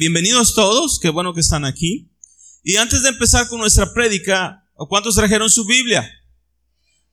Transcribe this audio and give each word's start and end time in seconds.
Bienvenidos 0.00 0.54
todos, 0.54 0.98
qué 0.98 1.10
bueno 1.10 1.34
que 1.34 1.42
están 1.42 1.66
aquí. 1.66 2.10
Y 2.64 2.76
antes 2.76 3.02
de 3.02 3.10
empezar 3.10 3.48
con 3.48 3.58
nuestra 3.58 3.92
prédica, 3.92 4.64
¿cuántos 4.88 5.14
trajeron 5.14 5.50
su 5.50 5.66
Biblia? 5.66 6.10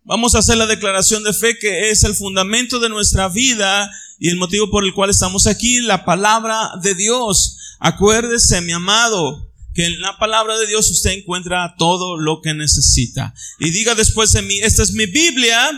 Vamos 0.05 0.35
a 0.35 0.39
hacer 0.39 0.55
la 0.55 0.67
declaración 0.67 1.21
de 1.25 1.33
fe 1.33 1.59
que 1.59 1.89
es 1.89 2.05
el 2.05 2.15
fundamento 2.15 2.79
de 2.79 2.87
nuestra 2.87 3.27
vida 3.27 3.91
y 4.19 4.29
el 4.29 4.37
motivo 4.37 4.71
por 4.71 4.85
el 4.85 4.93
cual 4.93 5.09
estamos 5.09 5.47
aquí, 5.47 5.81
la 5.81 6.05
palabra 6.05 6.69
de 6.81 6.95
Dios. 6.95 7.57
Acuérdese, 7.81 8.61
mi 8.61 8.71
amado, 8.71 9.51
que 9.73 9.85
en 9.85 9.99
la 9.99 10.17
palabra 10.17 10.57
de 10.57 10.67
Dios 10.67 10.89
usted 10.89 11.09
encuentra 11.09 11.75
todo 11.77 12.15
lo 12.15 12.39
que 12.41 12.53
necesita. 12.53 13.33
Y 13.59 13.71
diga 13.71 13.95
después 13.95 14.31
de 14.31 14.43
mí, 14.43 14.59
esta 14.59 14.83
es 14.83 14.93
mi 14.93 15.07
Biblia, 15.07 15.71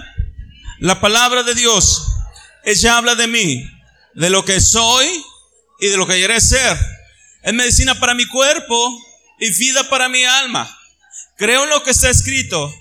la 0.78 1.02
palabra 1.02 1.42
de 1.42 1.56
Dios. 1.56 2.06
Ella 2.66 3.00
habla 3.00 3.16
de 3.16 3.26
mí, 3.26 3.64
de 4.14 4.30
lo 4.30 4.46
que 4.46 4.62
soy 4.62 5.08
y 5.82 5.88
de 5.88 5.98
lo 5.98 6.06
que 6.06 6.14
quiere 6.14 6.40
ser. 6.40 6.78
Es 7.42 7.54
medicina 7.54 8.00
para 8.00 8.14
mi 8.14 8.26
cuerpo 8.26 9.02
y 9.40 9.52
vida 9.58 9.88
para 9.90 10.10
mi 10.10 10.24
alma. 10.24 10.70
Creo 11.38 11.64
en 11.64 11.70
lo 11.70 11.84
que 11.84 11.92
está 11.92 12.10
escrito. 12.10 12.74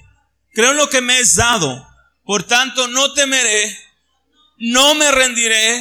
Creo 0.53 0.73
en 0.73 0.77
lo 0.77 0.91
que 0.91 1.01
me 1.01 1.19
es 1.21 1.37
dado. 1.37 1.87
Por 2.25 2.43
tanto, 2.43 2.89
no 2.89 3.13
temeré, 3.15 3.79
no 4.59 4.95
me 4.95 5.11
rendiré, 5.11 5.81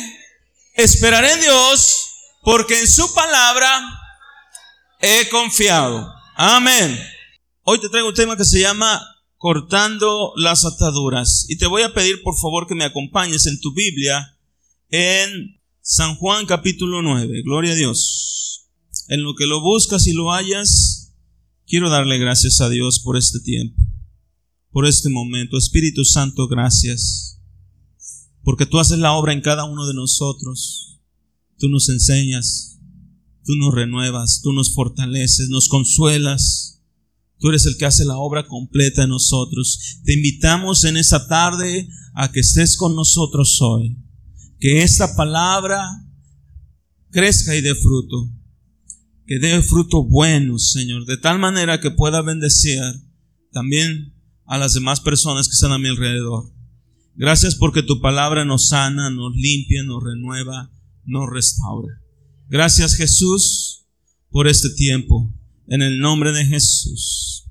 esperaré 0.75 1.33
en 1.33 1.41
Dios, 1.41 2.09
porque 2.41 2.79
en 2.79 2.87
su 2.87 3.13
palabra 3.13 3.81
he 5.01 5.27
confiado. 5.27 6.13
Amén. 6.35 7.03
Hoy 7.63 7.81
te 7.81 7.89
traigo 7.89 8.09
un 8.09 8.15
tema 8.15 8.37
que 8.37 8.45
se 8.45 8.61
llama 8.61 9.03
cortando 9.35 10.31
las 10.37 10.63
ataduras. 10.63 11.45
Y 11.49 11.57
te 11.57 11.65
voy 11.65 11.81
a 11.81 11.93
pedir 11.93 12.21
por 12.23 12.37
favor 12.39 12.67
que 12.67 12.75
me 12.75 12.85
acompañes 12.85 13.45
en 13.47 13.59
tu 13.59 13.73
Biblia 13.73 14.37
en 14.89 15.59
San 15.81 16.15
Juan 16.15 16.45
capítulo 16.45 17.01
9. 17.01 17.41
Gloria 17.43 17.73
a 17.73 17.75
Dios 17.75 18.37
en 19.07 19.23
lo 19.23 19.35
que 19.35 19.45
lo 19.45 19.61
buscas 19.61 20.07
y 20.07 20.13
lo 20.13 20.31
hallas, 20.31 21.13
quiero 21.65 21.89
darle 21.89 22.17
gracias 22.17 22.61
a 22.61 22.69
Dios 22.69 22.99
por 22.99 23.17
este 23.17 23.39
tiempo, 23.39 23.81
por 24.71 24.85
este 24.85 25.09
momento. 25.09 25.57
Espíritu 25.57 26.03
Santo, 26.03 26.47
gracias, 26.47 27.41
porque 28.43 28.65
tú 28.65 28.79
haces 28.79 28.99
la 28.99 29.13
obra 29.13 29.33
en 29.33 29.41
cada 29.41 29.65
uno 29.65 29.87
de 29.87 29.93
nosotros. 29.93 30.99
Tú 31.57 31.69
nos 31.69 31.89
enseñas, 31.89 32.79
tú 33.43 33.55
nos 33.55 33.73
renuevas, 33.73 34.41
tú 34.43 34.53
nos 34.53 34.73
fortaleces, 34.73 35.49
nos 35.49 35.69
consuelas. 35.69 36.73
Tú 37.39 37.49
eres 37.49 37.65
el 37.67 37.77
que 37.77 37.85
hace 37.85 38.03
la 38.03 38.17
obra 38.17 38.47
completa 38.47 39.03
en 39.03 39.09
nosotros. 39.09 39.99
Te 40.03 40.13
invitamos 40.13 40.85
en 40.85 40.97
esta 40.97 41.27
tarde 41.27 41.87
a 42.15 42.31
que 42.31 42.39
estés 42.39 42.77
con 42.77 42.95
nosotros 42.95 43.59
hoy. 43.61 43.97
Que 44.59 44.81
esta 44.81 45.15
palabra 45.15 45.79
crezca 47.11 47.55
y 47.55 47.61
dé 47.61 47.75
fruto 47.75 48.36
que 49.27 49.39
dé 49.39 49.61
fruto 49.61 50.05
bueno, 50.05 50.57
Señor, 50.57 51.05
de 51.05 51.17
tal 51.17 51.37
manera 51.37 51.81
que 51.81 51.91
pueda 51.91 52.21
bendecir 52.21 52.81
también 53.51 54.15
a 54.45 54.57
las 54.57 54.73
demás 54.73 55.01
personas 55.01 55.47
que 55.47 55.53
están 55.53 55.73
a 55.73 55.77
mi 55.77 55.89
alrededor. 55.89 56.45
Gracias 57.13 57.55
porque 57.55 57.83
tu 57.83 57.99
palabra 57.99 58.45
nos 58.45 58.69
sana, 58.69 59.09
nos 59.09 59.35
limpia, 59.35 59.83
nos 59.83 60.01
renueva, 60.01 60.71
nos 61.03 61.29
restaura. 61.29 61.93
Gracias 62.47 62.95
Jesús 62.95 63.85
por 64.29 64.47
este 64.47 64.69
tiempo. 64.69 65.33
En 65.67 65.81
el 65.81 65.99
nombre 65.99 66.31
de 66.31 66.45
Jesús. 66.45 67.43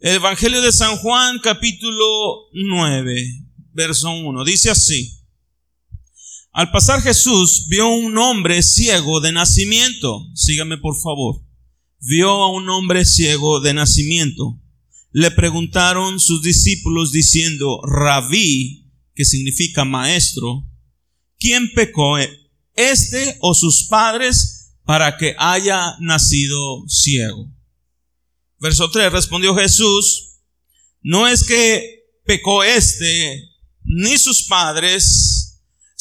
El 0.00 0.16
Evangelio 0.16 0.62
de 0.62 0.72
San 0.72 0.96
Juan 0.96 1.38
capítulo 1.40 2.48
9, 2.54 3.46
verso 3.74 4.10
1. 4.10 4.44
Dice 4.44 4.70
así. 4.70 5.21
Al 6.52 6.70
pasar 6.70 7.00
Jesús 7.00 7.66
vio 7.68 7.88
un 7.88 8.18
hombre 8.18 8.62
ciego 8.62 9.20
de 9.20 9.32
nacimiento. 9.32 10.28
Sígame 10.34 10.76
por 10.76 11.00
favor. 11.00 11.42
Vio 12.00 12.30
a 12.30 12.52
un 12.52 12.68
hombre 12.68 13.06
ciego 13.06 13.60
de 13.60 13.72
nacimiento. 13.72 14.60
Le 15.12 15.30
preguntaron 15.30 16.20
sus 16.20 16.42
discípulos 16.42 17.10
diciendo, 17.10 17.80
rabí, 17.84 18.90
que 19.14 19.24
significa 19.24 19.84
maestro, 19.84 20.68
¿quién 21.38 21.70
pecó, 21.74 22.16
este 22.74 23.36
o 23.40 23.54
sus 23.54 23.86
padres, 23.88 24.74
para 24.84 25.16
que 25.16 25.34
haya 25.38 25.96
nacido 26.00 26.86
ciego? 26.88 27.50
Verso 28.58 28.90
3 28.90 29.10
respondió 29.12 29.54
Jesús, 29.54 30.40
no 31.02 31.28
es 31.28 31.44
que 31.44 32.04
pecó 32.24 32.62
este 32.62 33.50
ni 33.84 34.16
sus 34.18 34.44
padres, 34.44 35.51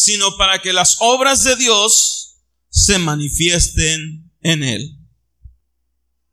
sino 0.03 0.35
para 0.35 0.62
que 0.62 0.73
las 0.73 0.97
obras 1.00 1.44
de 1.44 1.56
Dios 1.56 2.38
se 2.69 2.97
manifiesten 2.97 4.31
en 4.41 4.63
él. 4.63 4.97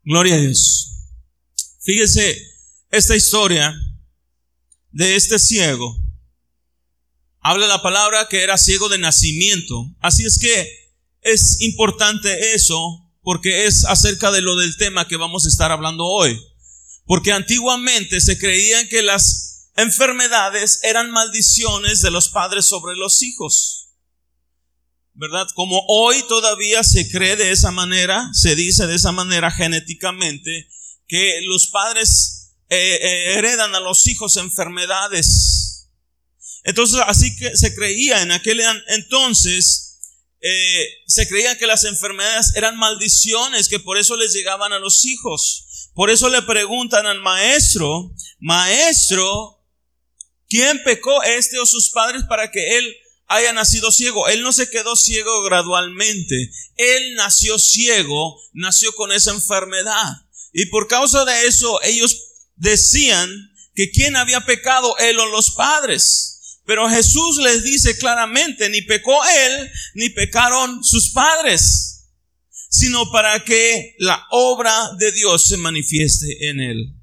Gloria 0.03 0.35
a 0.35 0.39
Dios. 0.39 0.91
Fíjese 1.81 2.35
esta 2.89 3.15
historia 3.15 3.75
de 4.91 5.15
este 5.15 5.37
ciego. 5.37 5.95
Habla 7.41 7.67
la 7.67 7.81
palabra 7.83 8.27
que 8.27 8.41
era 8.41 8.57
ciego 8.57 8.89
de 8.89 8.97
nacimiento. 8.97 9.95
Así 9.99 10.25
es 10.25 10.39
que 10.39 10.67
es 11.21 11.61
importante 11.61 12.55
eso 12.55 13.05
porque 13.21 13.65
es 13.65 13.85
acerca 13.85 14.31
de 14.31 14.41
lo 14.41 14.55
del 14.55 14.77
tema 14.77 15.07
que 15.07 15.15
vamos 15.15 15.45
a 15.45 15.49
estar 15.49 15.71
hablando 15.71 16.05
hoy. 16.05 16.39
Porque 17.05 17.31
antiguamente 17.31 18.19
se 18.19 18.39
creían 18.39 18.87
que 18.87 19.03
las 19.03 19.48
enfermedades 19.81 20.79
eran 20.83 21.11
maldiciones 21.11 22.01
de 22.01 22.11
los 22.11 22.29
padres 22.29 22.65
sobre 22.65 22.95
los 22.95 23.21
hijos. 23.21 23.89
¿Verdad? 25.13 25.47
Como 25.53 25.83
hoy 25.87 26.23
todavía 26.27 26.83
se 26.83 27.09
cree 27.09 27.35
de 27.35 27.51
esa 27.51 27.71
manera, 27.71 28.29
se 28.33 28.55
dice 28.55 28.87
de 28.87 28.95
esa 28.95 29.11
manera 29.11 29.51
genéticamente, 29.51 30.69
que 31.07 31.41
los 31.43 31.67
padres 31.67 32.53
eh, 32.69 32.99
eh, 33.01 33.33
heredan 33.33 33.73
a 33.75 33.79
los 33.79 34.07
hijos 34.07 34.37
enfermedades. 34.37 35.89
Entonces, 36.63 37.01
así 37.05 37.35
que 37.35 37.57
se 37.57 37.73
creía 37.75 38.21
en 38.21 38.31
aquel 38.31 38.61
entonces, 38.87 39.89
eh, 40.41 40.87
se 41.07 41.27
creía 41.27 41.57
que 41.57 41.67
las 41.67 41.83
enfermedades 41.83 42.53
eran 42.55 42.77
maldiciones, 42.77 43.67
que 43.67 43.79
por 43.79 43.97
eso 43.97 44.15
les 44.15 44.33
llegaban 44.33 44.71
a 44.71 44.79
los 44.79 45.03
hijos. 45.05 45.89
Por 45.93 46.09
eso 46.09 46.29
le 46.29 46.41
preguntan 46.43 47.07
al 47.07 47.19
maestro, 47.21 48.13
maestro, 48.39 49.58
¿Quién 50.49 50.81
pecó 50.83 51.21
este 51.23 51.59
o 51.59 51.65
sus 51.65 51.91
padres 51.91 52.23
para 52.27 52.51
que 52.51 52.79
él 52.79 52.95
haya 53.27 53.53
nacido 53.53 53.91
ciego? 53.91 54.27
Él 54.27 54.41
no 54.41 54.51
se 54.51 54.69
quedó 54.69 54.95
ciego 54.95 55.43
gradualmente. 55.43 56.51
Él 56.75 57.13
nació 57.13 57.59
ciego, 57.59 58.35
nació 58.53 58.93
con 58.95 59.11
esa 59.11 59.31
enfermedad. 59.31 60.25
Y 60.51 60.65
por 60.65 60.87
causa 60.87 61.23
de 61.25 61.45
eso 61.45 61.79
ellos 61.83 62.17
decían 62.55 63.29
que 63.75 63.91
quién 63.91 64.15
había 64.15 64.41
pecado, 64.41 64.97
él 64.97 65.19
o 65.19 65.27
los 65.27 65.51
padres. 65.51 66.59
Pero 66.65 66.89
Jesús 66.89 67.37
les 67.37 67.63
dice 67.63 67.97
claramente, 67.97 68.69
ni 68.69 68.81
pecó 68.81 69.17
él, 69.27 69.71
ni 69.93 70.09
pecaron 70.09 70.83
sus 70.83 71.11
padres, 71.11 72.07
sino 72.69 73.11
para 73.11 73.43
que 73.43 73.95
la 73.99 74.25
obra 74.31 74.91
de 74.97 75.11
Dios 75.11 75.47
se 75.47 75.57
manifieste 75.57 76.49
en 76.49 76.59
él. 76.59 76.98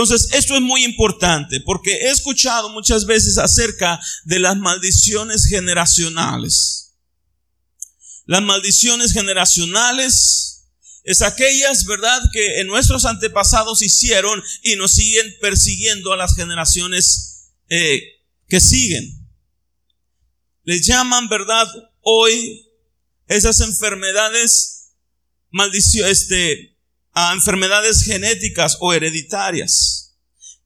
Entonces, 0.00 0.28
esto 0.32 0.54
es 0.54 0.60
muy 0.60 0.84
importante 0.84 1.60
porque 1.60 1.90
he 1.90 2.10
escuchado 2.10 2.68
muchas 2.68 3.04
veces 3.04 3.36
acerca 3.36 3.98
de 4.26 4.38
las 4.38 4.56
maldiciones 4.56 5.46
generacionales. 5.46 6.94
Las 8.24 8.42
maldiciones 8.42 9.12
generacionales 9.12 10.68
es 11.02 11.20
aquellas, 11.20 11.84
¿verdad?, 11.84 12.22
que 12.32 12.60
en 12.60 12.68
nuestros 12.68 13.06
antepasados 13.06 13.82
hicieron 13.82 14.40
y 14.62 14.76
nos 14.76 14.92
siguen 14.92 15.34
persiguiendo 15.40 16.12
a 16.12 16.16
las 16.16 16.36
generaciones 16.36 17.50
eh, 17.68 18.00
que 18.46 18.60
siguen. 18.60 19.28
Les 20.62 20.86
llaman, 20.86 21.28
¿verdad?, 21.28 21.66
hoy 22.02 22.70
esas 23.26 23.58
enfermedades, 23.62 24.92
maldición, 25.50 26.08
este, 26.08 26.77
a 27.18 27.32
enfermedades 27.32 28.04
genéticas 28.04 28.76
o 28.78 28.92
hereditarias. 28.92 30.14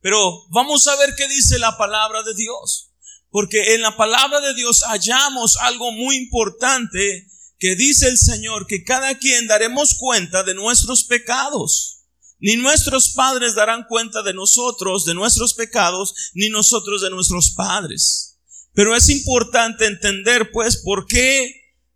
Pero 0.02 0.46
vamos 0.50 0.86
a 0.86 0.96
ver 0.96 1.14
qué 1.16 1.26
dice 1.26 1.58
la 1.58 1.78
palabra 1.78 2.22
de 2.22 2.34
Dios. 2.34 2.90
Porque 3.30 3.74
en 3.74 3.80
la 3.80 3.96
palabra 3.96 4.40
de 4.40 4.52
Dios 4.52 4.82
hallamos 4.86 5.56
algo 5.56 5.92
muy 5.92 6.16
importante 6.16 7.26
que 7.58 7.74
dice 7.74 8.08
el 8.08 8.18
Señor 8.18 8.66
que 8.66 8.84
cada 8.84 9.18
quien 9.18 9.46
daremos 9.46 9.94
cuenta 9.98 10.42
de 10.42 10.52
nuestros 10.52 11.04
pecados. 11.04 12.02
Ni 12.38 12.56
nuestros 12.56 13.14
padres 13.14 13.54
darán 13.54 13.86
cuenta 13.88 14.22
de 14.22 14.34
nosotros, 14.34 15.06
de 15.06 15.14
nuestros 15.14 15.54
pecados, 15.54 16.32
ni 16.34 16.50
nosotros 16.50 17.00
de 17.00 17.08
nuestros 17.08 17.52
padres. 17.52 18.36
Pero 18.74 18.94
es 18.94 19.08
importante 19.08 19.86
entender 19.86 20.50
pues 20.50 20.76
por 20.76 21.06
qué 21.06 21.50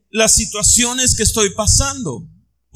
las 0.08 0.34
situaciones 0.34 1.14
que 1.14 1.24
estoy 1.24 1.50
pasando. 1.50 2.26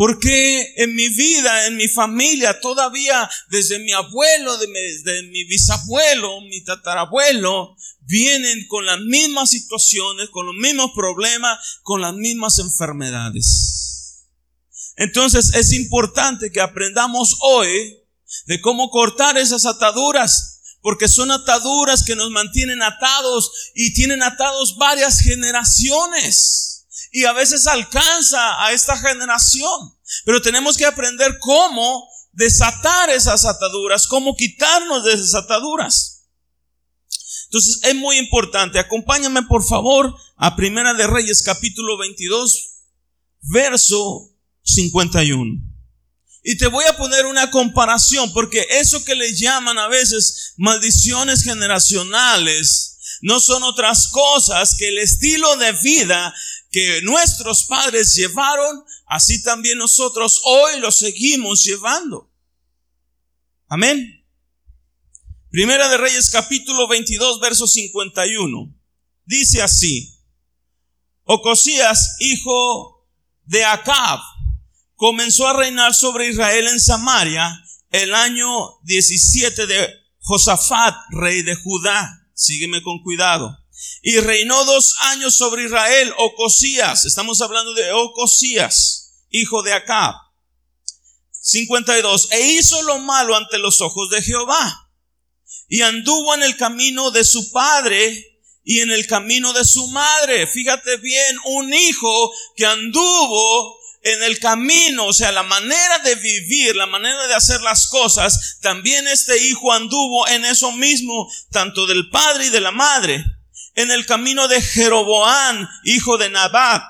Porque 0.01 0.73
en 0.77 0.95
mi 0.95 1.11
vida, 1.11 1.67
en 1.67 1.77
mi 1.77 1.87
familia, 1.87 2.59
todavía 2.59 3.29
desde 3.51 3.79
mi 3.81 3.93
abuelo, 3.93 4.57
desde 4.57 5.25
mi 5.25 5.45
bisabuelo, 5.45 6.41
mi 6.41 6.65
tatarabuelo, 6.65 7.77
vienen 8.07 8.67
con 8.69 8.87
las 8.87 8.99
mismas 9.01 9.51
situaciones, 9.51 10.31
con 10.31 10.47
los 10.47 10.55
mismos 10.55 10.93
problemas, 10.97 11.59
con 11.83 12.01
las 12.01 12.15
mismas 12.15 12.59
enfermedades. 12.61 14.25
Entonces 14.97 15.53
es 15.55 15.75
importante 15.75 16.51
que 16.51 16.63
aprendamos 16.63 17.37
hoy 17.43 17.99
de 18.47 18.59
cómo 18.63 18.89
cortar 18.89 19.37
esas 19.37 19.67
ataduras, 19.67 20.79
porque 20.81 21.09
son 21.09 21.31
ataduras 21.31 22.05
que 22.05 22.17
nos 22.17 22.31
mantienen 22.31 22.83
atados 22.83 23.53
y 23.75 23.93
tienen 23.93 24.23
atados 24.23 24.79
varias 24.79 25.21
generaciones. 25.21 26.70
Y 27.11 27.25
a 27.25 27.33
veces 27.33 27.67
alcanza 27.67 28.65
a 28.65 28.73
esta 28.73 28.97
generación. 28.99 29.97
Pero 30.25 30.43
tenemos 30.43 30.77
que 30.77 30.87
aprender 30.87 31.39
cómo 31.41 32.09
desatar 32.33 33.11
esas 33.11 33.45
ataduras, 33.45 34.07
cómo 34.07 34.37
quitarnos 34.37 35.05
de 35.05 35.15
esas 35.15 35.35
ataduras. 35.35 36.29
Entonces 37.47 37.81
es 37.83 37.95
muy 37.97 38.17
importante. 38.19 38.79
Acompáñame 38.79 39.43
por 39.43 39.67
favor 39.67 40.15
a 40.37 40.55
Primera 40.55 40.95
de 40.95 41.07
Reyes 41.07 41.43
capítulo 41.43 41.99
22, 41.99 42.77
verso 43.43 44.31
51. 44.63 45.61
Y 46.43 46.57
te 46.57 46.69
voy 46.69 46.85
a 46.87 46.97
poner 46.97 47.27
una 47.27 47.51
comparación, 47.51 48.33
porque 48.33 48.67
eso 48.71 49.05
que 49.05 49.15
le 49.15 49.35
llaman 49.35 49.79
a 49.79 49.89
veces 49.89 50.55
maldiciones 50.57 51.43
generacionales 51.43 53.19
no 53.21 53.41
son 53.41 53.63
otras 53.65 54.09
cosas 54.09 54.75
que 54.79 54.89
el 54.89 54.99
estilo 54.99 55.57
de 55.57 55.73
vida 55.73 56.35
que 56.71 57.03
nuestros 57.03 57.65
padres 57.65 58.15
llevaron, 58.15 58.85
así 59.07 59.43
también 59.43 59.79
nosotros 59.79 60.41
hoy 60.45 60.81
lo 60.81 60.91
seguimos 60.93 61.65
llevando. 61.65 62.31
Amén. 63.69 64.25
Primera 65.51 65.89
de 65.89 65.97
Reyes 65.97 66.31
capítulo 66.31 66.87
22, 66.87 67.41
verso 67.41 67.67
51. 67.67 68.73
Dice 69.25 69.63
así, 69.63 70.17
Ocosías, 71.25 72.17
hijo 72.21 73.07
de 73.45 73.65
Acab, 73.65 74.21
comenzó 74.95 75.49
a 75.49 75.53
reinar 75.53 75.95
sobre 75.95 76.29
Israel 76.29 76.69
en 76.69 76.81
Samaria 76.81 77.65
el 77.91 78.15
año 78.15 78.47
17 78.85 79.67
de 79.67 79.89
Josafat, 80.21 80.95
rey 81.11 81.43
de 81.43 81.57
Judá. 81.57 82.29
Sígueme 82.35 82.81
con 82.83 83.03
cuidado. 83.03 83.59
Y 84.03 84.19
reinó 84.19 84.65
dos 84.65 84.95
años 85.01 85.37
sobre 85.37 85.65
Israel, 85.65 86.13
Ocosías. 86.19 87.05
Estamos 87.05 87.41
hablando 87.41 87.75
de 87.75 87.93
Ocosías, 87.93 89.25
hijo 89.31 89.63
de 89.63 89.73
Acab. 89.73 90.15
52. 91.43 92.29
E 92.33 92.53
hizo 92.53 92.83
lo 92.83 92.99
malo 92.99 93.37
ante 93.37 93.59
los 93.59 93.81
ojos 93.81 94.11
de 94.11 94.23
Jehová. 94.23 94.91
Y 95.69 95.83
anduvo 95.83 96.35
en 96.35 96.43
el 96.43 96.57
camino 96.57 97.11
de 97.11 97.25
su 97.25 97.51
padre 97.53 98.27
y 98.65 98.81
en 98.81 98.91
el 98.91 99.07
camino 99.07 99.53
de 99.53 99.65
su 99.65 99.87
madre. 99.89 100.47
Fíjate 100.47 100.97
bien, 100.99 101.37
un 101.45 101.73
hijo 101.73 102.33
que 102.57 102.67
anduvo 102.67 103.79
en 104.03 104.23
el 104.23 104.39
camino, 104.39 105.07
o 105.07 105.13
sea, 105.13 105.31
la 105.31 105.43
manera 105.43 105.99
de 105.99 106.15
vivir, 106.15 106.75
la 106.75 106.87
manera 106.87 107.27
de 107.27 107.35
hacer 107.35 107.61
las 107.61 107.89
cosas, 107.89 108.59
también 108.61 109.07
este 109.07 109.45
hijo 109.47 109.73
anduvo 109.73 110.27
en 110.29 110.45
eso 110.45 110.73
mismo, 110.73 111.31
tanto 111.51 111.87
del 111.87 112.09
padre 112.09 112.47
y 112.47 112.51
de 112.51 112.61
la 112.61 112.71
madre, 112.71 113.25
en 113.75 113.91
el 113.91 114.07
camino 114.07 114.49
de 114.49 114.61
Jeroboán, 114.61 115.69
hijo 115.85 116.19
de 116.19 116.31
Nabat, 116.31 116.83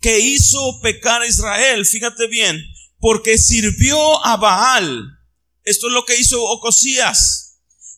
que 0.00 0.18
hizo 0.18 0.80
pecar 0.80 1.22
a 1.22 1.26
Israel, 1.26 1.84
fíjate 1.84 2.26
bien, 2.28 2.62
porque 2.98 3.38
sirvió 3.38 4.24
a 4.24 4.36
Baal. 4.36 5.04
Esto 5.64 5.88
es 5.88 5.92
lo 5.92 6.04
que 6.04 6.18
hizo 6.18 6.42
Ocosías 6.42 7.50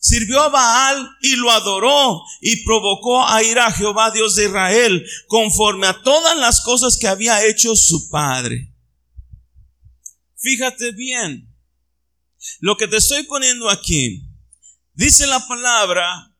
sirvió 0.03 0.41
a 0.41 0.49
Baal 0.49 1.17
y 1.21 1.37
lo 1.37 1.49
adoró 1.49 2.21
y 2.41 2.61
provocó 2.65 3.25
a 3.25 3.41
ir 3.41 3.57
a 3.57 3.71
Jehová 3.71 4.11
Dios 4.11 4.35
de 4.35 4.45
Israel 4.45 5.01
conforme 5.27 5.87
a 5.87 6.01
todas 6.01 6.37
las 6.37 6.59
cosas 6.59 6.97
que 6.99 7.07
había 7.07 7.45
hecho 7.45 7.73
su 7.73 8.09
padre. 8.09 8.73
Fíjate 10.37 10.91
bien, 10.91 11.49
lo 12.59 12.75
que 12.75 12.89
te 12.89 12.97
estoy 12.97 13.23
poniendo 13.23 13.69
aquí, 13.69 14.27
dice 14.93 15.25
la 15.25 15.47
palabra 15.47 16.32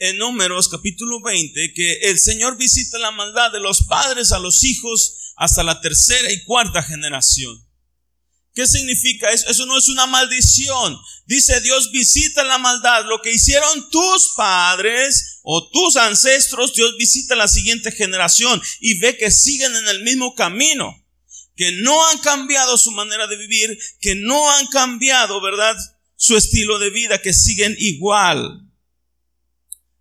en 0.00 0.16
Números 0.16 0.68
capítulo 0.68 1.20
20 1.20 1.74
que 1.74 1.92
el 2.08 2.18
Señor 2.18 2.56
visita 2.56 2.98
la 2.98 3.10
maldad 3.10 3.52
de 3.52 3.60
los 3.60 3.82
padres 3.82 4.32
a 4.32 4.38
los 4.38 4.64
hijos 4.64 5.34
hasta 5.36 5.62
la 5.62 5.80
tercera 5.80 6.32
y 6.32 6.42
cuarta 6.44 6.82
generación. 6.82 7.66
¿Qué 8.54 8.66
significa 8.66 9.30
eso? 9.30 9.48
Eso 9.48 9.66
no 9.66 9.78
es 9.78 9.88
una 9.88 10.06
maldición. 10.06 10.98
Dice 11.26 11.60
Dios 11.60 11.92
visita 11.92 12.42
la 12.44 12.58
maldad. 12.58 13.04
Lo 13.06 13.20
que 13.20 13.32
hicieron 13.32 13.90
tus 13.90 14.32
padres 14.36 15.40
o 15.42 15.70
tus 15.70 15.96
ancestros, 15.96 16.74
Dios 16.74 16.96
visita 16.98 17.36
la 17.36 17.46
siguiente 17.46 17.92
generación 17.92 18.60
y 18.80 18.98
ve 18.98 19.16
que 19.18 19.30
siguen 19.30 19.76
en 19.76 19.88
el 19.88 20.02
mismo 20.02 20.34
camino. 20.34 20.96
Que 21.56 21.72
no 21.72 22.08
han 22.08 22.18
cambiado 22.18 22.78
su 22.78 22.90
manera 22.90 23.26
de 23.26 23.36
vivir, 23.36 23.78
que 24.00 24.14
no 24.14 24.50
han 24.50 24.66
cambiado, 24.68 25.42
¿verdad? 25.42 25.76
Su 26.16 26.36
estilo 26.36 26.78
de 26.78 26.88
vida, 26.90 27.20
que 27.20 27.34
siguen 27.34 27.76
igual. 27.78 28.69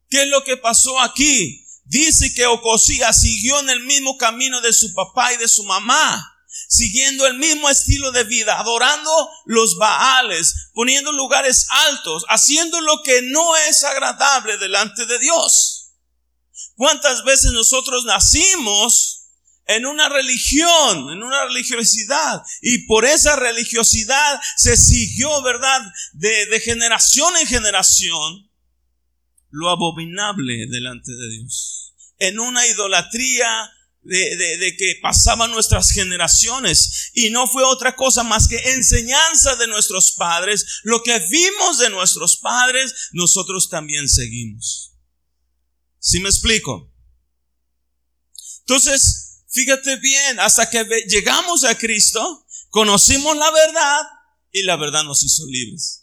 ¿Qué 0.10 0.24
es 0.24 0.28
lo 0.28 0.44
que 0.44 0.58
pasó 0.58 1.00
aquí? 1.00 1.66
Dice 1.86 2.34
que 2.34 2.46
Ocosías 2.46 3.22
siguió 3.22 3.60
en 3.60 3.70
el 3.70 3.82
mismo 3.82 4.18
camino 4.18 4.62
de 4.62 4.74
su 4.74 4.94
papá 4.94 5.34
y 5.34 5.38
de 5.38 5.48
su 5.48 5.64
mamá 5.64 6.36
siguiendo 6.68 7.26
el 7.26 7.38
mismo 7.38 7.70
estilo 7.70 8.12
de 8.12 8.24
vida, 8.24 8.60
adorando 8.60 9.30
los 9.46 9.78
Baales, 9.78 10.70
poniendo 10.74 11.12
lugares 11.12 11.68
altos, 11.88 12.26
haciendo 12.30 12.80
lo 12.82 13.02
que 13.04 13.22
no 13.24 13.56
es 13.58 13.84
agradable 13.84 14.58
delante 14.58 15.06
de 15.06 15.20
Dios. 15.20 15.94
¿Cuántas 16.76 17.24
veces 17.24 17.52
nosotros 17.52 18.06
nacimos 18.06 19.28
en 19.66 19.86
una 19.86 20.10
religión, 20.10 21.12
en 21.12 21.24
una 21.24 21.46
religiosidad, 21.46 22.42
y 22.62 22.86
por 22.88 23.06
esa 23.06 23.36
religiosidad 23.36 24.40
se 24.58 24.78
siguió, 24.78 25.42
¿verdad?, 25.42 25.82
de 26.14 26.62
generación 26.64 27.36
en 27.38 27.48
generación, 27.48 28.49
lo 29.50 29.70
abominable 29.70 30.68
delante 30.68 31.12
de 31.12 31.30
Dios. 31.30 31.96
En 32.18 32.40
una 32.40 32.66
idolatría 32.68 33.72
de, 34.02 34.76
que 34.78 35.00
pasaban 35.02 35.52
nuestras 35.52 35.92
generaciones 35.92 37.12
y 37.14 37.30
no 37.30 37.48
fue 37.48 37.64
otra 37.64 37.96
cosa 37.96 38.24
más 38.24 38.48
que 38.48 38.58
enseñanza 38.72 39.56
de 39.56 39.68
nuestros 39.68 40.14
padres. 40.14 40.82
Lo 40.84 41.04
que 41.04 41.18
vimos 41.20 41.80
de 41.80 41.90
nuestros 41.90 42.38
padres, 42.38 43.10
nosotros 43.12 43.70
también 43.70 44.08
seguimos. 44.08 44.94
¿Sí 46.00 46.20
me 46.20 46.30
explico? 46.30 46.94
Entonces, 48.62 49.44
fíjate 49.50 49.98
bien, 49.98 50.40
hasta 50.40 50.70
que 50.70 50.86
llegamos 51.08 51.64
a 51.64 51.78
Cristo, 51.78 52.46
conocimos 52.70 53.36
la 53.36 53.52
verdad 53.52 54.02
y 54.52 54.64
la 54.64 54.76
verdad 54.78 55.04
nos 55.04 55.24
hizo 55.24 55.46
libres. 55.48 55.99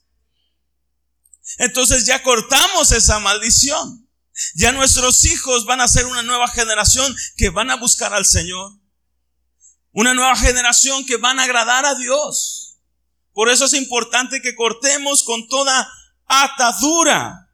Entonces 1.59 2.07
ya 2.07 2.23
cortamos 2.23 2.93
esa 2.93 3.19
maldición. 3.21 4.09
Ya 4.55 4.73
nuestros 4.73 5.25
hijos 5.25 5.65
van 5.65 5.81
a 5.81 5.88
ser 5.88 6.07
una 6.07 6.23
nueva 6.23 6.49
generación 6.49 7.15
que 7.37 7.50
van 7.50 7.71
a 7.71 7.76
buscar 7.76 8.12
al 8.12 8.26
Señor. 8.26 8.73
Una 9.93 10.12
nueva 10.12 10.37
generación 10.37 11.07
que 11.07 11.17
van 11.17 11.38
a 11.38 11.45
agradar 11.45 11.87
a 11.87 11.95
Dios. 11.95 12.79
Por 13.33 13.49
eso 13.49 13.65
es 13.65 13.73
importante 13.73 14.43
que 14.43 14.55
cortemos 14.55 15.25
con 15.25 15.49
toda 15.49 15.91
atadura. 16.26 17.50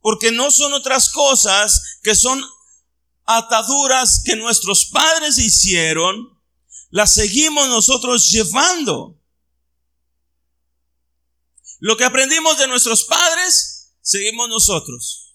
Porque 0.00 0.30
no 0.30 0.50
son 0.50 0.72
otras 0.72 1.10
cosas 1.10 1.98
que 2.02 2.14
son 2.14 2.42
ataduras 3.26 4.22
que 4.24 4.36
nuestros 4.36 4.86
padres 4.86 5.38
hicieron. 5.38 6.38
Las 6.90 7.14
seguimos 7.14 7.68
nosotros 7.68 8.30
llevando. 8.30 9.19
Lo 11.80 11.96
que 11.96 12.04
aprendimos 12.04 12.58
de 12.58 12.68
nuestros 12.68 13.04
padres, 13.04 13.92
seguimos 14.00 14.48
nosotros 14.48 15.30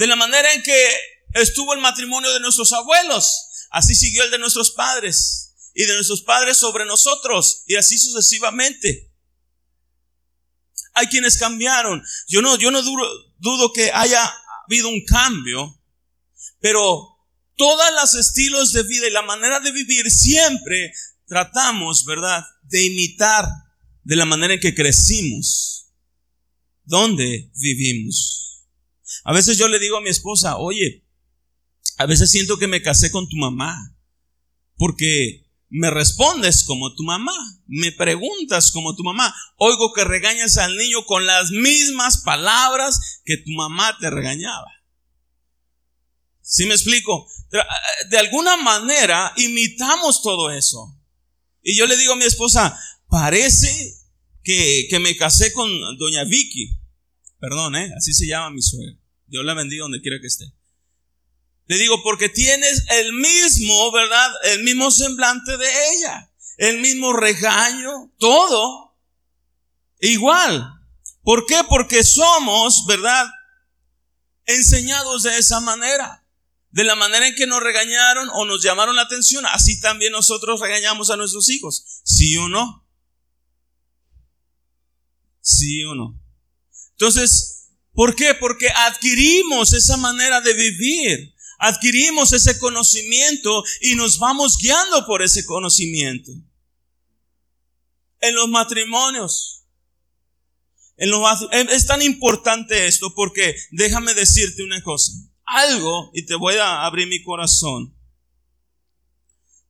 de 0.00 0.06
la 0.06 0.16
manera 0.16 0.52
en 0.54 0.62
que 0.62 0.96
estuvo 1.34 1.74
el 1.74 1.80
matrimonio 1.80 2.32
de 2.32 2.40
nuestros 2.40 2.72
abuelos, 2.72 3.66
así 3.70 3.94
siguió 3.94 4.24
el 4.24 4.30
de 4.30 4.38
nuestros 4.38 4.70
padres 4.70 5.54
y 5.74 5.84
de 5.84 5.94
nuestros 5.94 6.22
padres 6.22 6.56
sobre 6.56 6.86
nosotros 6.86 7.64
y 7.66 7.76
así 7.76 7.98
sucesivamente. 7.98 9.12
Hay 10.94 11.06
quienes 11.06 11.36
cambiaron. 11.36 12.02
Yo 12.26 12.40
no, 12.40 12.56
yo 12.56 12.70
no 12.70 12.82
dudo, 12.82 13.06
dudo 13.38 13.72
que 13.74 13.92
haya 13.92 14.32
habido 14.66 14.88
un 14.88 15.04
cambio, 15.04 15.78
pero 16.60 17.18
todos 17.56 17.92
los 17.92 18.14
estilos 18.14 18.72
de 18.72 18.82
vida 18.84 19.06
y 19.06 19.10
la 19.10 19.22
manera 19.22 19.60
de 19.60 19.70
vivir 19.70 20.10
siempre 20.10 20.92
tratamos, 21.26 22.06
¿verdad?, 22.06 22.42
de 22.62 22.84
imitar 22.86 23.44
de 24.02 24.16
la 24.16 24.24
manera 24.24 24.54
en 24.54 24.60
que 24.60 24.74
crecimos, 24.74 25.92
donde 26.84 27.50
vivimos. 27.54 28.66
A 29.24 29.32
veces 29.32 29.58
yo 29.58 29.68
le 29.68 29.78
digo 29.78 29.96
a 29.96 30.00
mi 30.00 30.10
esposa, 30.10 30.56
oye, 30.56 31.04
a 31.98 32.06
veces 32.06 32.30
siento 32.30 32.58
que 32.58 32.66
me 32.66 32.82
casé 32.82 33.10
con 33.10 33.28
tu 33.28 33.36
mamá, 33.36 33.76
porque 34.76 35.46
me 35.68 35.90
respondes 35.90 36.64
como 36.64 36.94
tu 36.94 37.04
mamá, 37.04 37.34
me 37.66 37.92
preguntas 37.92 38.72
como 38.72 38.96
tu 38.96 39.04
mamá, 39.04 39.34
oigo 39.56 39.92
que 39.92 40.04
regañas 40.04 40.56
al 40.56 40.76
niño 40.76 41.04
con 41.06 41.26
las 41.26 41.50
mismas 41.50 42.22
palabras 42.22 43.20
que 43.24 43.36
tu 43.36 43.50
mamá 43.52 43.96
te 44.00 44.10
regañaba. 44.10 44.66
¿Sí 46.42 46.66
me 46.66 46.74
explico? 46.74 47.28
de 48.08 48.18
alguna 48.18 48.56
manera 48.56 49.32
imitamos 49.36 50.22
todo 50.22 50.50
eso. 50.50 50.96
Y 51.62 51.76
yo 51.76 51.86
le 51.86 51.96
digo 51.96 52.12
a 52.12 52.16
mi 52.16 52.24
esposa, 52.24 52.78
parece 53.10 53.96
que, 54.42 54.86
que 54.88 54.98
me 54.98 55.16
casé 55.16 55.52
con 55.52 55.68
doña 55.98 56.24
Vicky. 56.24 56.78
Perdón, 57.38 57.76
¿eh? 57.76 57.90
así 57.96 58.12
se 58.12 58.26
llama 58.26 58.50
mi 58.50 58.62
suegra. 58.62 58.96
Dios 59.26 59.44
la 59.44 59.54
bendiga 59.54 59.82
donde 59.82 60.00
quiera 60.00 60.18
que 60.20 60.26
esté. 60.26 60.52
Le 61.66 61.78
digo, 61.78 62.02
porque 62.02 62.28
tienes 62.28 62.84
el 62.90 63.12
mismo, 63.12 63.92
¿verdad? 63.92 64.28
El 64.52 64.64
mismo 64.64 64.90
semblante 64.90 65.56
de 65.56 65.68
ella. 65.94 66.30
El 66.56 66.80
mismo 66.80 67.12
regaño, 67.12 68.12
todo. 68.18 68.96
Igual. 70.00 70.66
¿Por 71.22 71.46
qué? 71.46 71.62
Porque 71.68 72.02
somos, 72.02 72.86
¿verdad? 72.88 73.24
Enseñados 74.46 75.22
de 75.22 75.38
esa 75.38 75.60
manera. 75.60 76.26
De 76.70 76.84
la 76.84 76.96
manera 76.96 77.28
en 77.28 77.34
que 77.36 77.46
nos 77.46 77.62
regañaron 77.62 78.28
o 78.34 78.44
nos 78.44 78.62
llamaron 78.62 78.96
la 78.96 79.02
atención, 79.02 79.46
así 79.46 79.80
también 79.80 80.12
nosotros 80.12 80.60
regañamos 80.60 81.10
a 81.10 81.16
nuestros 81.16 81.48
hijos. 81.50 82.02
¿Sí 82.04 82.36
o 82.36 82.48
no? 82.48 82.79
¿Sí 85.40 85.82
o 85.84 85.94
no? 85.94 86.20
Entonces, 86.92 87.70
¿por 87.92 88.14
qué? 88.14 88.34
Porque 88.34 88.68
adquirimos 88.68 89.72
esa 89.72 89.96
manera 89.96 90.40
de 90.40 90.52
vivir, 90.52 91.34
adquirimos 91.58 92.32
ese 92.32 92.58
conocimiento 92.58 93.62
y 93.80 93.94
nos 93.94 94.18
vamos 94.18 94.58
guiando 94.58 95.06
por 95.06 95.22
ese 95.22 95.44
conocimiento. 95.44 96.30
En 98.20 98.34
los 98.34 98.48
matrimonios, 98.48 99.64
en 100.96 101.10
los, 101.10 101.22
es 101.52 101.86
tan 101.86 102.02
importante 102.02 102.86
esto 102.86 103.14
porque 103.14 103.56
déjame 103.70 104.12
decirte 104.12 104.62
una 104.62 104.82
cosa, 104.82 105.12
algo, 105.44 106.10
y 106.12 106.26
te 106.26 106.34
voy 106.34 106.56
a 106.56 106.84
abrir 106.84 107.08
mi 107.08 107.22
corazón, 107.22 107.96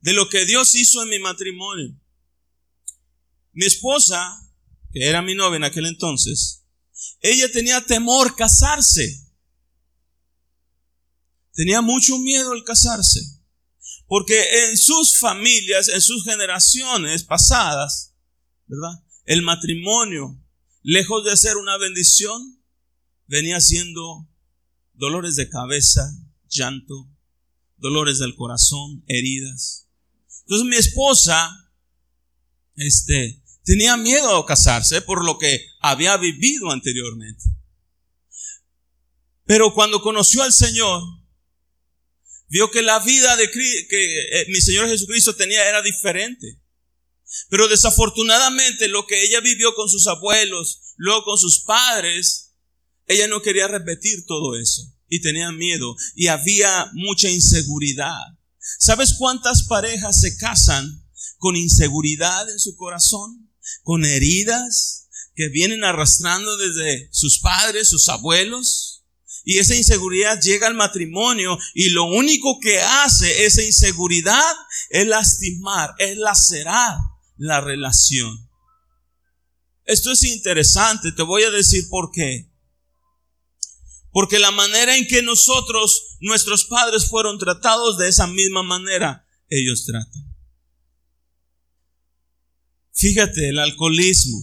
de 0.01 0.13
lo 0.13 0.27
que 0.27 0.45
Dios 0.45 0.75
hizo 0.75 1.01
en 1.03 1.09
mi 1.09 1.19
matrimonio. 1.19 1.95
Mi 3.53 3.65
esposa, 3.65 4.40
que 4.91 5.07
era 5.07 5.21
mi 5.21 5.35
novia 5.35 5.57
en 5.57 5.63
aquel 5.63 5.85
entonces, 5.85 6.63
ella 7.21 7.51
tenía 7.51 7.81
temor 7.81 8.35
casarse. 8.35 9.27
Tenía 11.53 11.81
mucho 11.81 12.17
miedo 12.17 12.51
al 12.51 12.63
casarse. 12.63 13.19
Porque 14.07 14.69
en 14.69 14.77
sus 14.77 15.17
familias, 15.19 15.87
en 15.87 16.01
sus 16.01 16.23
generaciones 16.23 17.23
pasadas, 17.23 18.13
¿verdad? 18.65 19.03
El 19.25 19.41
matrimonio, 19.41 20.41
lejos 20.81 21.23
de 21.23 21.37
ser 21.37 21.57
una 21.57 21.77
bendición, 21.77 22.61
venía 23.27 23.61
siendo 23.61 24.29
dolores 24.93 25.35
de 25.35 25.49
cabeza, 25.49 26.13
llanto, 26.49 27.09
dolores 27.77 28.19
del 28.19 28.35
corazón, 28.35 29.03
heridas. 29.07 29.87
Entonces 30.41 30.67
mi 30.67 30.75
esposa, 30.75 31.49
este, 32.75 33.40
Tenía 33.63 33.95
miedo 33.97 34.37
a 34.37 34.45
casarse 34.45 35.01
por 35.01 35.23
lo 35.23 35.37
que 35.37 35.65
había 35.79 36.17
vivido 36.17 36.71
anteriormente. 36.71 37.43
Pero 39.45 39.73
cuando 39.73 40.01
conoció 40.01 40.43
al 40.43 40.53
Señor, 40.53 41.01
vio 42.47 42.71
que 42.71 42.81
la 42.81 42.99
vida 42.99 43.35
de 43.37 43.49
que 43.51 43.61
eh, 43.61 44.45
mi 44.49 44.61
Señor 44.61 44.87
Jesucristo 44.87 45.35
tenía 45.35 45.67
era 45.67 45.81
diferente. 45.81 46.59
Pero 47.49 47.67
desafortunadamente 47.67 48.87
lo 48.87 49.05
que 49.07 49.23
ella 49.23 49.39
vivió 49.39 49.73
con 49.75 49.89
sus 49.89 50.07
abuelos, 50.07 50.95
luego 50.97 51.23
con 51.23 51.37
sus 51.37 51.63
padres, 51.63 52.55
ella 53.07 53.27
no 53.27 53.41
quería 53.41 53.67
repetir 53.67 54.25
todo 54.25 54.57
eso 54.57 54.83
y 55.07 55.21
tenía 55.21 55.51
miedo 55.51 55.95
y 56.15 56.27
había 56.27 56.89
mucha 56.93 57.29
inseguridad. 57.29 58.21
¿Sabes 58.79 59.15
cuántas 59.17 59.63
parejas 59.63 60.19
se 60.21 60.37
casan 60.37 61.05
con 61.37 61.55
inseguridad 61.55 62.49
en 62.49 62.59
su 62.59 62.75
corazón? 62.75 63.50
Con 63.83 64.05
heridas 64.05 65.09
que 65.35 65.49
vienen 65.49 65.83
arrastrando 65.83 66.57
desde 66.57 67.09
sus 67.11 67.39
padres, 67.39 67.89
sus 67.89 68.07
abuelos. 68.09 69.03
Y 69.43 69.57
esa 69.57 69.75
inseguridad 69.75 70.39
llega 70.39 70.67
al 70.67 70.75
matrimonio 70.75 71.57
y 71.73 71.89
lo 71.89 72.03
único 72.03 72.59
que 72.61 72.79
hace 72.79 73.45
esa 73.45 73.63
inseguridad 73.63 74.53
es 74.89 75.07
lastimar, 75.07 75.95
es 75.97 76.17
lacerar 76.17 76.97
la 77.37 77.59
relación. 77.59 78.49
Esto 79.85 80.11
es 80.11 80.23
interesante, 80.23 81.11
te 81.11 81.23
voy 81.23 81.43
a 81.43 81.49
decir 81.49 81.85
por 81.89 82.11
qué. 82.11 82.51
Porque 84.11 84.39
la 84.39 84.51
manera 84.51 84.95
en 84.95 85.07
que 85.07 85.23
nosotros, 85.23 86.17
nuestros 86.19 86.65
padres 86.65 87.09
fueron 87.09 87.39
tratados 87.39 87.97
de 87.97 88.09
esa 88.09 88.27
misma 88.27 88.61
manera, 88.61 89.25
ellos 89.49 89.85
tratan. 89.85 90.30
Fíjate, 93.01 93.49
el 93.49 93.57
alcoholismo. 93.57 94.39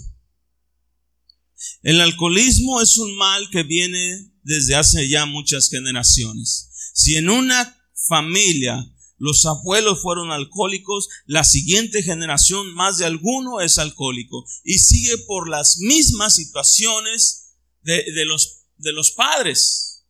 El 1.83 2.01
alcoholismo 2.01 2.83
es 2.83 2.99
un 2.99 3.17
mal 3.17 3.49
que 3.51 3.63
viene 3.63 4.33
desde 4.43 4.75
hace 4.75 5.09
ya 5.09 5.27
muchas 5.27 5.71
generaciones. 5.71 6.69
Si 6.93 7.15
en 7.15 7.31
una 7.31 7.81
familia 8.09 8.85
los 9.17 9.47
abuelos 9.47 10.03
fueron 10.03 10.33
alcohólicos, 10.33 11.09
la 11.27 11.45
siguiente 11.45 12.03
generación 12.03 12.75
más 12.75 12.99
de 12.99 13.05
alguno 13.05 13.61
es 13.61 13.79
alcohólico 13.79 14.45
y 14.65 14.81
sigue 14.81 15.17
por 15.19 15.49
las 15.49 15.79
mismas 15.79 16.35
situaciones 16.35 17.55
de, 17.83 18.03
de, 18.13 18.25
los, 18.25 18.65
de 18.77 18.91
los 18.93 19.13
padres. 19.13 20.05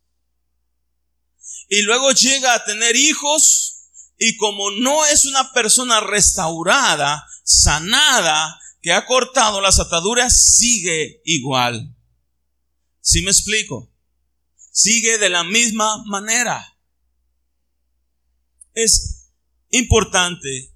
Y 1.69 1.83
luego 1.83 2.11
llega 2.13 2.55
a 2.55 2.65
tener 2.65 2.95
hijos 2.95 3.78
y 4.19 4.35
como 4.35 4.69
no 4.71 5.05
es 5.05 5.25
una 5.25 5.53
persona 5.53 6.01
restaurada, 6.01 7.25
sanada, 7.43 8.59
que 8.81 8.91
ha 8.91 9.05
cortado 9.05 9.61
las 9.61 9.79
ataduras, 9.79 10.55
sigue 10.57 11.21
igual. 11.23 11.95
¿Sí 13.01 13.21
me 13.21 13.31
explico? 13.31 13.91
Sigue 14.71 15.17
de 15.17 15.29
la 15.29 15.45
misma 15.45 16.03
manera. 16.05 16.77
Es 18.73 19.31
importante 19.69 20.75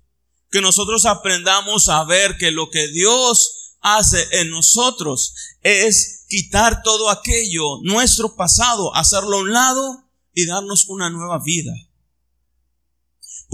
que 0.49 0.61
nosotros 0.61 1.05
aprendamos 1.05 1.89
a 1.89 2.03
ver 2.05 2.37
que 2.37 2.51
lo 2.51 2.69
que 2.69 2.87
Dios 2.87 3.75
hace 3.81 4.25
en 4.39 4.51
nosotros 4.51 5.33
es 5.61 6.25
quitar 6.29 6.81
todo 6.81 7.09
aquello, 7.09 7.81
nuestro 7.83 8.37
pasado, 8.37 8.95
hacerlo 8.95 9.37
a 9.37 9.41
un 9.41 9.51
lado 9.51 10.09
y 10.33 10.45
darnos 10.45 10.87
una 10.87 11.09
nueva 11.09 11.39
vida. 11.43 11.73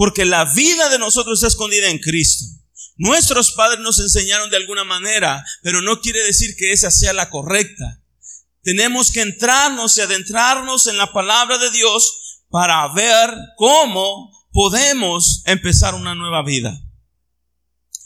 Porque 0.00 0.24
la 0.24 0.46
vida 0.54 0.88
de 0.88 0.98
nosotros 0.98 1.40
está 1.40 1.48
escondida 1.48 1.90
en 1.90 1.98
Cristo. 1.98 2.46
Nuestros 2.96 3.52
padres 3.52 3.80
nos 3.80 4.00
enseñaron 4.00 4.48
de 4.48 4.56
alguna 4.56 4.82
manera, 4.82 5.44
pero 5.62 5.82
no 5.82 6.00
quiere 6.00 6.22
decir 6.22 6.56
que 6.56 6.72
esa 6.72 6.90
sea 6.90 7.12
la 7.12 7.28
correcta. 7.28 8.02
Tenemos 8.62 9.10
que 9.10 9.20
entrarnos 9.20 9.98
y 9.98 10.00
adentrarnos 10.00 10.86
en 10.86 10.96
la 10.96 11.12
palabra 11.12 11.58
de 11.58 11.70
Dios 11.72 12.40
para 12.48 12.88
ver 12.94 13.30
cómo 13.58 14.32
podemos 14.52 15.42
empezar 15.44 15.94
una 15.94 16.14
nueva 16.14 16.42
vida. 16.44 16.80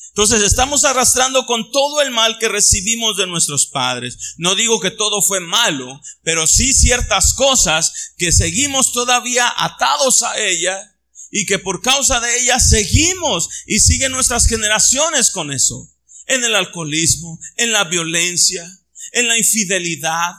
Entonces 0.08 0.42
estamos 0.42 0.84
arrastrando 0.84 1.46
con 1.46 1.70
todo 1.70 2.02
el 2.02 2.10
mal 2.10 2.38
que 2.40 2.48
recibimos 2.48 3.16
de 3.16 3.28
nuestros 3.28 3.66
padres. 3.66 4.34
No 4.36 4.56
digo 4.56 4.80
que 4.80 4.90
todo 4.90 5.22
fue 5.22 5.38
malo, 5.38 6.00
pero 6.24 6.48
sí 6.48 6.74
ciertas 6.74 7.34
cosas 7.34 8.14
que 8.18 8.32
seguimos 8.32 8.90
todavía 8.90 9.48
atados 9.56 10.24
a 10.24 10.40
ella 10.40 10.90
y 11.36 11.46
que 11.46 11.58
por 11.58 11.82
causa 11.82 12.20
de 12.20 12.42
ella 12.42 12.60
seguimos 12.60 13.48
y 13.66 13.80
siguen 13.80 14.12
nuestras 14.12 14.46
generaciones 14.46 15.32
con 15.32 15.52
eso. 15.52 15.92
En 16.26 16.44
el 16.44 16.54
alcoholismo, 16.54 17.40
en 17.56 17.72
la 17.72 17.82
violencia, 17.82 18.64
en 19.10 19.26
la 19.26 19.36
infidelidad, 19.36 20.30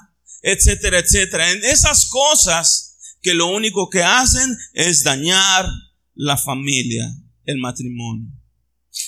etcétera, 0.41 0.99
etcétera. 0.99 1.51
En 1.51 1.65
esas 1.65 2.05
cosas 2.05 2.95
que 3.21 3.33
lo 3.33 3.47
único 3.47 3.89
que 3.89 4.03
hacen 4.03 4.57
es 4.71 5.03
dañar 5.03 5.67
la 6.13 6.37
familia, 6.37 7.13
el 7.43 7.57
matrimonio. 7.57 8.31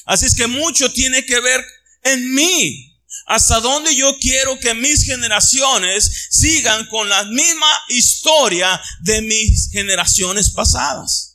Así 0.06 0.25
es 0.25 0.36
que 0.36 0.48
mucho 0.48 0.91
tiene 0.91 1.25
que 1.25 1.39
ver 1.39 1.63
en 2.03 2.34
mí. 2.34 3.00
Hasta 3.27 3.62
dónde 3.62 3.96
yo 3.96 4.17
quiero 4.20 4.60
que 4.60 4.74
mis 4.74 5.06
generaciones 5.06 6.27
sigan 6.32 6.86
con 6.88 7.08
la 7.08 7.24
misma 7.24 7.72
historia 7.88 8.82
de 9.03 9.22
mis 9.22 9.70
generaciones 9.72 10.50
pasadas. 10.50 11.26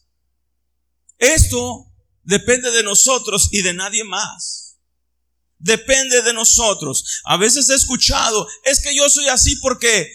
Esto 1.23 1.87
depende 2.25 2.73
de 2.73 2.83
nosotros 2.83 3.49
y 3.53 3.63
de 3.63 3.73
nadie 3.75 4.03
más. 4.03 4.81
Depende 5.59 6.21
de 6.23 6.33
nosotros. 6.33 7.23
A 7.25 7.37
veces 7.37 7.71
he 7.71 7.75
escuchado, 7.77 8.49
es 8.65 8.83
que 8.83 8.93
yo 8.93 9.09
soy 9.09 9.29
así 9.29 9.55
porque 9.63 10.13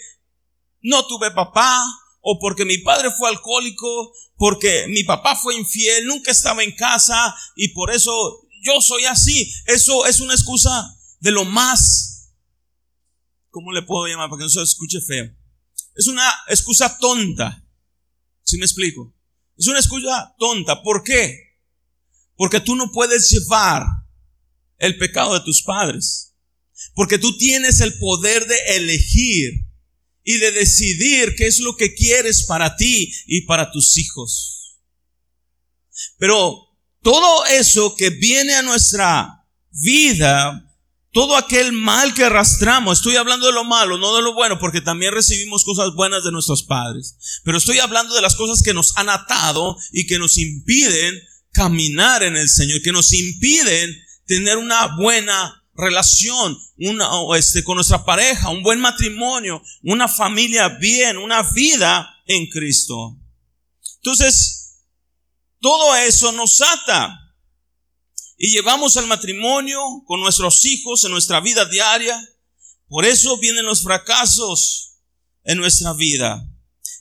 no 0.82 1.08
tuve 1.08 1.32
papá 1.32 1.82
o 2.20 2.38
porque 2.42 2.66
mi 2.66 2.80
padre 2.80 3.10
fue 3.18 3.30
alcohólico, 3.30 4.14
porque 4.36 4.88
mi 4.90 5.06
papá 5.06 5.38
fue 5.38 5.56
infiel, 5.56 6.06
nunca 6.08 6.32
estaba 6.32 6.62
en 6.62 6.76
casa 6.76 7.34
y 7.56 7.70
por 7.70 7.90
eso 7.90 8.12
yo 8.66 8.82
soy 8.82 9.06
así. 9.06 9.50
Eso 9.66 10.06
es 10.08 10.20
una 10.20 10.34
excusa 10.34 10.94
de 11.22 11.32
lo 11.32 11.46
más, 11.46 12.34
¿cómo 13.50 13.72
le 13.72 13.82
puedo 13.84 14.08
llamar 14.08 14.30
para 14.30 14.40
que 14.40 14.44
no 14.44 14.50
se 14.50 14.62
escuche 14.62 15.00
feo? 15.00 15.34
Es 15.96 16.08
una 16.08 16.30
excusa 16.50 16.98
tonta. 17.00 17.64
¿Sí 18.44 18.58
me 18.58 18.66
explico? 18.66 19.17
Es 19.58 19.68
una 19.68 19.80
excusa 19.80 20.36
tonta. 20.38 20.82
¿Por 20.84 21.04
qué? 21.04 21.56
Porque 22.36 22.60
tú 22.60 22.76
no 22.76 22.92
puedes 22.92 23.30
llevar 23.30 23.84
el 24.78 24.98
pecado 24.98 25.34
de 25.34 25.42
tus 25.42 25.64
padres. 25.64 26.36
Porque 26.94 27.18
tú 27.18 27.36
tienes 27.38 27.82
el 27.82 27.98
poder 27.98 28.46
de 28.48 28.58
elegir 28.76 29.68
y 30.24 30.38
de 30.38 30.52
decidir 30.52 31.36
qué 31.36 31.48
es 31.48 31.60
lo 31.60 31.76
que 31.76 31.96
quieres 31.96 32.44
para 32.44 32.76
ti 32.76 33.12
y 33.26 33.42
para 33.42 33.72
tus 33.72 33.98
hijos. 33.98 34.78
Pero 36.18 36.68
todo 37.02 37.46
eso 37.46 37.96
que 37.96 38.10
viene 38.10 38.54
a 38.54 38.62
nuestra 38.62 39.46
vida, 39.72 40.67
todo 41.18 41.36
aquel 41.36 41.72
mal 41.72 42.14
que 42.14 42.26
arrastramos, 42.26 43.00
estoy 43.00 43.16
hablando 43.16 43.48
de 43.48 43.52
lo 43.52 43.64
malo, 43.64 43.98
no 43.98 44.16
de 44.16 44.22
lo 44.22 44.36
bueno, 44.36 44.60
porque 44.60 44.82
también 44.82 45.16
recibimos 45.16 45.64
cosas 45.64 45.96
buenas 45.96 46.24
de 46.24 46.32
nuestros 46.32 46.62
padres, 46.62 47.18
pero 47.44 47.58
estoy 47.58 47.80
hablando 47.80 48.14
de 48.14 48.22
las 48.22 48.36
cosas 48.36 48.62
que 48.62 48.76
nos 48.76 48.96
han 48.98 49.10
atado 49.10 49.76
y 49.92 50.06
que 50.06 50.20
nos 50.20 50.38
impiden 50.38 51.20
caminar 51.54 52.22
en 52.22 52.38
el 52.38 52.48
Señor, 52.48 52.84
que 52.84 52.92
nos 52.92 53.14
impiden 53.14 53.98
tener 54.28 54.58
una 54.58 54.96
buena 54.96 55.64
relación 55.74 56.56
una, 56.78 57.10
este, 57.36 57.64
con 57.64 57.78
nuestra 57.78 58.06
pareja, 58.06 58.50
un 58.50 58.62
buen 58.62 58.80
matrimonio, 58.80 59.64
una 59.82 60.08
familia 60.08 60.70
bien, 60.70 61.18
una 61.18 61.42
vida 61.52 62.08
en 62.28 62.46
Cristo. 62.46 63.18
Entonces, 64.04 64.84
todo 65.60 65.96
eso 65.96 66.32
nos 66.34 66.62
ata. 66.62 67.26
Y 68.38 68.51
llevamos 68.51 68.98
al 68.98 69.08
matrimonio 69.08 69.79
con 70.06 70.20
nuestros 70.20 70.63
hijos 70.65 71.03
en 71.03 71.12
nuestra 71.12 71.39
vida 71.41 71.65
diaria. 71.65 72.17
Por 72.88 73.06
eso 73.06 73.38
vienen 73.39 73.65
los 73.65 73.84
fracasos 73.84 75.00
en 75.44 75.58
nuestra 75.58 75.94
vida. 75.94 76.48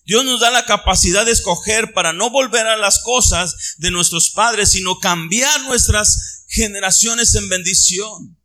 Dios 0.07 0.25
nos 0.25 0.41
da 0.41 0.51
la 0.51 0.65
capacidad 0.65 1.27
de 1.27 1.33
escoger 1.33 1.93
para 1.93 2.13
no 2.13 2.31
volver 2.31 2.67
a 2.67 2.77
las 2.77 3.03
cosas 3.03 3.75
de 3.79 3.91
nuestros 3.91 4.31
padres, 4.31 4.71
sino 4.71 4.99
cambiar 4.99 5.63
nuestras 5.63 6.45
generaciones 6.49 7.35
en 7.35 7.49
bendición. 7.49 8.36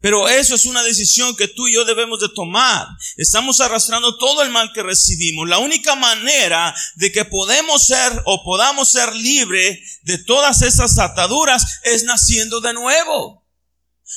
Pero 0.00 0.28
eso 0.28 0.54
es 0.54 0.64
una 0.64 0.82
decisión 0.82 1.36
que 1.36 1.48
tú 1.48 1.68
y 1.68 1.74
yo 1.74 1.84
debemos 1.84 2.20
de 2.20 2.30
tomar. 2.34 2.86
Estamos 3.16 3.60
arrastrando 3.60 4.16
todo 4.16 4.42
el 4.42 4.50
mal 4.50 4.72
que 4.72 4.82
recibimos. 4.82 5.46
La 5.46 5.58
única 5.58 5.94
manera 5.94 6.74
de 6.94 7.12
que 7.12 7.26
podemos 7.26 7.86
ser 7.86 8.22
o 8.24 8.42
podamos 8.42 8.90
ser 8.90 9.14
libres 9.14 10.00
de 10.02 10.16
todas 10.24 10.62
esas 10.62 10.98
ataduras 10.98 11.80
es 11.84 12.04
naciendo 12.04 12.60
de 12.60 12.72
nuevo. 12.72 13.46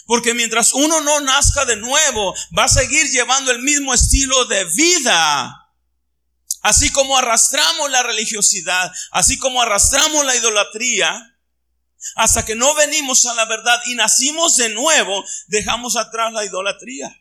Porque 0.05 0.33
mientras 0.33 0.73
uno 0.73 1.01
no 1.01 1.19
nazca 1.19 1.65
de 1.65 1.75
nuevo, 1.75 2.33
va 2.57 2.63
a 2.63 2.69
seguir 2.69 3.09
llevando 3.11 3.51
el 3.51 3.59
mismo 3.59 3.93
estilo 3.93 4.45
de 4.45 4.63
vida. 4.65 5.53
Así 6.61 6.91
como 6.91 7.17
arrastramos 7.17 7.91
la 7.91 8.03
religiosidad, 8.03 8.89
así 9.11 9.37
como 9.37 9.61
arrastramos 9.61 10.25
la 10.25 10.35
idolatría, 10.35 11.32
hasta 12.15 12.45
que 12.45 12.55
no 12.55 12.73
venimos 12.75 13.25
a 13.25 13.33
la 13.33 13.45
verdad 13.45 13.79
y 13.85 13.95
nacimos 13.95 14.55
de 14.57 14.69
nuevo, 14.69 15.23
dejamos 15.47 15.95
atrás 15.95 16.33
la 16.33 16.45
idolatría. 16.45 17.15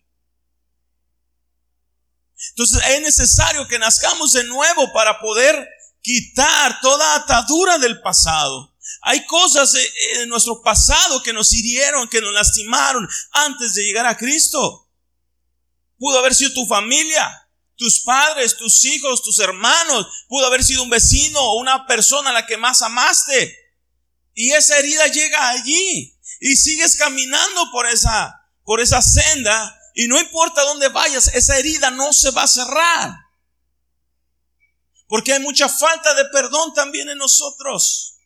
Entonces 2.50 2.82
es 2.88 3.00
necesario 3.02 3.68
que 3.68 3.78
nazcamos 3.78 4.32
de 4.32 4.44
nuevo 4.44 4.92
para 4.92 5.20
poder 5.20 5.68
quitar 6.00 6.80
toda 6.80 7.14
atadura 7.14 7.78
del 7.78 8.00
pasado. 8.00 8.76
Hay 9.02 9.24
cosas 9.26 9.74
en 10.20 10.28
nuestro 10.28 10.60
pasado 10.62 11.22
que 11.22 11.32
nos 11.32 11.52
hirieron, 11.54 12.08
que 12.08 12.20
nos 12.20 12.32
lastimaron 12.32 13.08
antes 13.32 13.74
de 13.74 13.84
llegar 13.84 14.06
a 14.06 14.16
Cristo. 14.16 14.88
Pudo 15.98 16.18
haber 16.18 16.34
sido 16.34 16.52
tu 16.52 16.66
familia, 16.66 17.48
tus 17.76 18.00
padres, 18.00 18.56
tus 18.56 18.84
hijos, 18.84 19.22
tus 19.22 19.38
hermanos. 19.38 20.06
Pudo 20.28 20.46
haber 20.46 20.64
sido 20.64 20.82
un 20.82 20.90
vecino 20.90 21.40
o 21.40 21.60
una 21.60 21.86
persona 21.86 22.30
a 22.30 22.32
la 22.32 22.46
que 22.46 22.56
más 22.56 22.82
amaste. 22.82 23.62
Y 24.34 24.52
esa 24.52 24.78
herida 24.78 25.06
llega 25.08 25.50
allí 25.50 26.18
y 26.40 26.56
sigues 26.56 26.96
caminando 26.96 27.70
por 27.70 27.86
esa, 27.86 28.34
por 28.64 28.80
esa 28.80 29.02
senda 29.02 29.78
y 29.95 30.08
no 30.08 30.18
importa 30.18 30.62
dónde 30.62 30.88
vayas, 30.88 31.28
esa 31.34 31.58
herida 31.58 31.90
no 31.90 32.12
se 32.12 32.30
va 32.30 32.45
a 32.45 32.49
cerrar. 32.49 33.10
Porque 35.06 35.34
hay 35.34 35.40
mucha 35.40 35.68
falta 35.68 36.14
de 36.14 36.25
perdón 36.26 36.73
también 36.73 37.10
en 37.10 37.18
nosotros. 37.18 38.16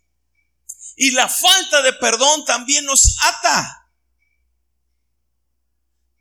Y 0.97 1.11
la 1.11 1.29
falta 1.29 1.83
de 1.83 1.93
perdón 1.95 2.45
también 2.45 2.85
nos 2.85 3.17
ata. 3.23 3.83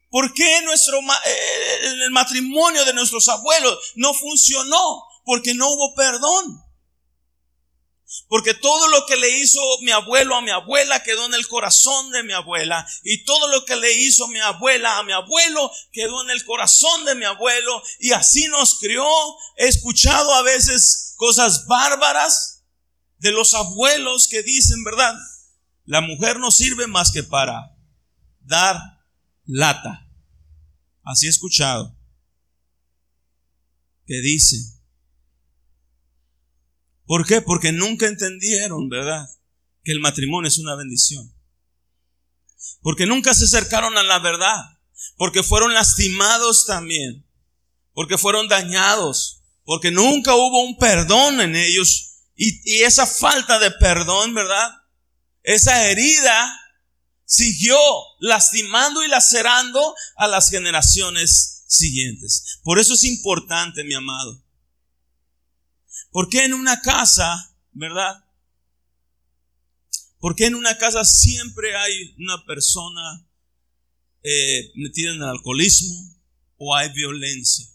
¿Por 0.10 0.34
qué 0.34 0.62
nuestro, 0.64 1.00
eh, 1.26 1.80
el 1.84 2.12
matrimonio 2.12 2.84
de 2.86 2.94
nuestros 2.94 3.28
abuelos 3.28 3.78
no 3.96 4.14
funcionó? 4.14 5.04
Porque 5.24 5.54
no 5.54 5.70
hubo 5.70 5.94
perdón. 5.94 6.65
Porque 8.28 8.54
todo 8.54 8.88
lo 8.88 9.06
que 9.06 9.18
le 9.18 9.40
hizo 9.40 9.60
mi 9.82 9.92
abuelo 9.92 10.36
a 10.36 10.42
mi 10.42 10.52
abuela 10.52 11.04
quedó 11.04 11.26
en 11.26 11.34
el 11.34 11.48
corazón 11.48 12.12
de 12.12 12.24
mi 12.24 12.34
abuela. 12.34 12.88
Y 13.04 13.24
todo 13.24 13.48
lo 13.48 13.66
que 13.66 13.76
le 13.76 13.92
hizo 13.94 14.28
mi 14.28 14.40
abuela 14.40 14.98
a 14.98 15.04
mi 15.04 15.14
abuelo 15.14 15.72
quedó 15.92 16.24
en 16.24 16.32
el 16.32 16.44
corazón 16.46 17.06
de 17.06 17.16
mi 17.16 17.26
abuelo. 17.26 17.82
Y 18.00 18.12
así 18.12 18.48
nos 18.48 18.80
crió. 18.80 19.06
He 19.58 19.68
escuchado 19.68 20.34
a 20.34 20.42
veces 20.42 21.14
cosas 21.18 21.66
bárbaras 21.68 22.64
de 23.20 23.32
los 23.32 23.54
abuelos 23.54 24.28
que 24.30 24.44
dicen, 24.44 24.84
¿verdad? 24.84 25.16
La 25.86 26.02
mujer 26.02 26.40
no 26.40 26.52
sirve 26.52 26.88
más 26.88 27.12
que 27.12 27.24
para 27.24 27.76
dar 28.42 28.78
lata. 29.46 30.08
Así 31.04 31.28
he 31.28 31.30
escuchado. 31.30 31.96
Que 34.06 34.20
dice, 34.22 34.75
¿Por 37.06 37.26
qué? 37.26 37.42
Porque 37.42 37.72
nunca 37.72 38.08
entendieron, 38.08 38.90
¿verdad? 38.90 39.28
Que 39.84 39.92
el 39.92 40.00
matrimonio 40.00 40.48
es 40.48 40.58
una 40.58 40.76
bendición. 40.76 41.32
Porque 42.82 43.06
nunca 43.06 43.34
se 43.34 43.46
acercaron 43.46 43.98
a 43.98 44.04
la 44.04 44.20
verdad. 44.20 44.80
Porque 45.18 45.44
fueron 45.44 45.74
lastimados 45.74 46.66
también. 46.66 47.26
Porque 47.94 48.18
fueron 48.18 48.48
dañados. 48.48 49.42
Porque 49.64 49.92
nunca 49.92 50.36
hubo 50.36 50.64
un 50.64 50.78
perdón 50.78 51.42
en 51.42 51.56
ellos. 51.56 52.16
Y, 52.36 52.84
esa 52.84 53.06
falta 53.06 53.60
de 53.60 53.72
perdón, 53.72 54.34
¿verdad? 54.34 54.70
Esa 55.44 55.88
herida 55.88 56.60
siguió 57.26 57.78
lastimando 58.20 59.04
y 59.04 59.08
lacerando 59.08 59.96
a 60.18 60.28
las 60.28 60.50
generaciones 60.50 61.64
siguientes. 61.68 62.60
Por 62.64 62.80
eso 62.80 62.94
es 62.94 63.04
importante, 63.04 63.84
mi 63.84 63.94
amado, 63.94 64.44
¿Por 66.12 66.30
qué 66.30 66.46
en 66.46 66.54
una 66.54 66.82
casa, 66.82 67.56
verdad? 67.72 68.26
¿Por 70.20 70.36
qué 70.36 70.46
en 70.46 70.56
una 70.56 70.78
casa 70.78 71.06
siempre 71.06 71.76
hay 71.76 72.16
una 72.18 72.44
persona 72.46 73.28
eh, 74.24 74.72
metida 74.76 75.12
en 75.12 75.18
el 75.18 75.30
alcoholismo 75.30 76.20
o 76.58 76.76
hay 76.76 76.92
violencia? 76.94 77.68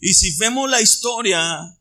Y 0.00 0.14
si 0.14 0.36
vemos 0.36 0.70
la 0.70 0.80
historia 0.80 1.76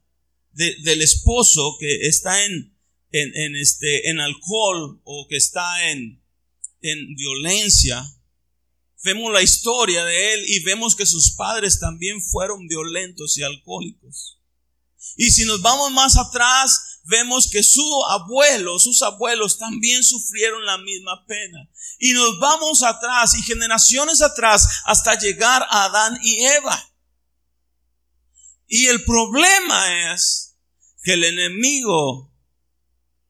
del 0.54 1.02
esposo 1.02 1.78
que 1.80 2.08
está 2.08 2.46
en, 2.46 2.76
en, 3.12 3.56
este, 3.56 4.10
en 4.10 4.20
alcohol 4.20 5.00
o 5.04 5.28
que 5.30 5.38
está 5.38 5.92
en, 5.92 6.24
en 6.82 7.16
violencia, 7.16 8.04
vemos 9.04 9.32
la 9.32 9.44
historia 9.44 10.04
de 10.04 10.34
él 10.34 10.46
y 10.48 10.64
vemos 10.64 10.96
que 10.96 11.06
sus 11.06 11.36
padres 11.36 11.80
también 11.80 12.22
fueron 12.22 12.68
violentos 12.68 13.38
y 13.38 13.44
alcohólicos. 13.44 14.37
Y 15.18 15.32
si 15.32 15.46
nos 15.46 15.62
vamos 15.62 15.92
más 15.92 16.16
atrás, 16.16 17.02
vemos 17.04 17.50
que 17.50 17.64
su 17.64 18.06
abuelo, 18.10 18.78
sus 18.80 19.02
abuelos 19.02 19.58
también 19.58 20.04
sufrieron 20.04 20.66
la 20.66 20.78
misma 20.78 21.26
pena. 21.26 21.70
Y 22.00 22.14
nos 22.14 22.40
vamos 22.40 22.84
atrás 22.84 23.34
y 23.36 23.42
generaciones 23.42 24.22
atrás 24.22 24.68
hasta 24.86 25.18
llegar 25.18 25.66
a 25.70 25.86
Adán 25.86 26.20
y 26.22 26.46
Eva. 26.46 26.94
Y 28.68 28.86
el 28.88 29.04
problema 29.06 30.14
es 30.14 30.56
que 31.02 31.14
el 31.14 31.24
enemigo 31.24 32.34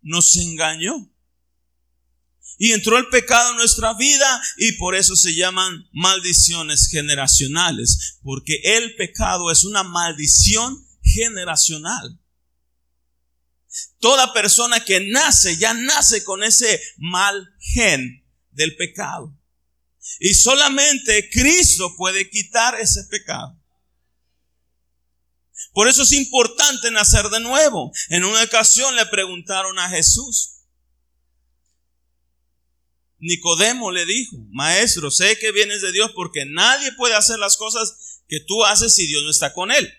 nos 0.01 0.35
engañó. 0.37 1.13
Y 2.59 2.71
entró 2.71 2.97
el 2.97 3.07
pecado 3.09 3.51
en 3.51 3.57
nuestra 3.57 3.93
vida 3.93 4.41
y 4.57 4.71
por 4.73 4.95
eso 4.95 5.15
se 5.15 5.35
llaman 5.35 5.87
maldiciones 5.91 6.87
generacionales. 6.89 8.17
Porque 8.23 8.59
el 8.63 8.95
pecado 8.95 9.51
es 9.51 9.63
una 9.63 9.83
maldición 9.83 10.86
generacional. 11.13 12.19
Toda 13.99 14.33
persona 14.33 14.83
que 14.83 14.99
nace 14.99 15.57
ya 15.57 15.73
nace 15.73 16.23
con 16.23 16.43
ese 16.43 16.81
mal 16.97 17.47
gen 17.59 18.25
del 18.51 18.75
pecado. 18.75 19.37
Y 20.19 20.33
solamente 20.33 21.29
Cristo 21.29 21.95
puede 21.97 22.29
quitar 22.29 22.79
ese 22.79 23.03
pecado. 23.05 23.59
Por 25.73 25.87
eso 25.87 26.03
es 26.03 26.11
importante 26.11 26.89
nacer 26.91 27.29
de 27.29 27.39
nuevo. 27.39 27.91
En 28.09 28.23
una 28.23 28.43
ocasión 28.43 28.95
le 28.95 29.05
preguntaron 29.05 29.77
a 29.77 29.89
Jesús. 29.89 30.53
Nicodemo 33.19 33.91
le 33.91 34.05
dijo, 34.05 34.37
maestro, 34.51 35.09
sé 35.11 35.37
que 35.39 35.51
vienes 35.51 35.81
de 35.81 35.91
Dios 35.91 36.11
porque 36.15 36.45
nadie 36.45 36.91
puede 36.93 37.15
hacer 37.15 37.39
las 37.39 37.57
cosas 37.57 38.21
que 38.27 38.39
tú 38.39 38.63
haces 38.65 38.93
si 38.93 39.07
Dios 39.07 39.23
no 39.23 39.31
está 39.31 39.53
con 39.53 39.71
él. 39.71 39.91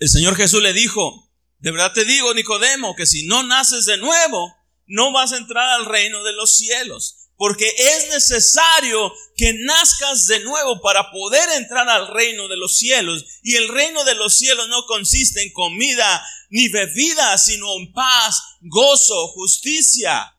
El 0.00 0.08
Señor 0.08 0.34
Jesús 0.34 0.62
le 0.62 0.72
dijo, 0.72 1.30
De 1.58 1.70
verdad 1.70 1.92
te 1.92 2.06
digo, 2.06 2.32
Nicodemo, 2.32 2.96
que 2.96 3.06
si 3.06 3.26
no 3.26 3.42
naces 3.42 3.84
de 3.84 3.98
nuevo, 3.98 4.56
no 4.86 5.12
vas 5.12 5.32
a 5.32 5.36
entrar 5.36 5.68
al 5.68 5.84
reino 5.84 6.24
de 6.24 6.32
los 6.32 6.56
cielos. 6.56 7.28
Porque 7.36 7.68
es 7.68 8.08
necesario 8.08 9.12
que 9.36 9.52
nazcas 9.54 10.26
de 10.26 10.40
nuevo 10.40 10.80
para 10.82 11.10
poder 11.10 11.48
entrar 11.56 11.88
al 11.88 12.08
reino 12.08 12.48
de 12.48 12.56
los 12.56 12.78
cielos. 12.78 13.24
Y 13.42 13.56
el 13.56 13.68
reino 13.68 14.04
de 14.04 14.14
los 14.14 14.36
cielos 14.38 14.68
no 14.68 14.84
consiste 14.86 15.42
en 15.42 15.52
comida 15.52 16.26
ni 16.48 16.68
bebida, 16.68 17.36
sino 17.38 17.76
en 17.76 17.92
paz, 17.92 18.42
gozo, 18.62 19.28
justicia 19.28 20.34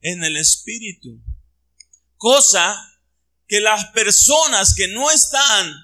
en 0.00 0.24
el 0.24 0.36
Espíritu. 0.36 1.22
Cosa 2.16 2.74
que 3.46 3.60
las 3.60 3.86
personas 3.86 4.74
que 4.74 4.88
no 4.88 5.10
están 5.10 5.74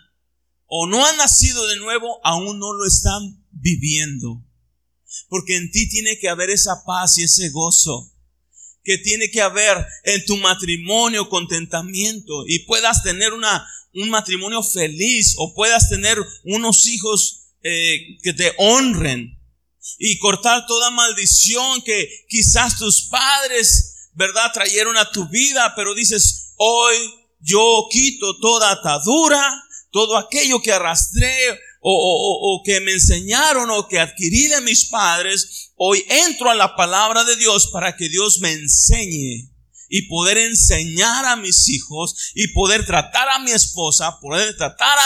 o 0.73 0.87
no 0.87 1.05
han 1.05 1.17
nacido 1.17 1.67
de 1.67 1.77
nuevo 1.77 2.21
aún 2.23 2.61
no 2.61 2.73
lo 2.73 2.87
están 2.87 3.45
viviendo. 3.51 4.41
Porque 5.29 5.57
en 5.57 5.71
ti 5.73 5.89
tiene 5.89 6.17
que 6.17 6.29
haber 6.29 6.49
esa 6.49 6.85
paz 6.87 7.19
y 7.19 7.25
ese 7.25 7.51
gozo. 7.51 8.15
Que 8.85 8.97
tiene 8.97 9.31
que 9.33 9.43
haber 9.43 9.85
en 10.05 10.25
tu 10.27 10.37
matrimonio 10.37 11.29
contentamiento 11.29 12.45
y 12.47 12.61
puedas 12.61 13.03
tener 13.03 13.33
una, 13.33 13.67
un 13.95 14.11
matrimonio 14.11 14.63
feliz 14.63 15.35
o 15.39 15.55
puedas 15.55 15.91
tener 15.91 16.17
unos 16.45 16.87
hijos 16.87 17.49
eh, 17.63 18.17
que 18.23 18.33
te 18.33 18.53
honren 18.57 19.39
y 19.99 20.19
cortar 20.19 20.67
toda 20.69 20.93
maldición 20.93 21.83
que 21.83 22.09
quizás 22.29 22.79
tus 22.79 23.09
padres, 23.09 24.11
¿verdad?, 24.15 24.53
trajeron 24.55 24.97
a 24.97 25.11
tu 25.11 25.29
vida, 25.29 25.73
pero 25.75 25.95
dices, 25.95 26.55
hoy 26.57 26.97
yo 27.41 27.89
quito 27.91 28.39
toda 28.39 28.71
atadura, 28.71 29.65
todo 29.91 30.17
aquello 30.17 30.61
que 30.61 30.73
arrastré 30.73 31.35
o, 31.83 32.63
que 32.65 32.81
me 32.81 32.93
enseñaron 32.93 33.71
o 33.71 33.89
que 33.89 33.99
adquirí 33.99 34.49
de 34.49 34.61
mis 34.61 34.89
padres, 34.89 35.73
hoy 35.77 36.05
entro 36.09 36.51
a 36.51 36.55
la 36.55 36.77
palabra 36.77 37.25
de 37.25 37.37
Dios 37.37 37.69
para 37.73 37.97
que 37.97 38.09
Dios 38.09 38.41
me 38.41 38.53
enseñe 38.53 39.51
y 39.89 40.03
poder 40.09 40.39
enseñar 40.39 41.25
a 41.25 41.37
mis 41.37 41.69
hijos 41.69 42.33
y 42.35 42.49
poder 42.49 42.87
tratar 42.87 43.29
a 43.31 43.39
mi 43.41 43.51
esposa, 43.51 44.21
poder 44.21 44.57
tratar 44.57 44.99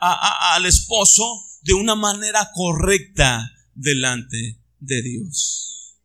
al 0.00 0.66
esposo 0.66 1.24
de 1.62 1.74
una 1.74 1.94
manera 1.94 2.50
correcta 2.54 3.50
delante 3.74 4.62
de 4.78 5.02
Dios. 5.02 5.96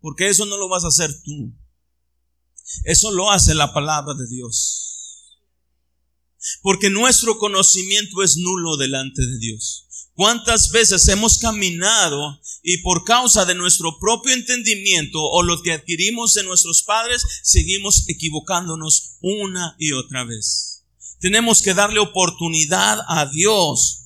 Porque 0.00 0.28
eso 0.28 0.44
no 0.44 0.58
lo 0.58 0.68
vas 0.68 0.84
a 0.84 0.88
hacer 0.88 1.10
tú. 1.22 1.54
Eso 2.84 3.10
lo 3.12 3.30
hace 3.30 3.54
la 3.54 3.72
palabra 3.72 4.12
de 4.14 4.26
Dios. 4.28 4.93
Porque 6.62 6.90
nuestro 6.90 7.38
conocimiento 7.38 8.22
es 8.22 8.36
nulo 8.36 8.76
delante 8.76 9.24
de 9.24 9.38
Dios. 9.38 9.84
¿Cuántas 10.14 10.70
veces 10.70 11.08
hemos 11.08 11.38
caminado 11.38 12.40
y 12.62 12.78
por 12.78 13.04
causa 13.04 13.44
de 13.44 13.54
nuestro 13.54 13.98
propio 13.98 14.32
entendimiento 14.32 15.18
o 15.20 15.42
lo 15.42 15.60
que 15.60 15.72
adquirimos 15.72 16.34
de 16.34 16.44
nuestros 16.44 16.84
padres, 16.84 17.24
seguimos 17.42 18.08
equivocándonos 18.08 19.16
una 19.20 19.74
y 19.78 19.92
otra 19.92 20.24
vez? 20.24 20.84
Tenemos 21.18 21.62
que 21.62 21.74
darle 21.74 21.98
oportunidad 21.98 23.00
a 23.08 23.26
Dios 23.26 24.02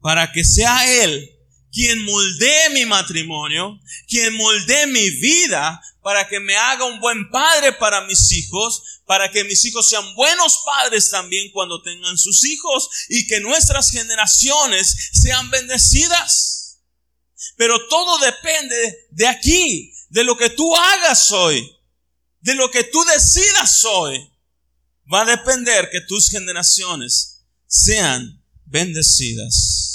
para 0.00 0.32
que 0.32 0.44
sea 0.44 1.04
Él 1.04 1.33
quien 1.74 2.04
moldee 2.04 2.70
mi 2.70 2.86
matrimonio, 2.86 3.80
quien 4.06 4.32
moldee 4.34 4.86
mi 4.86 5.10
vida 5.10 5.82
para 6.02 6.28
que 6.28 6.38
me 6.38 6.56
haga 6.56 6.84
un 6.84 7.00
buen 7.00 7.28
padre 7.30 7.72
para 7.72 8.02
mis 8.02 8.30
hijos, 8.30 9.02
para 9.06 9.30
que 9.30 9.42
mis 9.42 9.64
hijos 9.64 9.88
sean 9.88 10.14
buenos 10.14 10.60
padres 10.64 11.10
también 11.10 11.50
cuando 11.50 11.82
tengan 11.82 12.16
sus 12.16 12.44
hijos 12.44 12.88
y 13.08 13.26
que 13.26 13.40
nuestras 13.40 13.90
generaciones 13.90 15.10
sean 15.14 15.50
bendecidas. 15.50 16.78
Pero 17.56 17.88
todo 17.88 18.18
depende 18.18 19.08
de 19.10 19.26
aquí, 19.26 19.92
de 20.10 20.22
lo 20.22 20.36
que 20.36 20.50
tú 20.50 20.76
hagas 20.76 21.32
hoy, 21.32 21.68
de 22.40 22.54
lo 22.54 22.70
que 22.70 22.84
tú 22.84 23.02
decidas 23.04 23.84
hoy. 23.84 24.30
Va 25.12 25.22
a 25.22 25.36
depender 25.36 25.90
que 25.90 26.00
tus 26.02 26.30
generaciones 26.30 27.44
sean 27.66 28.42
bendecidas. 28.64 29.93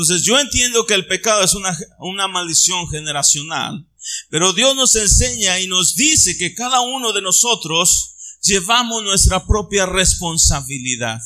Entonces 0.00 0.22
yo 0.22 0.38
entiendo 0.38 0.86
que 0.86 0.94
el 0.94 1.06
pecado 1.06 1.44
es 1.44 1.54
una, 1.54 1.76
una 1.98 2.28
maldición 2.28 2.88
generacional 2.88 3.86
pero 4.28 4.52
Dios 4.52 4.74
nos 4.74 4.94
enseña 4.96 5.60
y 5.60 5.66
nos 5.66 5.94
dice 5.94 6.36
que 6.38 6.54
cada 6.54 6.80
uno 6.80 7.12
de 7.12 7.22
nosotros 7.22 8.16
llevamos 8.42 9.02
nuestra 9.02 9.46
propia 9.46 9.86
responsabilidad. 9.86 11.18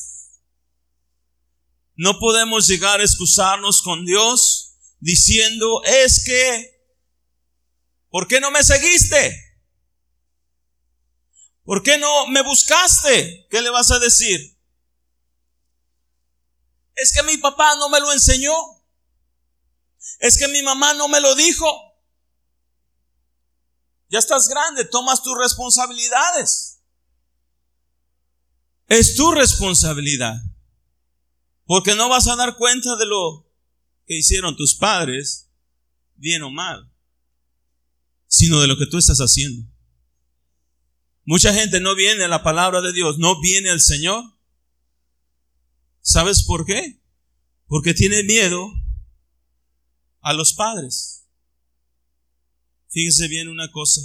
No 1.97 2.19
podemos 2.19 2.67
llegar 2.67 3.01
a 3.01 3.05
excusarnos 3.05 3.83
con 3.83 4.05
Dios 4.05 4.77
diciendo, 4.99 5.83
es 5.85 6.25
que, 6.25 6.81
¿por 8.11 8.27
qué 8.27 8.41
no 8.41 8.51
me 8.51 8.65
seguiste? 8.65 9.41
¿Por 11.63 11.83
qué 11.83 11.99
no 11.99 12.27
me 12.27 12.43
buscaste? 12.43 13.47
¿Qué 13.51 13.63
le 13.63 13.71
vas 13.71 13.91
a 13.93 14.01
decir? 14.01 14.54
Es 16.97 17.13
que 17.13 17.23
mi 17.23 17.37
papá 17.39 17.75
no 17.77 17.89
me 17.89 18.01
lo 18.01 18.13
enseñó. 18.13 18.55
Es 20.21 20.39
que 20.39 20.49
mi 20.49 20.63
mamá 20.63 20.95
no 20.95 21.09
me 21.09 21.21
lo 21.21 21.35
dijo. 21.35 21.67
Ya 24.09 24.19
estás 24.19 24.49
grande, 24.49 24.85
tomas 24.85 25.23
tus 25.23 25.37
responsabilidades. 25.37 26.81
Es 28.87 29.17
tu 29.17 29.31
responsabilidad. 29.33 30.37
Porque 31.67 31.95
no 31.95 32.09
vas 32.09 32.29
a 32.29 32.37
dar 32.37 32.57
cuenta 32.57 32.97
de 32.97 33.07
lo 33.07 33.51
que 34.07 34.17
hicieron 34.19 34.57
tus 34.57 34.75
padres, 34.75 35.51
bien 36.17 36.43
o 36.43 36.51
mal, 36.51 36.93
sino 38.27 38.61
de 38.61 38.69
lo 38.69 38.77
que 38.77 38.87
tú 38.87 38.99
estás 38.99 39.19
haciendo. 39.19 39.67
Mucha 41.25 41.55
gente 41.55 41.81
no 41.81 41.95
viene 41.95 42.25
a 42.25 42.29
la 42.29 42.43
palabra 42.43 42.83
de 42.83 42.93
Dios, 42.93 43.19
no 43.19 43.41
viene 43.41 43.71
al 43.71 43.81
Señor. 43.81 44.23
¿Sabes 46.05 46.43
por 46.43 46.67
qué? 46.67 47.01
Porque 47.67 47.95
tiene 47.95 48.23
miedo 48.25 48.71
a 50.21 50.35
los 50.35 50.53
padres. 50.53 51.27
Fíjese 52.91 53.27
bien 53.29 53.49
una 53.49 53.73
cosa. 53.73 54.03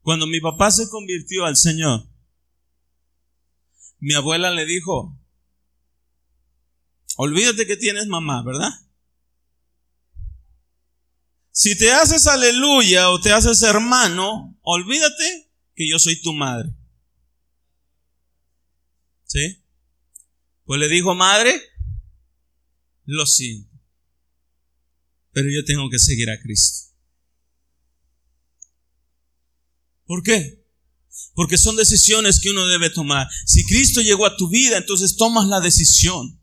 Cuando 0.00 0.28
mi 0.28 0.40
papá 0.40 0.70
se 0.70 0.88
convirtió 0.88 1.44
al 1.44 1.56
Señor, 1.56 2.08
mi 3.98 4.14
abuela 4.14 4.52
le 4.52 4.64
dijo, 4.64 5.20
olvídate 7.16 7.66
que 7.66 7.76
tienes 7.76 8.06
mamá, 8.06 8.44
¿verdad? 8.44 8.70
Si 11.50 11.76
te 11.76 11.90
haces 11.90 12.28
aleluya 12.28 13.10
o 13.10 13.20
te 13.20 13.32
haces 13.32 13.60
hermano, 13.62 14.56
olvídate 14.62 15.52
que 15.74 15.90
yo 15.90 15.98
soy 15.98 16.22
tu 16.22 16.32
madre. 16.32 16.70
¿Sí? 19.24 19.61
Pues 20.72 20.80
le 20.80 20.88
dijo, 20.88 21.14
madre, 21.14 21.60
lo 23.04 23.26
siento, 23.26 23.78
pero 25.30 25.50
yo 25.50 25.66
tengo 25.66 25.90
que 25.90 25.98
seguir 25.98 26.30
a 26.30 26.40
Cristo. 26.40 26.94
¿Por 30.06 30.22
qué? 30.22 30.64
Porque 31.34 31.58
son 31.58 31.76
decisiones 31.76 32.40
que 32.40 32.48
uno 32.48 32.66
debe 32.68 32.88
tomar. 32.88 33.28
Si 33.44 33.66
Cristo 33.66 34.00
llegó 34.00 34.24
a 34.24 34.38
tu 34.38 34.48
vida, 34.48 34.78
entonces 34.78 35.16
tomas 35.16 35.46
la 35.46 35.60
decisión. 35.60 36.40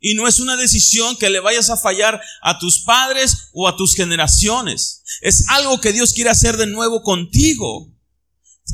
Y 0.00 0.12
no 0.12 0.28
es 0.28 0.38
una 0.38 0.58
decisión 0.58 1.16
que 1.16 1.30
le 1.30 1.40
vayas 1.40 1.70
a 1.70 1.78
fallar 1.78 2.20
a 2.42 2.58
tus 2.58 2.80
padres 2.80 3.48
o 3.54 3.68
a 3.68 3.76
tus 3.78 3.94
generaciones. 3.94 5.02
Es 5.22 5.48
algo 5.48 5.80
que 5.80 5.94
Dios 5.94 6.12
quiere 6.12 6.28
hacer 6.28 6.58
de 6.58 6.66
nuevo 6.66 7.00
contigo. 7.00 7.90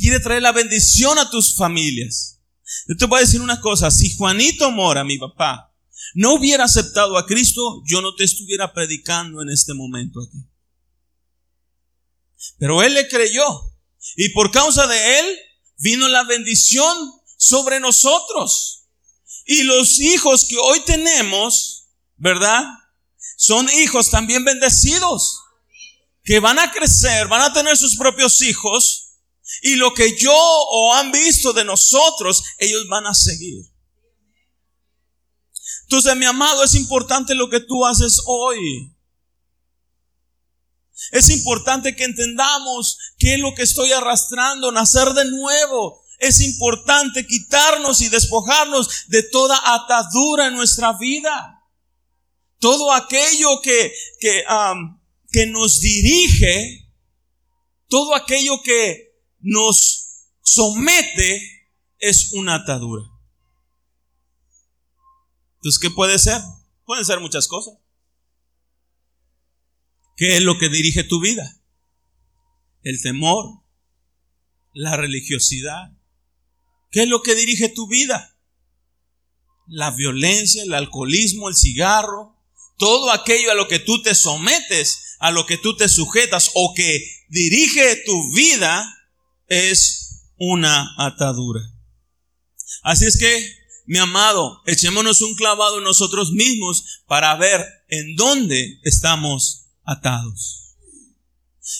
Quiere 0.01 0.19
traer 0.19 0.43
la 0.43 0.51
bendición 0.51 1.21
a 1.21 1.31
tus 1.31 1.55
familias. 1.55 2.42
Yo 2.89 2.97
te 2.97 3.07
voy 3.07 3.19
a 3.19 3.21
decir 3.21 3.41
una 3.41 3.61
cosa. 3.61 3.91
Si 3.91 4.17
Juanito 4.17 4.71
Mora, 4.71 5.05
mi 5.05 5.19
papá, 5.19 5.73
no 6.15 6.35
hubiera 6.35 6.65
aceptado 6.65 7.17
a 7.17 7.27
Cristo, 7.27 7.83
yo 7.87 8.01
no 8.01 8.15
te 8.15 8.25
estuviera 8.25 8.73
predicando 8.73 9.43
en 9.43 9.51
este 9.51 9.75
momento 9.75 10.21
aquí. 10.21 10.39
Pero 12.59 12.83
él 12.83 12.95
le 12.95 13.09
creyó. 13.09 13.73
Y 14.17 14.31
por 14.31 14.51
causa 14.51 14.87
de 14.87 15.21
Él 15.21 15.39
vino 15.79 16.09
la 16.09 16.25
bendición 16.25 16.97
sobre 17.37 17.81
nosotros. 17.81 18.89
Y 19.47 19.63
los 19.63 20.01
hijos 20.01 20.47
que 20.49 20.57
hoy 20.59 20.81
tenemos, 20.81 21.89
¿verdad? 22.17 22.65
Son 23.37 23.69
hijos 23.71 24.11
también 24.11 24.45
bendecidos. 24.45 25.41
Que 26.25 26.39
van 26.39 26.59
a 26.59 26.71
crecer, 26.71 27.27
van 27.27 27.43
a 27.43 27.53
tener 27.53 27.77
sus 27.77 27.97
propios 27.97 28.41
hijos. 28.43 29.02
Y 29.63 29.77
lo 29.77 29.93
que 29.95 30.17
yo 30.19 30.35
o 30.35 30.95
han 30.95 31.13
visto 31.13 31.53
de 31.53 31.65
nosotros, 31.65 32.43
ellos 32.59 32.87
van 32.89 33.07
a 33.07 33.15
seguir. 33.15 33.65
Entonces, 35.85 36.17
mi 36.17 36.25
amado, 36.25 36.65
es 36.65 36.75
importante 36.75 37.35
lo 37.35 37.51
que 37.51 37.61
tú 37.61 37.85
haces 37.85 38.21
hoy. 38.27 38.95
Es 41.11 41.29
importante 41.31 41.95
que 41.97 42.05
entendamos 42.05 42.99
qué 43.19 43.35
es 43.35 43.41
lo 43.41 43.55
que 43.55 43.63
estoy 43.63 43.93
arrastrando, 43.93 44.73
nacer 44.73 45.09
de 45.11 45.31
nuevo. 45.31 46.03
Es 46.19 46.41
importante 46.41 47.27
quitarnos 47.27 48.01
y 48.01 48.09
despojarnos 48.09 49.09
de 49.09 49.23
toda 49.25 49.61
atadura 49.75 50.47
en 50.47 50.55
nuestra 50.55 50.93
vida. 50.95 51.59
todo 52.63 52.93
aquello 52.93 53.61
que, 53.61 53.93
que, 54.21 54.45
que 55.33 55.47
nos 55.47 55.81
dirige, 55.81 56.89
todo 57.89 58.15
aquello 58.15 58.63
que 58.63 59.12
nos 59.43 60.29
somete 60.43 61.69
es 61.99 62.33
una 62.33 62.57
atadura. 62.57 63.05
Entonces, 65.57 65.79
¿qué 65.81 65.91
puede 65.91 66.19
ser? 66.19 66.41
Pueden 66.85 67.05
ser 67.05 67.21
muchas 67.21 67.47
cosas. 67.47 67.75
¿Qué 70.17 70.37
es 70.37 70.43
lo 70.43 70.59
que 70.59 70.69
dirige 70.69 71.05
tu 71.05 71.21
vida? 71.21 71.61
El 72.83 73.01
temor, 73.01 73.63
la 74.73 74.97
religiosidad. 74.97 75.93
¿Qué 76.91 77.03
es 77.03 77.09
lo 77.09 77.23
que 77.23 77.35
dirige 77.35 77.69
tu 77.69 77.87
vida? 77.87 78.37
La 79.67 79.93
violencia, 79.93 80.65
el 80.65 80.75
alcoholismo, 80.75 81.49
el 81.49 81.55
cigarro, 81.55 82.37
todo 82.77 83.13
aquello 83.13 83.53
a 83.53 83.55
lo 83.55 83.69
que 83.69 83.79
tú 83.79 84.03
te 84.03 84.15
sometes, 84.15 85.17
a 85.21 85.31
lo 85.31 85.47
que 85.47 85.57
tú 85.57 85.77
te 85.77 85.89
sujetas 85.89 86.51
o 86.55 86.75
que 86.75 87.01
dirige 87.29 87.97
tu 88.05 88.33
vida 88.35 88.85
es 89.53 90.33
una 90.39 90.95
atadura. 90.97 91.61
Así 92.83 93.05
es 93.05 93.19
que, 93.19 93.55
mi 93.87 93.99
amado, 93.99 94.63
echémonos 94.67 95.21
un 95.21 95.35
clavado 95.35 95.79
en 95.79 95.85
nosotros 95.85 96.33
mismos 96.33 97.03
para 97.07 97.37
ver 97.37 97.63
en 97.89 98.17
dónde 98.17 98.81
estamos 98.83 99.67
atados. 99.85 100.77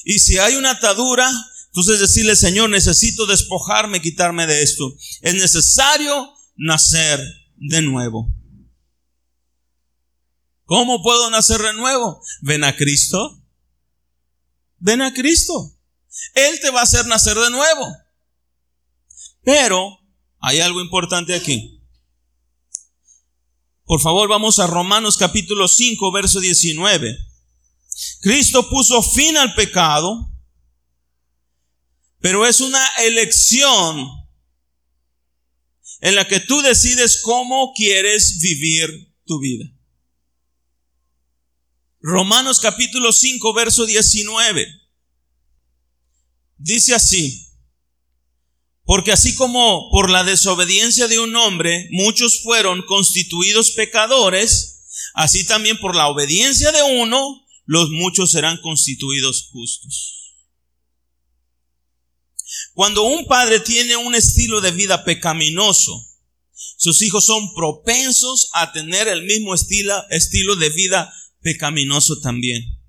Y 0.05 0.19
si 0.19 0.39
hay 0.39 0.57
una 0.57 0.73
atadura, 0.73 1.31
entonces 1.69 1.99
decirle, 1.99 2.37
Señor, 2.37 2.69
necesito 2.69 3.27
despojarme, 3.27 4.03
quitarme 4.03 4.47
de 4.47 4.63
esto. 4.63 4.95
Es 5.23 5.35
necesario 5.35 6.29
nacer 6.57 7.21
de 7.57 7.81
nuevo. 7.81 8.31
¿Cómo 10.65 11.03
puedo 11.03 11.31
nacer 11.31 11.63
de 11.63 11.73
nuevo? 11.73 12.23
Ven 12.43 12.65
a 12.65 12.77
Cristo. 12.77 13.43
Ven 14.79 15.01
a 15.01 15.15
Cristo. 15.15 15.79
Él 16.35 16.61
te 16.61 16.71
va 16.71 16.81
a 16.81 16.85
hacer 16.85 17.07
nacer 17.07 17.37
de 17.37 17.51
nuevo. 17.51 17.87
Pero 19.43 19.99
hay 20.41 20.61
algo 20.61 20.81
importante 20.81 21.35
aquí. 21.35 21.83
Por 23.85 24.01
favor, 24.01 24.29
vamos 24.29 24.59
a 24.59 24.67
Romanos 24.67 25.17
capítulo 25.17 25.69
5, 25.69 26.13
verso 26.13 26.41
19. 26.41 27.17
Cristo 28.21 28.69
puso 28.69 29.03
fin 29.03 29.37
al 29.37 29.55
pecado, 29.55 30.33
pero 32.21 32.47
es 32.47 32.61
una 32.61 32.85
elección 33.05 34.09
en 36.01 36.15
la 36.15 36.27
que 36.27 36.41
tú 36.41 36.61
decides 36.63 37.21
cómo 37.23 37.73
quieres 37.75 38.39
vivir 38.41 39.15
tu 39.25 39.41
vida. 39.41 39.67
Romanos 42.01 42.61
capítulo 42.61 43.13
5, 43.13 43.53
verso 43.55 43.87
19. 43.87 44.82
Dice 46.63 46.95
así, 46.95 47.49
porque 48.85 49.11
así 49.11 49.35
como 49.35 49.91
por 49.91 50.11
la 50.11 50.23
desobediencia 50.23 51.09
de 51.09 51.19
un 51.19 51.35
hombre 51.35 51.89
muchos 51.91 52.41
fueron 52.45 52.83
constituidos 52.83 53.73
pecadores, 53.73 54.85
así 55.15 55.45
también 55.45 55.77
por 55.79 55.97
la 55.97 56.07
obediencia 56.07 56.71
de 56.71 56.83
uno 57.01 57.45
los 57.65 57.91
muchos 57.91 58.31
serán 58.31 58.61
constituidos 58.61 59.49
justos. 59.51 60.37
Cuando 62.75 63.03
un 63.03 63.27
padre 63.27 63.59
tiene 63.59 63.97
un 63.97 64.15
estilo 64.15 64.61
de 64.61 64.71
vida 64.71 65.05
pecaminoso, 65.05 66.01
sus 66.77 67.03
hijos 67.03 67.27
son 67.27 67.53
propensos 67.55 68.51
a 68.55 68.71
tener 68.71 69.09
el 69.09 69.25
mismo 69.25 69.53
estilo, 69.55 70.01
estilo 70.11 70.55
de 70.55 70.71
vida 70.71 71.13
pecaminoso 71.41 72.21
también. 72.21 72.82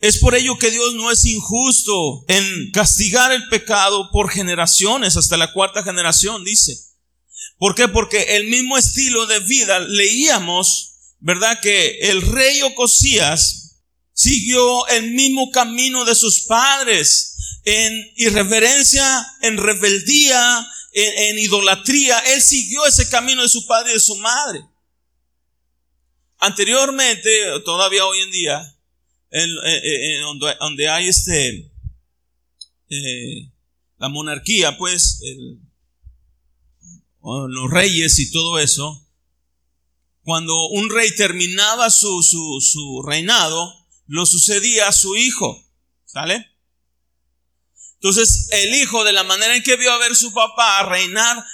Es 0.00 0.18
por 0.18 0.34
ello 0.34 0.58
que 0.58 0.70
Dios 0.70 0.94
no 0.94 1.10
es 1.10 1.24
injusto 1.24 2.24
en 2.28 2.70
castigar 2.72 3.32
el 3.32 3.48
pecado 3.48 4.10
por 4.12 4.30
generaciones, 4.30 5.16
hasta 5.16 5.36
la 5.36 5.52
cuarta 5.52 5.82
generación, 5.82 6.44
dice. 6.44 6.78
¿Por 7.58 7.74
qué? 7.74 7.88
Porque 7.88 8.36
el 8.36 8.46
mismo 8.46 8.78
estilo 8.78 9.26
de 9.26 9.40
vida 9.40 9.80
leíamos, 9.80 10.94
¿verdad? 11.18 11.60
Que 11.60 11.98
el 12.10 12.22
rey 12.22 12.62
Ocosías 12.62 13.68
siguió 14.12 14.86
el 14.88 15.10
mismo 15.12 15.50
camino 15.50 16.04
de 16.04 16.14
sus 16.14 16.42
padres 16.42 17.36
en 17.64 18.12
irreverencia, 18.16 19.26
en 19.42 19.56
rebeldía, 19.56 20.66
en, 20.92 21.38
idolatría. 21.38 22.18
Él 22.20 22.40
siguió 22.40 22.86
ese 22.86 23.08
camino 23.08 23.42
de 23.42 23.48
su 23.48 23.66
padre 23.66 23.90
y 23.90 23.94
de 23.94 24.00
su 24.00 24.16
madre. 24.16 24.64
Anteriormente, 26.38 27.30
todavía 27.64 28.06
hoy 28.06 28.20
en 28.20 28.30
día, 28.30 28.77
en, 29.30 30.20
donde, 30.58 30.88
hay 30.88 31.08
este, 31.08 31.70
eh, 32.88 33.52
la 33.98 34.08
monarquía, 34.08 34.76
pues, 34.78 35.20
los 37.22 37.70
reyes 37.70 38.18
y 38.18 38.30
todo 38.30 38.58
eso, 38.58 39.06
cuando 40.22 40.68
un 40.68 40.90
rey 40.90 41.14
terminaba 41.16 41.90
su, 41.90 42.22
su, 42.22 42.60
su 42.60 43.02
reinado, 43.06 43.74
lo 44.06 44.26
sucedía 44.26 44.88
a 44.88 44.92
su 44.92 45.16
hijo, 45.16 45.66
¿sale? 46.04 46.46
Entonces, 47.94 48.48
el 48.52 48.74
hijo, 48.74 49.04
de 49.04 49.12
la 49.12 49.24
manera 49.24 49.56
en 49.56 49.62
que 49.62 49.76
vio 49.76 49.90
a 49.92 49.98
ver 49.98 50.14
su 50.14 50.32
papá 50.32 50.84
reinar, 50.84 51.44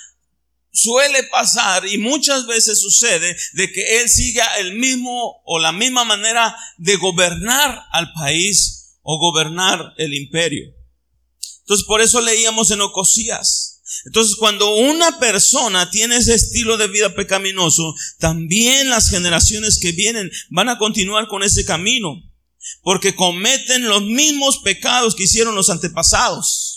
suele 0.75 1.23
pasar 1.25 1.87
y 1.87 1.99
muchas 1.99 2.47
veces 2.47 2.81
sucede 2.81 3.37
de 3.53 3.73
que 3.73 4.01
él 4.01 4.09
siga 4.09 4.45
el 4.59 4.75
mismo 4.75 5.41
o 5.45 5.59
la 5.59 5.73
misma 5.73 6.05
manera 6.05 6.55
de 6.77 6.97
gobernar 6.97 7.85
al 7.93 8.13
país 8.13 8.99
o 9.03 9.19
gobernar 9.19 9.95
el 9.99 10.15
imperio. 10.15 10.75
Entonces 11.61 11.87
por 11.87 12.01
eso 12.01 12.21
leíamos 12.21 12.71
en 12.73 12.81
Ocosías. 12.81 13.83
Entonces 14.07 14.35
cuando 14.37 14.75
una 14.75 15.19
persona 15.19 15.91
tiene 15.91 16.17
ese 16.17 16.35
estilo 16.35 16.77
de 16.77 16.89
vida 16.89 17.15
pecaminoso, 17.15 17.95
también 18.19 18.91
las 18.91 19.09
generaciones 19.09 19.79
que 19.79 19.93
vienen 19.93 20.31
van 20.51 20.69
a 20.69 20.79
continuar 20.79 21.29
con 21.29 21.45
ese 21.45 21.65
camino, 21.65 22.21
porque 22.83 23.15
cometen 23.15 23.89
los 23.89 24.03
mismos 24.03 24.59
pecados 24.65 25.15
que 25.15 25.25
hicieron 25.25 25.55
los 25.55 25.71
antepasados 25.71 26.75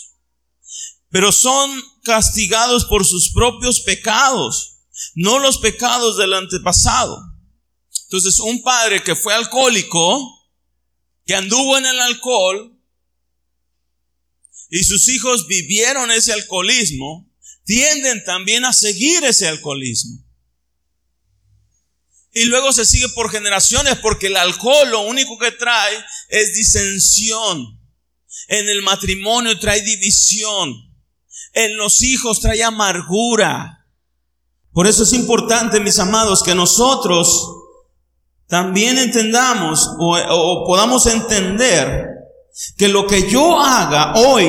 pero 1.10 1.32
son 1.32 1.82
castigados 2.08 2.86
por 2.86 3.04
sus 3.04 3.30
propios 3.32 3.82
pecados, 3.82 4.78
no 5.14 5.38
los 5.38 5.58
pecados 5.58 6.16
del 6.16 6.32
antepasado. 6.32 7.20
Entonces, 8.04 8.40
un 8.40 8.62
padre 8.62 9.02
que 9.02 9.14
fue 9.14 9.34
alcohólico, 9.34 10.18
que 11.26 11.34
anduvo 11.34 11.76
en 11.76 11.84
el 11.84 12.00
alcohol, 12.00 12.74
y 14.70 14.82
sus 14.84 15.06
hijos 15.08 15.46
vivieron 15.48 16.10
ese 16.10 16.32
alcoholismo, 16.32 17.30
tienden 17.66 18.24
también 18.24 18.64
a 18.64 18.72
seguir 18.72 19.22
ese 19.24 19.46
alcoholismo. 19.46 20.24
Y 22.32 22.46
luego 22.46 22.72
se 22.72 22.86
sigue 22.86 23.10
por 23.10 23.30
generaciones 23.30 23.98
porque 23.98 24.28
el 24.28 24.36
alcohol 24.38 24.88
lo 24.88 25.00
único 25.00 25.38
que 25.38 25.52
trae 25.52 26.02
es 26.30 26.54
disensión. 26.54 27.78
En 28.48 28.66
el 28.70 28.80
matrimonio 28.80 29.58
trae 29.58 29.82
división 29.82 30.87
en 31.58 31.76
los 31.76 32.02
hijos 32.02 32.40
trae 32.40 32.62
amargura. 32.62 33.84
Por 34.72 34.86
eso 34.86 35.02
es 35.02 35.12
importante, 35.12 35.80
mis 35.80 35.98
amados, 35.98 36.44
que 36.44 36.54
nosotros 36.54 37.56
también 38.46 38.96
entendamos 38.96 39.90
o, 39.98 40.64
podamos 40.64 41.06
entender 41.06 42.06
que 42.76 42.86
lo 42.86 43.08
que 43.08 43.28
yo 43.28 43.58
haga 43.58 44.14
hoy 44.14 44.46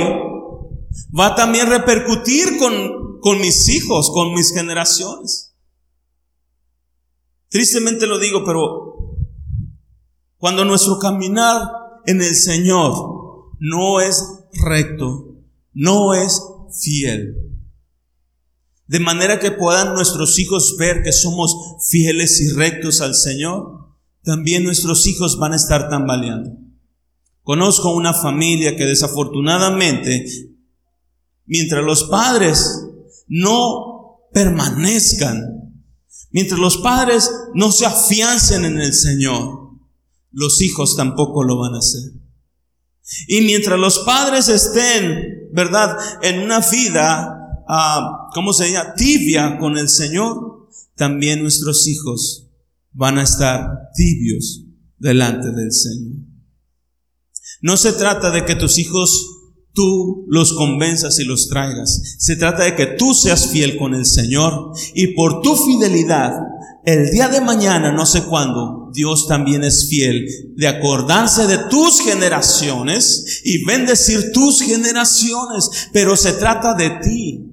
va 1.18 1.28
a 1.28 1.36
también 1.36 1.68
repercutir 1.68 2.60
con, 2.60 3.20
con 3.22 3.42
mis 3.42 3.68
hijos, 3.70 4.12
con 4.12 4.36
mis 4.36 4.54
generaciones. 4.54 5.56
Tristemente 7.50 8.06
lo 8.06 8.20
digo, 8.20 8.44
pero 8.46 9.16
cuando 10.38 10.64
nuestro 10.64 11.00
caminar 11.00 11.64
en 12.06 12.22
el 12.22 12.36
Señor 12.36 13.56
no 13.58 14.00
es 14.00 14.46
recto, 14.54 15.26
no 15.74 16.14
es 16.14 16.40
fiel. 16.72 17.36
De 18.88 19.00
manera 19.00 19.40
que 19.40 19.52
puedan 19.52 19.94
nuestros 19.94 20.40
hijos 20.40 20.76
ver 20.78 21.04
que 21.04 21.12
somos 21.12 21.56
fieles 21.90 22.42
y 22.42 22.52
rectos 22.54 23.02
al 23.02 23.14
Señor, 23.14 23.96
también 24.24 24.64
nuestros 24.64 25.06
hijos 25.08 25.38
van 25.38 25.54
a 25.54 25.58
estar 25.58 25.90
tambaleando. 25.90 26.52
Conozco 27.44 27.94
una 27.94 28.14
familia 28.14 28.76
que 28.76 28.86
desafortunadamente, 28.86 30.26
mientras 31.46 31.84
los 31.84 32.06
padres 32.06 32.86
no 33.28 34.28
permanezcan, 34.34 35.84
mientras 36.32 36.60
los 36.60 36.78
padres 36.78 37.30
no 37.54 37.72
se 37.72 37.86
afiancen 37.86 38.66
en 38.66 38.80
el 38.80 38.94
Señor, 38.94 39.70
los 40.32 40.62
hijos 40.62 40.96
tampoco 40.96 41.44
lo 41.44 41.58
van 41.58 41.76
a 41.76 41.80
hacer. 41.80 42.12
Y 43.28 43.42
mientras 43.42 43.80
los 43.80 44.00
padres 44.00 44.50
estén 44.50 45.40
¿verdad? 45.52 45.98
En 46.22 46.40
una 46.40 46.60
vida, 46.60 47.64
uh, 47.68 48.32
¿cómo 48.34 48.54
se 48.54 48.72
llama? 48.72 48.94
Tibia 48.94 49.58
con 49.58 49.78
el 49.78 49.90
Señor, 49.90 50.70
también 50.96 51.42
nuestros 51.42 51.88
hijos 51.88 52.50
van 52.92 53.18
a 53.18 53.24
estar 53.24 53.66
tibios 53.96 54.64
delante 54.98 55.52
del 55.52 55.72
Señor. 55.72 56.26
No 57.62 57.78
se 57.78 57.94
trata 57.94 58.32
de 58.32 58.46
que 58.46 58.56
tus 58.56 58.78
hijos 58.78 59.36
tú 59.74 60.26
los 60.28 60.54
convenzas 60.54 61.20
y 61.20 61.26
los 61.26 61.48
traigas. 61.48 62.18
Se 62.20 62.36
trata 62.36 62.64
de 62.64 62.76
que 62.76 62.86
tú 62.86 63.14
seas 63.14 63.48
fiel 63.48 63.78
con 63.78 63.94
el 63.94 64.06
Señor 64.06 64.72
y 64.94 65.14
por 65.14 65.42
tu 65.42 65.56
fidelidad, 65.56 66.34
el 66.86 67.12
día 67.12 67.28
de 67.28 67.42
mañana, 67.42 67.92
no 67.92 68.06
sé 68.06 68.24
cuándo, 68.24 68.90
Dios 68.94 69.28
también 69.28 69.64
es 69.64 69.88
fiel 69.90 70.26
de 70.56 70.68
acordarse 70.68 71.48
de 71.48 71.58
tus 71.70 72.02
generaciones 72.02 73.42
y 73.44 73.64
bendecir 73.66 74.32
tus 74.32 74.62
generaciones, 74.62 75.90
pero 75.94 76.16
se 76.16 76.34
trata 76.34 76.74
de 76.74 76.90
ti. 77.02 77.46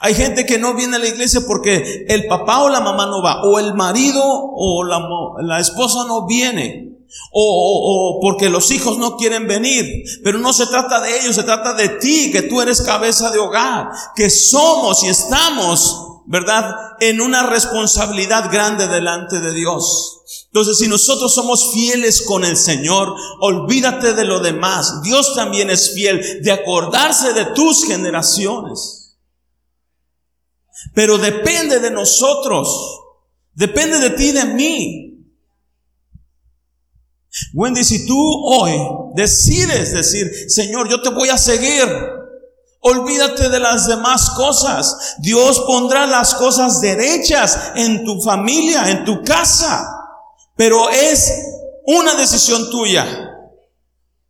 Hay 0.00 0.14
gente 0.14 0.46
que 0.46 0.58
no 0.58 0.74
viene 0.74 0.96
a 0.96 0.98
la 0.98 1.08
iglesia 1.08 1.42
porque 1.46 2.06
el 2.08 2.26
papá 2.26 2.62
o 2.62 2.68
la 2.68 2.80
mamá 2.80 3.06
no 3.06 3.22
va, 3.22 3.42
o 3.42 3.58
el 3.58 3.74
marido 3.74 4.22
o 4.24 4.84
la, 4.84 5.00
la 5.42 5.60
esposa 5.60 6.04
no 6.06 6.26
viene. 6.26 6.86
O, 7.32 8.18
porque 8.20 8.50
los 8.50 8.70
hijos 8.70 8.98
no 8.98 9.16
quieren 9.16 9.46
venir. 9.46 9.86
Pero 10.24 10.38
no 10.38 10.52
se 10.52 10.66
trata 10.66 11.00
de 11.00 11.20
ellos, 11.20 11.36
se 11.36 11.44
trata 11.44 11.72
de 11.74 11.88
ti, 11.88 12.30
que 12.32 12.42
tú 12.42 12.60
eres 12.60 12.82
cabeza 12.82 13.30
de 13.30 13.38
hogar, 13.38 13.88
que 14.14 14.28
somos 14.28 15.02
y 15.04 15.08
estamos, 15.08 16.15
¿verdad? 16.26 16.74
En 17.00 17.20
una 17.20 17.44
responsabilidad 17.44 18.50
grande 18.50 18.86
delante 18.88 19.40
de 19.40 19.52
Dios. 19.52 20.22
Entonces, 20.46 20.78
si 20.78 20.88
nosotros 20.88 21.34
somos 21.34 21.72
fieles 21.72 22.22
con 22.22 22.44
el 22.44 22.56
Señor, 22.56 23.14
olvídate 23.40 24.14
de 24.14 24.24
lo 24.24 24.40
demás. 24.40 25.02
Dios 25.02 25.34
también 25.34 25.70
es 25.70 25.92
fiel 25.94 26.42
de 26.42 26.52
acordarse 26.52 27.32
de 27.32 27.46
tus 27.46 27.84
generaciones. 27.84 29.18
Pero 30.94 31.18
depende 31.18 31.78
de 31.78 31.90
nosotros. 31.90 32.68
Depende 33.54 33.98
de 33.98 34.10
ti, 34.10 34.32
de 34.32 34.44
mí. 34.46 35.06
Wendy, 37.52 37.84
si 37.84 38.06
tú 38.06 38.18
hoy 38.18 38.72
decides 39.14 39.92
decir, 39.92 40.30
Señor, 40.48 40.88
yo 40.88 41.02
te 41.02 41.10
voy 41.10 41.28
a 41.28 41.38
seguir, 41.38 41.86
olvídate 42.86 43.48
de 43.48 43.58
las 43.58 43.86
demás 43.86 44.30
cosas. 44.30 45.16
Dios 45.18 45.60
pondrá 45.66 46.06
las 46.06 46.34
cosas 46.34 46.80
derechas 46.80 47.72
en 47.74 48.04
tu 48.04 48.20
familia, 48.22 48.90
en 48.90 49.04
tu 49.04 49.22
casa, 49.22 49.86
pero 50.56 50.88
es 50.90 51.32
una 51.86 52.14
decisión 52.14 52.70
tuya. 52.70 53.04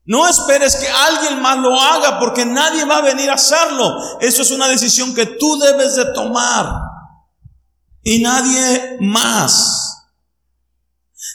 No 0.05 0.29
esperes 0.29 0.77
que 0.77 0.89
alguien 0.89 1.43
más 1.43 1.59
lo 1.59 1.79
haga 1.79 2.19
porque 2.19 2.47
nadie 2.47 2.85
va 2.85 2.99
a 2.99 3.03
venir 3.03 3.29
a 3.29 3.35
hacerlo. 3.35 4.19
Eso 4.21 4.43
es 4.43 4.51
una 4.51 4.69
decisión 4.69 5.15
que 5.15 5.27
tú 5.27 5.59
debes 5.59 5.97
de 5.97 6.13
tomar 6.13 6.81
y 8.03 8.21
nadie 8.21 8.99
más. 9.01 9.97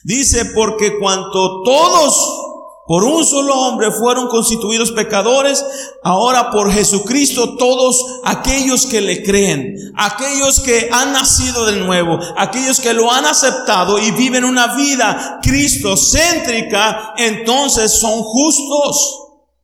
Dice, 0.03 0.45
porque 0.55 0.97
cuanto 0.99 1.63
todos 1.63 2.30
por 2.91 3.05
un 3.05 3.25
solo 3.25 3.55
hombre 3.55 3.89
fueron 3.89 4.27
constituidos 4.27 4.91
pecadores, 4.91 5.65
ahora 6.03 6.51
por 6.51 6.73
Jesucristo 6.73 7.55
todos 7.55 7.95
aquellos 8.25 8.85
que 8.85 8.99
le 8.99 9.23
creen, 9.23 9.73
aquellos 9.95 10.59
que 10.59 10.89
han 10.91 11.13
nacido 11.13 11.67
de 11.67 11.77
nuevo, 11.77 12.19
aquellos 12.35 12.81
que 12.81 12.93
lo 12.93 13.09
han 13.09 13.25
aceptado 13.25 13.97
y 13.97 14.11
viven 14.11 14.43
una 14.43 14.75
vida 14.75 15.39
cristocéntrica, 15.41 17.13
entonces 17.15 17.93
son 17.93 18.23
justos. 18.23 19.19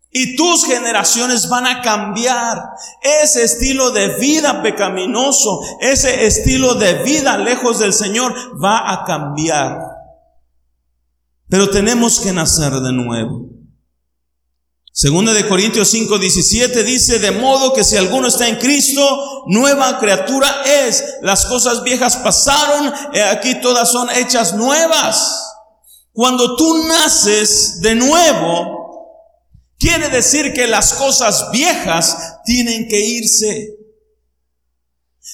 Y 0.10 0.38
tus 0.38 0.64
generaciones 0.64 1.50
van 1.50 1.68
a 1.68 1.82
cambiar. 1.82 2.62
Ese 3.02 3.44
estilo 3.44 3.92
de 3.92 4.08
vida 4.20 4.62
pecaminoso, 4.62 5.60
ese 5.82 6.28
estilo 6.28 6.76
de 6.76 7.04
vida 7.04 7.38
lejos 7.38 7.80
del 7.80 7.92
Señor 7.92 8.34
va 8.64 8.90
a 8.90 9.04
cambiar. 9.04 9.87
Pero 11.50 11.70
tenemos 11.70 12.20
que 12.20 12.34
nacer 12.34 12.74
de 12.74 12.92
nuevo. 12.92 13.48
Segunda 14.92 15.32
de 15.32 15.48
Corintios 15.48 15.90
5, 15.90 16.18
17 16.18 16.84
dice, 16.84 17.20
de 17.20 17.30
modo 17.30 17.72
que 17.72 17.84
si 17.84 17.96
alguno 17.98 18.28
está 18.28 18.48
en 18.48 18.56
Cristo, 18.56 19.44
nueva 19.46 20.00
criatura 20.00 20.64
es. 20.66 21.04
Las 21.22 21.46
cosas 21.46 21.84
viejas 21.84 22.18
pasaron, 22.18 22.92
aquí 23.32 23.62
todas 23.62 23.92
son 23.92 24.10
hechas 24.10 24.56
nuevas. 24.56 25.54
Cuando 26.14 26.56
tú 26.56 26.88
naces 26.88 27.80
de 27.82 27.94
nuevo, 27.94 29.22
quiere 29.78 30.10
decir 30.10 30.52
que 30.52 30.66
las 30.66 30.94
cosas 30.94 31.52
viejas 31.52 32.40
tienen 32.44 32.88
que 32.88 33.00
irse. 33.00 33.76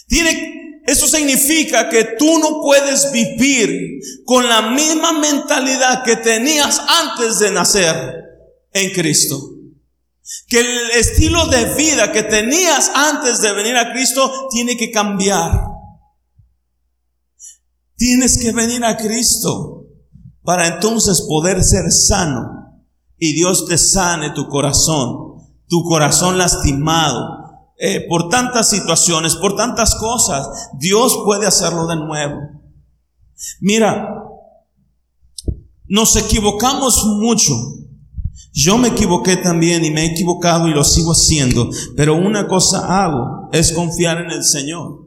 Tiene, 0.08 0.63
eso 0.86 1.08
significa 1.08 1.90
que 1.90 2.16
tú 2.18 2.40
no 2.40 2.62
puedes 2.62 3.12
vivir 3.12 4.00
con 4.26 4.48
la 4.48 4.72
misma 4.72 5.14
mentalidad 5.14 6.04
que 6.04 6.18
tenías 6.18 6.82
antes 7.02 7.40
de 7.40 7.52
nacer 7.52 8.24
en 8.74 8.92
Cristo. 8.92 9.40
Que 10.48 10.60
el 10.60 10.92
estilo 10.92 11.48
de 11.48 11.76
vida 11.76 12.12
que 12.12 12.24
tenías 12.24 12.92
antes 12.94 13.42
de 13.42 13.54
venir 13.54 13.78
a 13.78 13.92
Cristo 13.94 14.50
tiene 14.52 14.76
que 14.76 14.92
cambiar. 14.92 15.52
Tienes 17.96 18.38
que 18.38 18.52
venir 18.52 18.84
a 18.84 18.98
Cristo 18.98 19.86
para 20.44 20.68
entonces 20.68 21.22
poder 21.22 21.64
ser 21.64 21.92
sano 21.92 22.64
y 23.18 23.34
Dios 23.34 23.68
te 23.68 23.78
sane 23.78 24.32
tu 24.32 24.50
corazón, 24.50 25.38
tu 25.70 25.84
corazón 25.84 26.38
lastimado, 26.38 27.43
eh, 27.86 28.06
por 28.08 28.30
tantas 28.30 28.70
situaciones, 28.70 29.36
por 29.36 29.58
tantas 29.58 29.96
cosas, 29.96 30.48
Dios 30.80 31.20
puede 31.26 31.46
hacerlo 31.46 31.86
de 31.86 31.98
nuevo. 31.98 32.38
Mira, 33.60 34.08
nos 35.90 36.16
equivocamos 36.16 37.04
mucho. 37.20 37.52
Yo 38.54 38.78
me 38.78 38.88
equivoqué 38.88 39.36
también 39.36 39.84
y 39.84 39.92
me 39.92 40.04
he 40.04 40.12
equivocado 40.14 40.70
y 40.70 40.74
lo 40.74 40.86
sigo 40.86 41.12
haciendo, 41.12 41.70
pero 41.98 42.16
una 42.16 42.48
cosa 42.48 43.04
hago 43.04 43.50
es 43.52 43.74
confiar 43.74 44.20
en 44.20 44.32
el 44.32 44.46
Señor. 44.46 45.03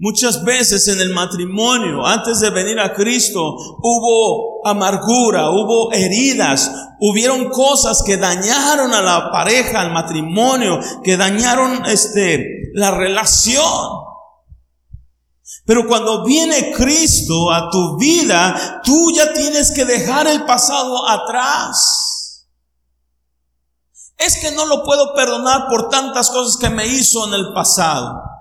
Muchas 0.00 0.44
veces 0.44 0.86
en 0.86 1.00
el 1.00 1.12
matrimonio, 1.12 2.06
antes 2.06 2.38
de 2.38 2.50
venir 2.50 2.78
a 2.78 2.94
Cristo, 2.94 3.56
hubo 3.82 4.64
amargura, 4.64 5.50
hubo 5.50 5.92
heridas, 5.92 6.70
hubieron 7.00 7.48
cosas 7.48 8.04
que 8.06 8.16
dañaron 8.16 8.94
a 8.94 9.02
la 9.02 9.32
pareja, 9.32 9.80
al 9.80 9.92
matrimonio, 9.92 10.78
que 11.02 11.16
dañaron 11.16 11.84
este, 11.86 12.70
la 12.74 12.92
relación. 12.92 13.64
Pero 15.66 15.88
cuando 15.88 16.24
viene 16.24 16.72
Cristo 16.72 17.50
a 17.50 17.68
tu 17.68 17.98
vida, 17.98 18.80
tú 18.84 19.10
ya 19.10 19.32
tienes 19.32 19.72
que 19.72 19.84
dejar 19.84 20.28
el 20.28 20.44
pasado 20.44 21.08
atrás. 21.08 22.46
Es 24.16 24.36
que 24.36 24.52
no 24.52 24.64
lo 24.64 24.84
puedo 24.84 25.12
perdonar 25.14 25.66
por 25.68 25.88
tantas 25.88 26.30
cosas 26.30 26.56
que 26.56 26.70
me 26.70 26.86
hizo 26.86 27.26
en 27.26 27.34
el 27.34 27.52
pasado. 27.52 28.37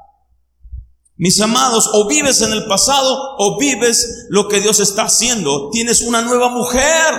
Mis 1.18 1.42
amados, 1.42 1.90
o 1.94 2.06
vives 2.08 2.42
en 2.42 2.54
el 2.54 2.68
pasado 2.68 3.36
o 3.40 3.58
vives 3.58 4.28
lo 4.30 4.48
que 4.48 4.60
Dios 4.60 4.80
está 4.80 5.04
haciendo. 5.04 5.70
Tienes 5.72 6.02
una 6.02 6.22
nueva 6.22 6.50
mujer. 6.50 7.14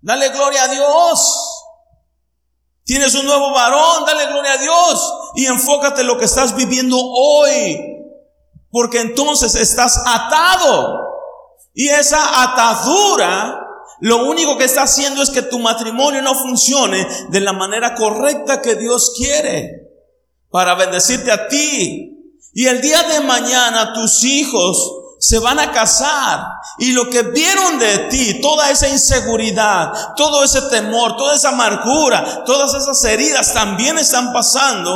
Dale 0.00 0.30
gloria 0.30 0.64
a 0.64 0.68
Dios. 0.68 1.62
Tienes 2.84 3.14
un 3.14 3.26
nuevo 3.26 3.52
varón. 3.52 4.04
Dale 4.06 4.26
gloria 4.26 4.52
a 4.54 4.58
Dios. 4.58 5.14
Y 5.36 5.44
enfócate 5.44 6.00
en 6.00 6.06
lo 6.06 6.16
que 6.16 6.24
estás 6.24 6.56
viviendo 6.56 6.96
hoy. 6.98 7.78
Porque 8.70 9.00
entonces 9.00 9.56
estás 9.56 10.02
atado. 10.06 11.00
Y 11.74 11.88
esa 11.88 12.42
atadura 12.42 13.58
lo 14.00 14.24
único 14.24 14.56
que 14.56 14.64
está 14.64 14.84
haciendo 14.84 15.22
es 15.22 15.30
que 15.30 15.42
tu 15.42 15.58
matrimonio 15.58 16.22
no 16.22 16.34
funcione 16.34 17.06
de 17.28 17.40
la 17.40 17.52
manera 17.52 17.94
correcta 17.94 18.62
que 18.62 18.74
Dios 18.74 19.12
quiere. 19.16 19.90
Para 20.50 20.74
bendecirte 20.74 21.30
a 21.30 21.46
ti 21.46 22.11
y 22.52 22.66
el 22.66 22.80
día 22.80 23.02
de 23.04 23.20
mañana 23.20 23.92
tus 23.92 24.24
hijos 24.24 24.76
se 25.18 25.38
van 25.38 25.58
a 25.60 25.70
casar 25.70 26.46
y 26.78 26.92
lo 26.92 27.08
que 27.08 27.22
vieron 27.22 27.78
de 27.78 27.98
ti, 28.10 28.40
toda 28.40 28.70
esa 28.70 28.88
inseguridad, 28.88 29.92
todo 30.16 30.42
ese 30.42 30.60
temor, 30.62 31.16
toda 31.16 31.36
esa 31.36 31.50
amargura, 31.50 32.42
todas 32.44 32.74
esas 32.74 33.02
heridas 33.04 33.54
también 33.54 33.98
están 33.98 34.32
pasando 34.32 34.90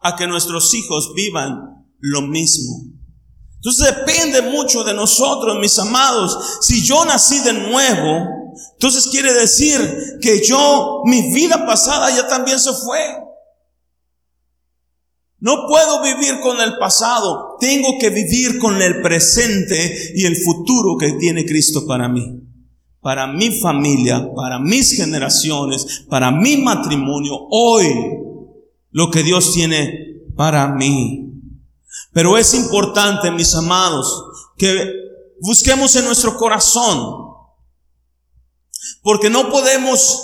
a 0.00 0.14
que 0.14 0.26
nuestros 0.26 0.74
hijos 0.74 1.12
vivan 1.14 1.86
lo 2.00 2.22
mismo. 2.22 2.92
Entonces 3.56 3.94
depende 3.96 4.42
mucho 4.42 4.84
de 4.84 4.92
nosotros, 4.92 5.58
mis 5.58 5.78
amados. 5.78 6.58
Si 6.60 6.84
yo 6.84 7.04
nací 7.04 7.38
de 7.38 7.52
nuevo, 7.52 8.26
entonces 8.72 9.06
quiere 9.06 9.32
decir 9.32 10.18
que 10.20 10.44
yo, 10.44 11.02
mi 11.04 11.32
vida 11.32 11.64
pasada 11.64 12.10
ya 12.10 12.26
también 12.26 12.58
se 12.58 12.72
fue. 12.72 13.21
No 15.42 15.66
puedo 15.66 16.00
vivir 16.02 16.38
con 16.38 16.60
el 16.60 16.78
pasado, 16.78 17.56
tengo 17.58 17.98
que 17.98 18.10
vivir 18.10 18.60
con 18.60 18.80
el 18.80 19.02
presente 19.02 20.12
y 20.14 20.24
el 20.24 20.36
futuro 20.36 20.96
que 20.96 21.14
tiene 21.14 21.44
Cristo 21.44 21.84
para 21.84 22.08
mí, 22.08 22.44
para 23.00 23.26
mi 23.26 23.50
familia, 23.50 24.24
para 24.36 24.60
mis 24.60 24.92
generaciones, 24.94 26.04
para 26.08 26.30
mi 26.30 26.58
matrimonio, 26.58 27.32
hoy, 27.50 27.92
lo 28.92 29.10
que 29.10 29.24
Dios 29.24 29.52
tiene 29.52 30.22
para 30.36 30.68
mí. 30.68 31.32
Pero 32.12 32.38
es 32.38 32.54
importante, 32.54 33.32
mis 33.32 33.52
amados, 33.56 34.24
que 34.56 34.92
busquemos 35.40 35.96
en 35.96 36.04
nuestro 36.04 36.36
corazón. 36.36 37.32
Porque 39.02 39.28
no 39.28 39.50
podemos 39.50 40.22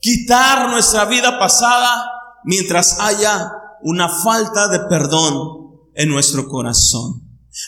quitar 0.00 0.70
nuestra 0.70 1.04
vida 1.04 1.38
pasada 1.38 2.04
mientras 2.42 2.98
haya 2.98 3.52
una 3.86 4.08
falta 4.08 4.66
de 4.66 4.80
perdón 4.88 5.78
en 5.94 6.08
nuestro 6.08 6.48
corazón. 6.48 7.22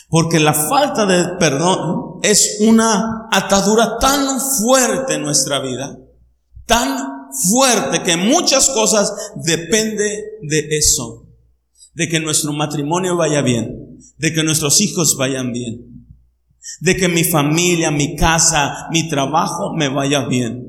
Porque 0.09 0.39
la 0.39 0.53
falta 0.53 1.05
de 1.05 1.37
perdón 1.39 2.19
es 2.21 2.57
una 2.59 3.27
atadura 3.31 3.97
tan 3.99 4.39
fuerte 4.39 5.13
en 5.13 5.21
nuestra 5.21 5.61
vida, 5.61 5.97
tan 6.65 7.29
fuerte 7.49 8.03
que 8.03 8.17
muchas 8.17 8.69
cosas 8.69 9.13
depende 9.45 10.25
de 10.41 10.67
eso, 10.77 11.25
de 11.93 12.09
que 12.09 12.19
nuestro 12.19 12.51
matrimonio 12.51 13.15
vaya 13.15 13.41
bien, 13.41 13.97
de 14.17 14.33
que 14.33 14.43
nuestros 14.43 14.81
hijos 14.81 15.15
vayan 15.17 15.53
bien, 15.53 16.05
de 16.81 16.97
que 16.97 17.07
mi 17.07 17.23
familia, 17.23 17.91
mi 17.91 18.17
casa, 18.17 18.89
mi 18.91 19.07
trabajo 19.07 19.73
me 19.73 19.87
vaya 19.87 20.25
bien. 20.25 20.65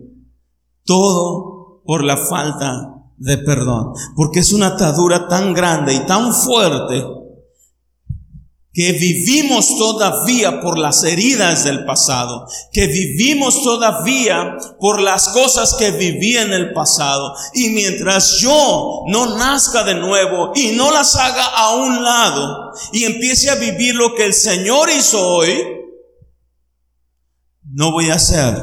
Todo 0.85 1.83
por 1.85 2.05
la 2.05 2.17
falta 2.17 3.00
de 3.21 3.37
perdón, 3.37 3.93
porque 4.17 4.41
es 4.41 4.53
una 4.53 4.69
atadura 4.69 5.29
tan 5.29 5.53
grande 5.53 5.93
y 5.93 6.01
tan 6.07 6.33
fuerte 6.33 7.05
que 8.73 8.93
vivimos 8.93 9.77
todavía 9.77 10.63
por 10.63 10.79
las 10.79 11.05
heridas 11.05 11.65
del 11.65 11.85
pasado, 11.85 12.47
que 12.73 12.87
vivimos 12.87 13.63
todavía 13.63 14.57
por 14.79 15.03
las 15.03 15.29
cosas 15.29 15.75
que 15.79 15.91
viví 15.91 16.39
en 16.39 16.53
el 16.53 16.73
pasado. 16.73 17.35
Y 17.53 17.71
mientras 17.71 18.39
yo 18.41 19.03
no 19.09 19.37
nazca 19.37 19.85
de 19.85 19.97
nuevo 19.97 20.53
y 20.55 20.73
no 20.73 20.91
las 20.91 21.15
haga 21.17 21.45
a 21.45 21.75
un 21.75 22.03
lado 22.03 22.73
y 22.93 23.05
empiece 23.05 23.51
a 23.51 23.57
vivir 23.57 23.97
lo 23.97 24.15
que 24.15 24.25
el 24.25 24.33
Señor 24.33 24.89
hizo 24.89 25.21
hoy, 25.27 25.63
no 27.65 27.93
voy 27.93 28.09
a 28.09 28.15
hacer, 28.15 28.57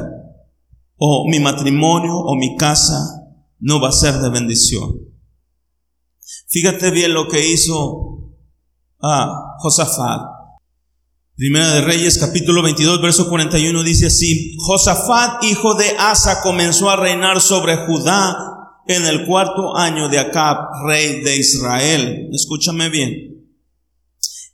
o 0.96 1.28
mi 1.28 1.38
matrimonio 1.38 2.16
o 2.16 2.34
mi 2.34 2.56
casa 2.56 3.17
no 3.60 3.80
va 3.80 3.88
a 3.88 3.92
ser 3.92 4.14
de 4.14 4.30
bendición. 4.30 5.08
Fíjate 6.48 6.90
bien 6.90 7.14
lo 7.14 7.28
que 7.28 7.46
hizo 7.46 8.34
a 9.00 9.56
Josafat. 9.58 10.22
Primera 11.36 11.72
de 11.74 11.82
Reyes, 11.82 12.18
capítulo 12.18 12.62
22, 12.62 13.00
verso 13.00 13.28
41 13.28 13.82
dice 13.84 14.06
así, 14.06 14.56
Josafat, 14.58 15.44
hijo 15.44 15.74
de 15.74 15.96
Asa, 15.98 16.40
comenzó 16.42 16.90
a 16.90 16.96
reinar 16.96 17.40
sobre 17.40 17.86
Judá 17.86 18.36
en 18.88 19.06
el 19.06 19.24
cuarto 19.26 19.76
año 19.76 20.08
de 20.08 20.18
Acab, 20.18 20.56
rey 20.86 21.20
de 21.22 21.36
Israel. 21.36 22.28
Escúchame 22.32 22.88
bien. 22.88 23.46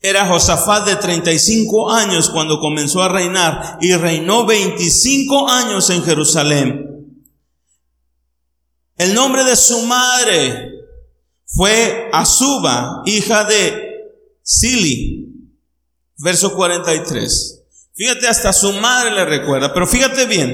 Era 0.03 0.27
Josafat 0.27 0.87
de 0.87 0.97
35 0.97 1.91
años 1.91 2.29
cuando 2.29 2.61
comenzó 2.61 3.03
a 3.03 3.09
reinar 3.09 3.79
y 3.81 3.95
reinó 3.95 4.45
25 4.45 5.49
años 5.49 5.89
en 5.89 6.03
Jerusalén. 6.03 6.94
El 8.97 9.13
nombre 9.13 9.43
de 9.45 9.57
su 9.57 9.83
madre 9.83 10.71
fue 11.47 12.11
Azuba, 12.13 13.03
hija 13.07 13.45
de 13.45 13.85
Sili, 14.43 15.27
verso 16.19 16.55
43. 16.55 17.63
Fíjate, 17.95 18.29
hasta 18.29 18.53
su 18.53 18.73
madre 18.75 19.11
le 19.13 19.25
recuerda, 19.25 19.73
pero 19.73 19.87
fíjate 19.87 20.27
bien. 20.27 20.53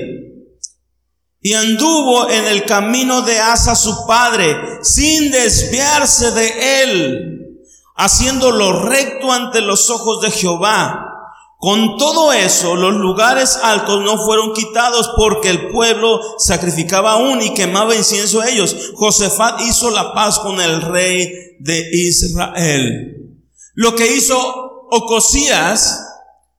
Y 1.42 1.54
anduvo 1.54 2.28
en 2.30 2.46
el 2.46 2.64
camino 2.64 3.22
de 3.22 3.38
Asa 3.38 3.74
su 3.74 4.06
padre, 4.06 4.56
sin 4.82 5.30
desviarse 5.30 6.30
de 6.32 6.82
él, 6.82 7.66
haciendo 7.96 8.52
lo 8.52 8.84
recto 8.84 9.32
ante 9.32 9.60
los 9.60 9.88
ojos 9.90 10.22
de 10.22 10.30
Jehová. 10.30 11.09
Con 11.60 11.98
todo 11.98 12.32
eso, 12.32 12.74
los 12.74 12.94
lugares 12.94 13.58
altos 13.62 14.00
no 14.02 14.16
fueron 14.24 14.54
quitados 14.54 15.10
porque 15.14 15.50
el 15.50 15.68
pueblo 15.68 16.18
sacrificaba 16.38 17.12
aún 17.12 17.42
y 17.42 17.52
quemaba 17.52 17.94
incienso 17.94 18.40
a 18.40 18.48
ellos. 18.48 18.74
Josefat 18.94 19.60
hizo 19.60 19.90
la 19.90 20.14
paz 20.14 20.38
con 20.38 20.58
el 20.58 20.80
rey 20.80 21.30
de 21.58 21.86
Israel. 21.92 23.36
Lo 23.74 23.94
que 23.94 24.10
hizo 24.10 24.86
Ocosías, 24.90 26.00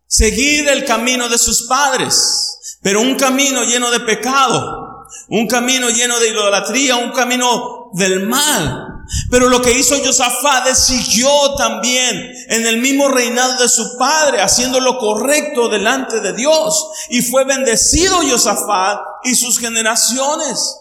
seguir 0.06 0.70
el 0.70 0.86
camino 0.86 1.30
de 1.30 1.40
sus 1.40 1.64
padres, 1.64 2.78
pero 2.84 3.02
un 3.02 3.16
camino 3.16 3.64
lleno 3.64 3.90
de 3.90 4.02
pecado, 4.02 5.08
un 5.30 5.48
camino 5.48 5.90
lleno 5.90 6.20
de 6.20 6.30
idolatría, 6.30 6.98
un 6.98 7.12
camino 7.12 7.90
del 7.94 8.28
mal. 8.28 8.91
Pero 9.30 9.50
lo 9.50 9.62
que 9.62 9.78
hizo 9.78 9.96
Josafat 10.04 10.74
siguió 10.74 11.56
también 11.56 12.34
en 12.50 12.66
el 12.66 12.78
mismo 12.78 13.08
reinado 13.10 13.62
de 13.62 13.70
su 13.70 13.98
padre, 13.98 14.42
haciendo 14.42 14.80
lo 14.80 14.98
correcto 14.98 15.70
delante 15.70 16.20
de 16.22 16.34
Dios. 16.34 16.88
Y 17.10 17.22
fue 17.22 17.44
bendecido 17.44 18.18
Josafat 18.30 19.00
y 19.24 19.36
sus 19.36 19.60
generaciones. 19.60 20.78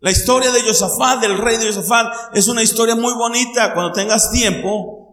La 0.00 0.10
historia 0.10 0.50
de 0.50 0.62
Josafat, 0.62 1.20
del 1.20 1.38
rey 1.38 1.56
de 1.56 1.66
Josafat, 1.66 2.36
es 2.36 2.48
una 2.48 2.62
historia 2.62 2.94
muy 2.94 3.14
bonita. 3.14 3.72
Cuando 3.72 3.92
tengas 3.92 4.30
tiempo, 4.30 5.04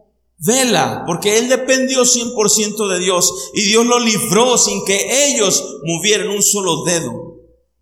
Vela, 0.43 1.03
porque 1.05 1.37
él 1.37 1.49
dependió 1.49 2.01
100% 2.03 2.89
de 2.89 2.99
Dios 2.99 3.31
y 3.53 3.61
Dios 3.61 3.85
lo 3.85 3.99
libró 3.99 4.57
sin 4.57 4.83
que 4.85 5.27
ellos 5.27 5.63
movieran 5.83 6.29
un 6.29 6.41
solo 6.41 6.83
dedo 6.83 7.11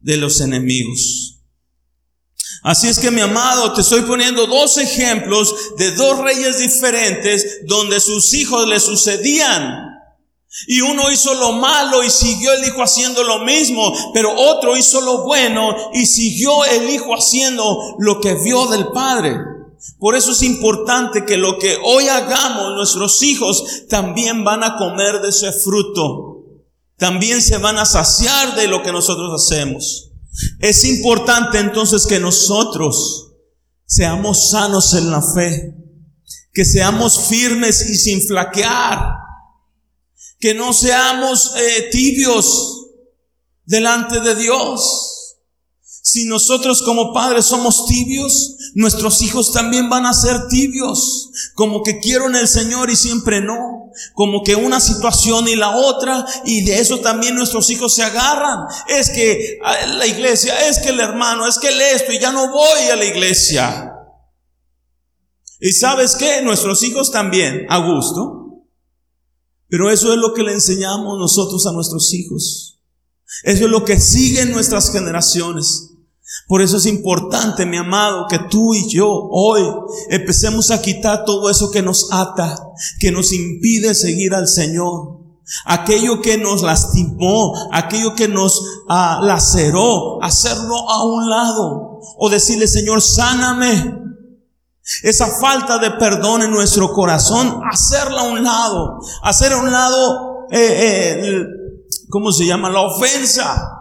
de 0.01 0.17
los 0.17 0.41
enemigos. 0.41 1.38
Así 2.62 2.88
es 2.88 2.99
que 2.99 3.12
mi 3.12 3.22
amado, 3.22 3.74
te 3.74 3.82
estoy 3.82 4.01
poniendo 4.01 4.45
dos 4.47 4.78
ejemplos 4.78 5.55
de 5.78 5.91
dos 5.91 6.20
reyes 6.20 6.60
diferentes 6.60 7.66
donde 7.66 7.99
sus 7.99 8.34
hijos 8.34 8.68
le 8.68 8.80
sucedían. 8.80 9.89
Y 10.68 10.82
uno 10.82 11.12
hizo 11.12 11.36
lo 11.36 11.53
malo 11.53 12.03
y 12.03 12.10
siguió 12.10 12.51
el 12.53 12.66
hijo 12.66 12.82
haciendo 12.82 13.24
lo 13.24 13.39
mismo, 13.39 13.93
pero 14.14 14.34
otro 14.36 14.76
hizo 14.76 14.99
lo 15.01 15.24
bueno 15.24 15.76
y 15.93 16.05
siguió 16.05 16.66
el 16.66 16.89
hijo 16.89 17.14
haciendo 17.16 17.95
lo 17.99 18.20
que 18.20 18.34
vio 18.34 18.66
del 18.68 18.88
padre. 18.88 19.38
Por 19.97 20.16
eso 20.16 20.32
es 20.32 20.41
importante 20.41 21.26
que 21.26 21.38
lo 21.38 21.57
que 21.60 21.78
hoy 21.84 22.07
hagamos, 22.10 22.76
nuestros 22.76 23.22
hijos 23.24 23.88
también 23.88 24.43
van 24.43 24.64
a 24.64 24.76
comer 24.76 25.22
de 25.22 25.30
ese 25.30 25.53
fruto. 25.53 26.43
También 26.97 27.41
se 27.41 27.57
van 27.60 27.78
a 27.78 27.86
saciar 27.86 28.55
de 28.55 28.68
lo 28.68 28.84
que 28.84 28.91
nosotros 28.91 29.32
hacemos. 29.34 30.09
Es 30.59 30.83
importante 30.83 31.59
entonces 31.59 32.05
que 32.05 32.19
nosotros 32.19 33.33
seamos 33.85 34.51
sanos 34.51 34.93
en 34.93 35.11
la 35.11 35.21
fe, 35.21 35.75
que 36.53 36.65
seamos 36.65 37.27
firmes 37.27 37.89
y 37.89 37.95
sin 37.95 38.21
flaquear, 38.21 39.13
que 40.39 40.53
no 40.53 40.73
seamos 40.73 41.53
eh, 41.55 41.89
tibios 41.91 42.87
delante 43.65 44.19
de 44.19 44.35
Dios. 44.35 45.37
Si 45.81 46.25
nosotros 46.25 46.81
como 46.81 47.13
padres 47.13 47.45
somos 47.45 47.85
tibios, 47.85 48.55
nuestros 48.76 49.22
hijos 49.22 49.51
también 49.51 49.89
van 49.89 50.05
a 50.05 50.13
ser 50.13 50.47
tibios. 50.47 51.32
Como 51.53 51.84
que 51.84 51.99
quiero 51.99 52.28
en 52.28 52.36
el 52.36 52.47
Señor 52.47 52.89
y 52.89 52.95
siempre 52.95 53.41
no. 53.41 53.91
Como 54.13 54.43
que 54.43 54.55
una 54.55 54.80
situación 54.80 55.47
y 55.47 55.55
la 55.55 55.76
otra. 55.76 56.26
Y 56.45 56.63
de 56.63 56.80
eso 56.80 56.99
también 56.99 57.36
nuestros 57.36 57.70
hijos 57.70 57.95
se 57.95 58.03
agarran. 58.03 58.65
Es 58.88 59.09
que 59.09 59.59
ah, 59.63 59.86
la 59.88 60.07
iglesia, 60.07 60.67
es 60.67 60.80
que 60.80 60.89
el 60.89 60.99
hermano, 60.99 61.47
es 61.47 61.57
que 61.59 61.70
el 61.70 61.82
esto 61.82 62.11
y 62.11 62.20
ya 62.20 62.32
no 62.32 62.51
voy 62.51 62.89
a 62.91 62.95
la 62.95 63.05
iglesia. 63.05 63.93
Y 65.59 65.72
sabes 65.74 66.15
qué? 66.15 66.41
Nuestros 66.41 66.84
hijos 66.84 67.11
también, 67.11 67.65
a 67.70 67.80
gusto. 67.80 68.65
Pero 69.67 69.91
eso 69.91 70.11
es 70.13 70.20
lo 70.20 70.34
que 70.34 70.43
le 70.43 70.53
enseñamos 70.53 71.20
nosotros 71.20 71.65
a 71.67 71.72
nuestros 71.72 72.13
hijos. 72.13 72.80
Eso 73.43 73.65
es 73.65 73.72
lo 73.72 73.86
que 73.86 73.99
siguen 73.99 74.51
nuestras 74.51 74.91
generaciones. 74.91 75.88
Por 76.47 76.61
eso 76.61 76.77
es 76.77 76.86
importante, 76.86 77.65
mi 77.65 77.77
amado, 77.77 78.25
que 78.30 78.39
tú 78.39 78.73
y 78.73 78.89
yo 78.89 79.07
hoy 79.09 79.61
empecemos 80.09 80.71
a 80.71 80.82
quitar 80.82 81.25
todo 81.25 81.49
eso 81.49 81.71
que 81.71 81.82
nos 81.82 82.11
ata, 82.11 82.55
que 82.99 83.11
nos 83.11 83.34
impide 83.34 83.93
seguir 83.95 84.34
al 84.34 84.47
Señor. 84.47 85.19
Aquello 85.65 86.21
que 86.21 86.38
nos 86.38 86.61
lastimó, 86.61 87.53
aquello 87.71 88.13
que 88.13 88.27
nos 88.27 88.61
ah, 88.88 89.19
laceró, 89.23 90.21
hacerlo 90.23 90.89
a 90.89 91.03
un 91.03 91.30
lado. 91.30 91.99
O 92.17 92.30
decirle, 92.30 92.67
Señor, 92.67 93.01
sáname. 93.01 93.97
Esa 95.03 95.27
falta 95.39 95.80
de 95.80 95.91
perdón 95.91 96.43
en 96.43 96.51
nuestro 96.51 96.91
corazón, 96.93 97.61
hacerla 97.71 98.21
a 98.21 98.25
un 98.25 98.43
lado. 98.43 98.99
Hacer 99.23 99.53
a 99.53 99.57
un 99.57 99.71
lado, 99.71 100.47
eh, 100.51 101.21
eh, 101.23 101.45
¿cómo 102.09 102.32
se 102.32 102.45
llama? 102.45 102.69
La 102.69 102.82
ofensa. 102.82 103.78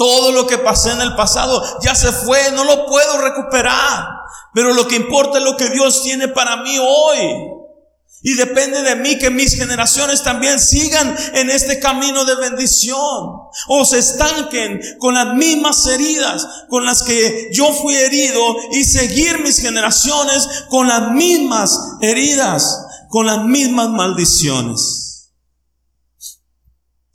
Todo 0.00 0.32
lo 0.32 0.46
que 0.46 0.56
pasé 0.56 0.92
en 0.92 1.02
el 1.02 1.14
pasado 1.14 1.62
ya 1.82 1.94
se 1.94 2.10
fue, 2.10 2.52
no 2.52 2.64
lo 2.64 2.86
puedo 2.86 3.20
recuperar. 3.20 4.08
Pero 4.54 4.72
lo 4.72 4.88
que 4.88 4.96
importa 4.96 5.36
es 5.36 5.44
lo 5.44 5.58
que 5.58 5.68
Dios 5.68 6.02
tiene 6.02 6.28
para 6.28 6.56
mí 6.62 6.78
hoy. 6.80 7.18
Y 8.22 8.32
depende 8.32 8.80
de 8.80 8.96
mí 8.96 9.18
que 9.18 9.28
mis 9.28 9.54
generaciones 9.54 10.22
también 10.22 10.58
sigan 10.58 11.14
en 11.34 11.50
este 11.50 11.80
camino 11.80 12.24
de 12.24 12.34
bendición. 12.36 12.96
O 13.68 13.84
se 13.84 13.98
estanquen 13.98 14.80
con 14.98 15.12
las 15.12 15.34
mismas 15.34 15.84
heridas 15.84 16.48
con 16.70 16.86
las 16.86 17.02
que 17.02 17.50
yo 17.52 17.70
fui 17.70 17.94
herido 17.94 18.56
y 18.72 18.84
seguir 18.84 19.40
mis 19.40 19.60
generaciones 19.60 20.48
con 20.70 20.88
las 20.88 21.10
mismas 21.10 21.78
heridas, 22.00 22.86
con 23.10 23.26
las 23.26 23.44
mismas 23.44 23.90
maldiciones. 23.90 24.99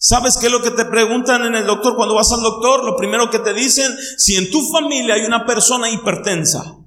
¿Sabes 0.07 0.37
qué 0.37 0.45
es 0.45 0.51
lo 0.51 0.61
que 0.61 0.69
te 0.69 0.85
preguntan 0.85 1.45
en 1.45 1.55
el 1.55 1.65
doctor 1.65 1.95
cuando 1.95 2.13
vas 2.13 2.31
al 2.31 2.41
doctor? 2.41 2.85
Lo 2.85 2.95
primero 2.95 3.31
que 3.31 3.39
te 3.39 3.55
dicen, 3.55 3.91
si 4.19 4.35
en 4.35 4.51
tu 4.51 4.61
familia 4.69 5.15
hay 5.15 5.25
una 5.25 5.47
persona 5.47 5.89
hipertensa, 5.89 6.77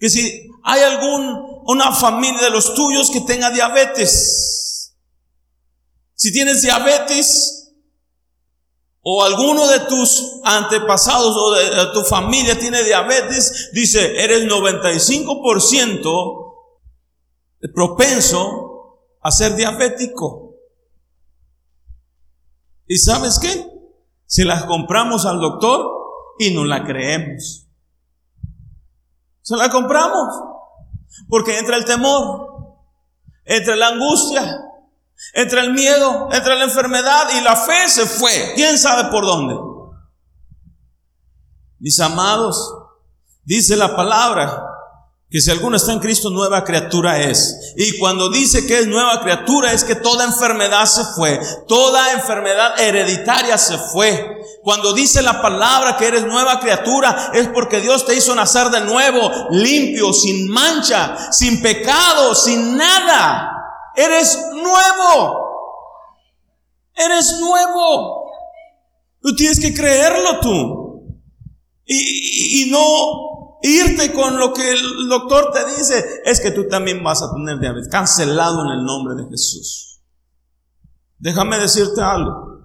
que 0.00 0.10
si 0.10 0.50
hay 0.64 0.80
algún, 0.80 1.62
una 1.66 1.92
familia 1.92 2.42
de 2.42 2.50
los 2.50 2.74
tuyos 2.74 3.12
que 3.12 3.20
tenga 3.20 3.50
diabetes, 3.50 4.96
si 6.14 6.32
tienes 6.32 6.62
diabetes, 6.62 7.72
o 9.00 9.22
alguno 9.22 9.68
de 9.68 9.78
tus 9.78 10.40
antepasados 10.42 11.36
o 11.36 11.52
de, 11.52 11.70
tu 11.94 12.02
familia 12.02 12.58
tiene 12.58 12.82
diabetes, 12.82 13.70
dice, 13.72 14.20
eres 14.20 14.44
95% 14.44 16.54
propenso 17.72 19.04
a 19.22 19.30
ser 19.30 19.54
diabético. 19.54 20.47
¿Y 22.88 22.96
sabes 22.98 23.38
qué? 23.38 23.66
Si 24.26 24.44
las 24.44 24.64
compramos 24.64 25.26
al 25.26 25.40
doctor 25.40 25.86
y 26.38 26.54
no 26.54 26.64
la 26.64 26.84
creemos. 26.84 27.66
Se 29.42 29.56
la 29.56 29.70
compramos. 29.70 30.28
Porque 31.28 31.58
entra 31.58 31.76
el 31.76 31.84
temor, 31.84 32.76
entra 33.44 33.76
la 33.76 33.88
angustia, 33.88 34.60
entra 35.34 35.62
el 35.62 35.72
miedo, 35.72 36.28
entra 36.32 36.54
la 36.54 36.64
enfermedad 36.64 37.28
y 37.38 37.42
la 37.42 37.56
fe 37.56 37.88
se 37.88 38.06
fue. 38.06 38.52
¿Quién 38.54 38.78
sabe 38.78 39.10
por 39.10 39.24
dónde? 39.24 39.54
Mis 41.78 41.98
amados, 42.00 42.74
dice 43.44 43.76
la 43.76 43.94
palabra 43.96 44.67
que 45.30 45.42
si 45.42 45.50
alguno 45.50 45.76
está 45.76 45.92
en 45.92 45.98
Cristo, 45.98 46.30
nueva 46.30 46.64
criatura 46.64 47.20
es. 47.20 47.74
Y 47.76 47.98
cuando 47.98 48.30
dice 48.30 48.66
que 48.66 48.78
es 48.78 48.86
nueva 48.86 49.20
criatura, 49.20 49.72
es 49.72 49.84
que 49.84 49.94
toda 49.94 50.24
enfermedad 50.24 50.86
se 50.86 51.04
fue, 51.04 51.38
toda 51.66 52.12
enfermedad 52.12 52.80
hereditaria 52.80 53.58
se 53.58 53.76
fue. 53.76 54.38
Cuando 54.62 54.94
dice 54.94 55.20
la 55.20 55.42
palabra 55.42 55.98
que 55.98 56.06
eres 56.06 56.24
nueva 56.24 56.58
criatura, 56.60 57.30
es 57.34 57.46
porque 57.48 57.80
Dios 57.80 58.06
te 58.06 58.14
hizo 58.14 58.34
nacer 58.34 58.68
de 58.70 58.80
nuevo, 58.80 59.30
limpio, 59.50 60.14
sin 60.14 60.48
mancha, 60.48 61.30
sin 61.30 61.60
pecado, 61.60 62.34
sin 62.34 62.76
nada. 62.76 63.52
Eres 63.94 64.38
nuevo. 64.54 65.36
Eres 66.94 67.36
nuevo. 67.38 68.30
Tú 69.20 69.36
tienes 69.36 69.60
que 69.60 69.74
creerlo 69.74 70.40
tú. 70.40 71.18
Y, 71.84 72.62
y 72.62 72.70
no 72.70 73.27
irte 73.62 74.12
con 74.12 74.38
lo 74.38 74.52
que 74.52 74.70
el 74.70 75.08
doctor 75.08 75.52
te 75.52 75.66
dice, 75.76 76.04
es 76.24 76.40
que 76.40 76.50
tú 76.50 76.68
también 76.68 77.02
vas 77.02 77.22
a 77.22 77.32
tener 77.34 77.58
diabetes. 77.58 77.88
Cancelado 77.88 78.64
en 78.64 78.78
el 78.78 78.84
nombre 78.84 79.14
de 79.14 79.28
Jesús. 79.30 80.00
Déjame 81.18 81.58
decirte 81.58 82.00
algo. 82.00 82.62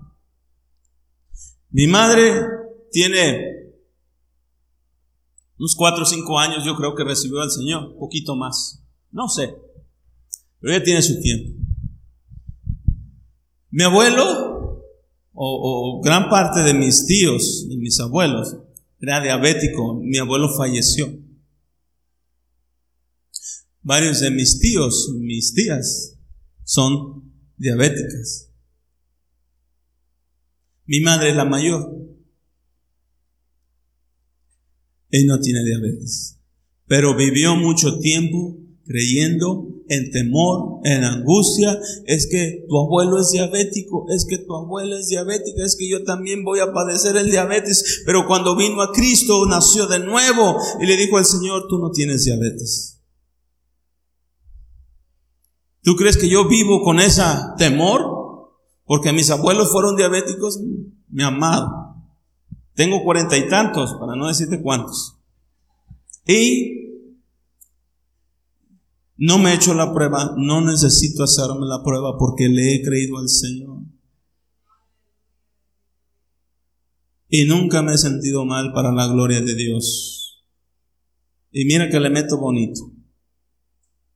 Mi 1.69 1.87
madre 1.87 2.45
tiene 2.91 3.53
unos 5.57 5.75
cuatro 5.75 6.03
o 6.03 6.05
cinco 6.05 6.37
años, 6.39 6.63
yo 6.65 6.75
creo 6.75 6.93
que 6.93 7.03
recibió 7.03 7.41
al 7.41 7.49
Señor, 7.49 7.97
poquito 7.97 8.35
más. 8.35 8.83
No 9.11 9.27
sé. 9.27 9.55
Pero 10.59 10.73
ella 10.73 10.83
tiene 10.83 11.01
su 11.01 11.19
tiempo. 11.19 11.59
Mi 13.71 13.83
abuelo, 13.83 14.83
o, 15.33 15.97
o 15.97 16.01
gran 16.01 16.29
parte 16.29 16.61
de 16.61 16.73
mis 16.73 17.07
tíos 17.07 17.65
y 17.69 17.77
mis 17.77 17.99
abuelos, 17.99 18.55
era 19.03 19.21
diabético, 19.21 19.99
mi 20.01 20.17
abuelo 20.17 20.47
falleció. 20.55 21.13
Varios 23.81 24.21
de 24.21 24.31
mis 24.31 24.59
tíos, 24.59 25.13
mis 25.19 25.53
tías, 25.53 26.17
son 26.63 27.29
diabéticas. 27.57 28.49
Mi 30.85 31.01
madre 31.01 31.31
es 31.31 31.35
la 31.35 31.43
mayor. 31.43 31.85
Él 35.09 35.27
no 35.27 35.37
tiene 35.41 35.65
diabetes, 35.65 36.39
pero 36.87 37.13
vivió 37.13 37.57
mucho 37.57 37.99
tiempo 37.99 38.57
creyendo 38.85 39.67
en 39.87 40.11
temor, 40.11 40.79
en 40.83 41.03
angustia, 41.03 41.77
es 42.05 42.27
que 42.27 42.65
tu 42.67 42.77
abuelo 42.77 43.19
es 43.19 43.31
diabético, 43.31 44.05
es 44.09 44.25
que 44.25 44.37
tu 44.37 44.55
abuela 44.55 44.97
es 44.97 45.07
diabética, 45.07 45.63
es 45.63 45.75
que 45.77 45.89
yo 45.89 46.03
también 46.03 46.43
voy 46.43 46.59
a 46.59 46.73
padecer 46.73 47.15
el 47.15 47.31
diabetes. 47.31 48.03
Pero 48.05 48.27
cuando 48.27 48.55
vino 48.55 48.81
a 48.81 48.91
Cristo, 48.91 49.45
nació 49.45 49.87
de 49.87 49.99
nuevo 49.99 50.57
y 50.81 50.85
le 50.85 50.97
dijo 50.97 51.17
al 51.17 51.25
Señor, 51.25 51.67
tú 51.69 51.79
no 51.79 51.91
tienes 51.91 52.25
diabetes. 52.25 53.01
¿Tú 55.81 55.95
crees 55.95 56.17
que 56.17 56.29
yo 56.29 56.47
vivo 56.47 56.81
con 56.81 56.99
ese 56.99 57.23
temor? 57.57 58.01
Porque 58.85 59.11
mis 59.11 59.29
abuelos 59.29 59.71
fueron 59.71 59.95
diabéticos, 59.95 60.59
mi 61.09 61.23
amado. 61.23 61.69
Tengo 62.73 63.03
cuarenta 63.03 63.37
y 63.37 63.47
tantos, 63.49 63.95
para 63.99 64.15
no 64.15 64.27
decirte 64.27 64.61
cuántos. 64.61 65.19
Y 66.25 66.82
no 69.17 69.37
me 69.37 69.51
he 69.51 69.55
hecho 69.55 69.73
la 69.73 69.93
prueba, 69.93 70.33
no 70.37 70.61
necesito 70.61 71.23
hacerme 71.23 71.67
la 71.67 71.83
prueba 71.83 72.17
porque 72.17 72.49
le 72.49 72.75
he 72.75 72.81
creído 72.81 73.17
al 73.17 73.29
Señor. 73.29 73.83
Y 77.29 77.45
nunca 77.45 77.81
me 77.81 77.93
he 77.93 77.97
sentido 77.97 78.45
mal 78.45 78.73
para 78.73 78.91
la 78.91 79.07
gloria 79.07 79.41
de 79.41 79.55
Dios. 79.55 80.43
Y 81.51 81.65
mira 81.65 81.89
que 81.89 81.99
le 81.99 82.09
meto 82.09 82.37
bonito 82.37 82.91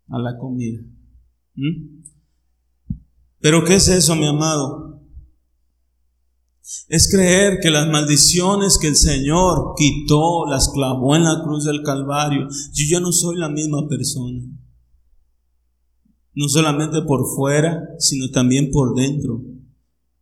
a 0.09 0.19
la 0.19 0.37
comida. 0.37 0.81
¿Mm? 1.55 2.03
Pero 3.39 3.63
¿qué 3.63 3.75
es 3.75 3.87
eso, 3.87 4.15
mi 4.15 4.25
amado? 4.25 5.03
Es 6.89 7.09
creer 7.09 7.59
que 7.61 7.69
las 7.69 7.87
maldiciones 7.87 8.77
que 8.79 8.87
el 8.87 8.95
Señor 8.95 9.73
quitó, 9.77 10.45
las 10.47 10.69
clavó 10.69 11.15
en 11.15 11.23
la 11.23 11.41
cruz 11.43 11.65
del 11.65 11.83
Calvario, 11.83 12.47
yo 12.73 12.85
ya 12.89 12.99
no 12.99 13.11
soy 13.11 13.37
la 13.37 13.49
misma 13.49 13.87
persona 13.87 14.41
no 16.37 16.47
solamente 16.47 17.01
por 17.01 17.25
fuera, 17.35 17.81
sino 17.97 18.29
también 18.29 18.69
por 18.69 18.93
dentro. 18.93 19.41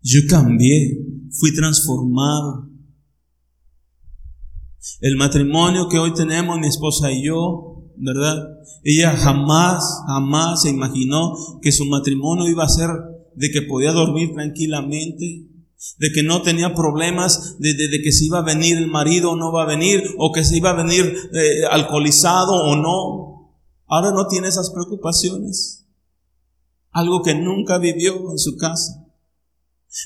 Yo 0.02 0.22
cambié, 0.30 0.98
fui 1.30 1.54
transformado. 1.54 2.70
El 5.02 5.18
matrimonio 5.18 5.90
que 5.90 6.00
hoy 6.00 6.14
tenemos, 6.14 6.58
mi 6.58 6.68
esposa 6.68 7.12
y 7.12 7.26
yo, 7.26 7.84
¿verdad? 7.98 8.48
Ella 8.86 9.12
jamás, 9.18 9.84
jamás 10.08 10.62
se 10.62 10.70
imaginó 10.70 11.34
que 11.62 11.74
su 11.74 11.84
matrimonio 11.84 12.48
iba 12.48 12.64
a 12.64 12.70
ser 12.70 12.90
de 13.36 13.52
que 13.52 13.64
podía 13.64 13.92
dormir 13.92 14.32
tranquilamente, 14.34 15.50
de 16.00 16.12
que 16.14 16.24
no 16.24 16.44
tenía 16.44 16.74
problemas, 16.74 17.58
de, 17.60 17.76
que 18.02 18.12
se 18.14 18.24
iba 18.24 18.40
a 18.40 18.46
venir 18.46 18.78
el 18.78 18.88
marido 18.88 19.32
o 19.32 19.36
no 19.36 19.52
va 19.52 19.64
a 19.64 19.68
venir, 19.68 20.02
o 20.18 20.32
que 20.32 20.46
se 20.46 20.56
iba 20.56 20.70
a 20.70 20.82
venir 20.82 21.14
eh, 21.34 21.66
alcoholizado 21.70 22.54
o 22.54 22.78
no. 22.78 23.52
Ahora 23.88 24.12
no 24.12 24.28
tiene 24.28 24.48
esas 24.48 24.70
preocupaciones 24.70 25.85
algo 26.96 27.22
que 27.22 27.36
nunca 27.36 27.78
vivió 27.78 28.32
en 28.32 28.40
su 28.40 28.56
casa. 28.56 29.06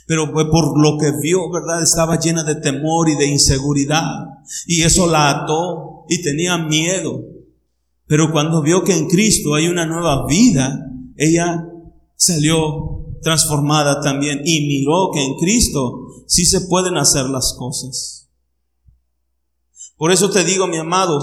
Pero 0.08 0.34
por 0.34 0.82
lo 0.82 0.98
que 0.98 1.12
vio, 1.22 1.50
¿verdad? 1.52 1.84
Estaba 1.84 2.20
llena 2.20 2.44
de 2.44 2.56
temor 2.56 3.10
y 3.10 3.16
de 3.16 3.28
inseguridad. 3.28 4.26
Y 4.66 4.82
eso 4.82 5.06
la 5.06 5.30
ató 5.30 6.06
y 6.10 6.22
tenía 6.24 6.58
miedo. 6.58 7.22
Pero 8.08 8.32
cuando 8.32 8.64
vio 8.64 8.84
que 8.84 8.98
en 8.98 9.08
Cristo 9.08 9.54
hay 9.54 9.68
una 9.68 9.86
nueva 9.86 10.26
vida, 10.26 10.92
ella 11.16 11.64
salió 12.16 13.06
transformada 13.22 14.02
también 14.02 14.42
y 14.44 14.68
miró 14.68 15.12
que 15.14 15.24
en 15.24 15.36
Cristo 15.36 16.08
sí 16.26 16.44
se 16.44 16.62
pueden 16.62 16.98
hacer 16.98 17.26
las 17.26 17.54
cosas. 17.54 18.30
Por 19.96 20.12
eso 20.12 20.32
te 20.32 20.44
digo, 20.44 20.66
mi 20.66 20.78
amado, 20.78 21.20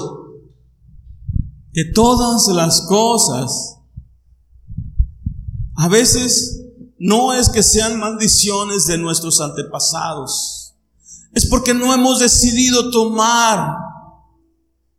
que 1.73 1.87
todas 1.93 2.47
las 2.55 2.87
cosas 2.89 3.77
a 5.77 5.89
veces 5.89 6.63
no 6.99 7.35
es 7.35 7.51
que 7.51 7.63
sean 7.63 7.99
maldiciones 7.99 8.87
de 8.87 8.99
nuestros 8.99 9.41
antepasados. 9.41 10.75
Es 11.33 11.47
porque 11.47 11.75
no 11.75 11.93
hemos 11.93 12.19
decidido 12.19 12.91
tomar 12.91 13.77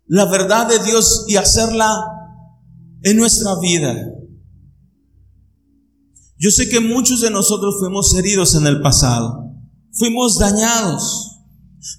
la 0.06 0.26
verdad 0.26 0.68
de 0.68 0.80
Dios 0.80 1.26
y 1.28 1.36
hacerla 1.36 1.98
en 3.02 3.18
nuestra 3.18 3.56
vida. 3.60 3.96
Yo 6.38 6.52
sé 6.52 6.70
que 6.70 6.80
muchos 6.80 7.22
de 7.22 7.32
nosotros 7.32 7.78
fuimos 7.80 8.14
heridos 8.16 8.54
en 8.54 8.68
el 8.68 8.82
pasado. 8.82 9.52
Fuimos 9.94 10.38
dañados. 10.38 11.40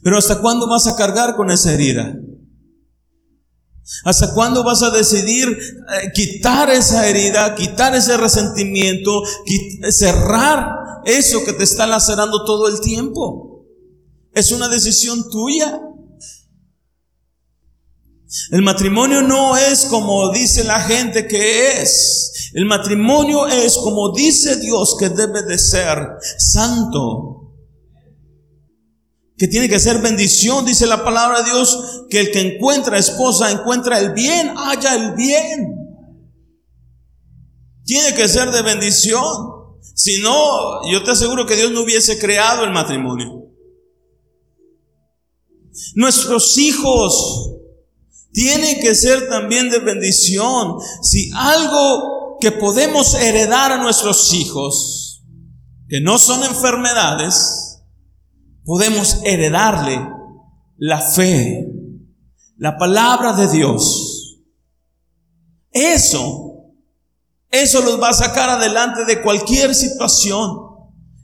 Pero 0.02 0.16
¿hasta 0.16 0.40
cuándo 0.40 0.68
vas 0.68 0.86
a 0.86 0.94
cargar 0.94 1.34
con 1.34 1.50
esa 1.50 1.72
herida? 1.72 2.14
¿Hasta 4.04 4.34
cuándo 4.34 4.64
vas 4.64 4.82
a 4.82 4.90
decidir 4.90 5.48
eh, 5.48 6.12
quitar 6.14 6.68
esa 6.70 7.08
herida, 7.08 7.54
quitar 7.54 7.94
ese 7.94 8.16
resentimiento, 8.16 9.22
cerrar 9.90 10.68
eso 11.04 11.44
que 11.44 11.54
te 11.54 11.64
está 11.64 11.86
lacerando 11.86 12.44
todo 12.44 12.68
el 12.68 12.80
tiempo? 12.80 13.64
Es 14.34 14.52
una 14.52 14.68
decisión 14.68 15.30
tuya. 15.30 15.80
El 18.50 18.60
matrimonio 18.60 19.22
no 19.22 19.56
es 19.56 19.86
como 19.86 20.32
dice 20.32 20.64
la 20.64 20.80
gente 20.80 21.26
que 21.26 21.80
es. 21.80 22.50
El 22.52 22.66
matrimonio 22.66 23.46
es 23.46 23.76
como 23.78 24.12
dice 24.12 24.56
Dios 24.56 24.96
que 24.98 25.08
debe 25.08 25.42
de 25.42 25.58
ser 25.58 25.98
santo. 26.38 27.54
Que 29.38 29.48
tiene 29.48 29.68
que 29.68 29.80
ser 29.80 29.98
bendición, 29.98 30.66
dice 30.66 30.86
la 30.86 31.04
palabra 31.04 31.42
de 31.42 31.50
Dios, 31.50 31.97
que 32.10 32.20
el 32.20 32.30
que 32.30 32.40
encuentra 32.40 32.98
esposa 32.98 33.50
encuentra 33.50 33.98
el 33.98 34.12
bien, 34.12 34.54
haya 34.56 34.94
el 34.94 35.14
bien. 35.14 35.74
Tiene 37.84 38.14
que 38.14 38.28
ser 38.28 38.50
de 38.50 38.62
bendición. 38.62 39.24
Si 39.94 40.20
no, 40.20 40.90
yo 40.90 41.02
te 41.02 41.12
aseguro 41.12 41.46
que 41.46 41.56
Dios 41.56 41.72
no 41.72 41.82
hubiese 41.82 42.18
creado 42.18 42.64
el 42.64 42.70
matrimonio. 42.70 43.44
Nuestros 45.94 46.56
hijos 46.58 47.54
tienen 48.32 48.80
que 48.80 48.94
ser 48.94 49.28
también 49.28 49.70
de 49.70 49.78
bendición. 49.80 50.76
Si 51.02 51.30
algo 51.34 52.36
que 52.40 52.52
podemos 52.52 53.14
heredar 53.14 53.72
a 53.72 53.82
nuestros 53.82 54.32
hijos, 54.32 55.24
que 55.88 56.00
no 56.00 56.18
son 56.18 56.44
enfermedades, 56.44 57.80
podemos 58.64 59.20
heredarle 59.24 60.06
la 60.76 61.00
fe, 61.00 61.66
la 62.58 62.76
palabra 62.76 63.32
de 63.32 63.48
Dios. 63.48 64.38
Eso 65.72 66.48
eso 67.50 67.80
los 67.80 68.00
va 68.00 68.10
a 68.10 68.14
sacar 68.14 68.50
adelante 68.50 69.04
de 69.04 69.22
cualquier 69.22 69.74
situación. 69.74 70.68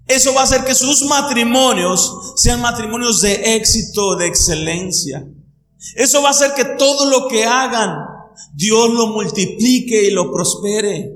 Eso 0.07 0.35
va 0.35 0.41
a 0.41 0.45
hacer 0.45 0.65
que 0.65 0.75
sus 0.75 1.03
matrimonios 1.03 2.35
sean 2.37 2.61
matrimonios 2.61 3.21
de 3.21 3.57
éxito, 3.57 4.17
de 4.17 4.27
excelencia. 4.27 5.27
Eso 5.97 6.23
va 6.23 6.29
a 6.29 6.33
hacer 6.33 6.53
que 6.55 6.65
todo 6.65 7.11
lo 7.11 7.29
que 7.29 7.45
hagan, 7.45 7.95
Dios 8.55 8.91
lo 8.91 9.09
multiplique 9.09 10.05
y 10.05 10.11
lo 10.11 10.33
prospere. 10.33 11.13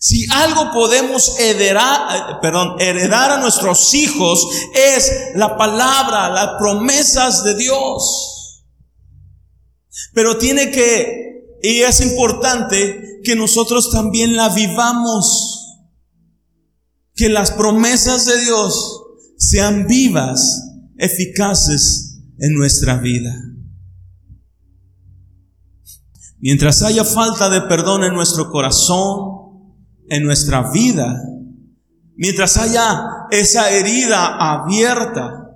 Si 0.00 0.26
algo 0.32 0.72
podemos 0.72 1.38
heredar, 1.38 2.16
eh, 2.16 2.36
perdón, 2.40 2.76
heredar 2.80 3.32
a 3.32 3.40
nuestros 3.40 3.92
hijos 3.94 4.48
es 4.74 5.12
la 5.34 5.56
palabra, 5.56 6.30
las 6.30 6.50
promesas 6.58 7.44
de 7.44 7.54
Dios. 7.54 8.29
Pero 10.14 10.38
tiene 10.38 10.70
que, 10.70 11.58
y 11.62 11.80
es 11.80 12.00
importante, 12.00 13.20
que 13.22 13.36
nosotros 13.36 13.90
también 13.90 14.36
la 14.36 14.48
vivamos. 14.48 15.78
Que 17.14 17.28
las 17.28 17.50
promesas 17.50 18.26
de 18.26 18.40
Dios 18.40 19.02
sean 19.36 19.86
vivas, 19.86 20.62
eficaces 20.98 22.20
en 22.38 22.54
nuestra 22.54 22.96
vida. 22.96 23.34
Mientras 26.38 26.82
haya 26.82 27.04
falta 27.04 27.50
de 27.50 27.60
perdón 27.62 28.04
en 28.04 28.14
nuestro 28.14 28.50
corazón, 28.50 29.74
en 30.08 30.24
nuestra 30.24 30.70
vida, 30.72 31.22
mientras 32.16 32.56
haya 32.56 33.26
esa 33.30 33.70
herida 33.70 34.36
abierta, 34.38 35.50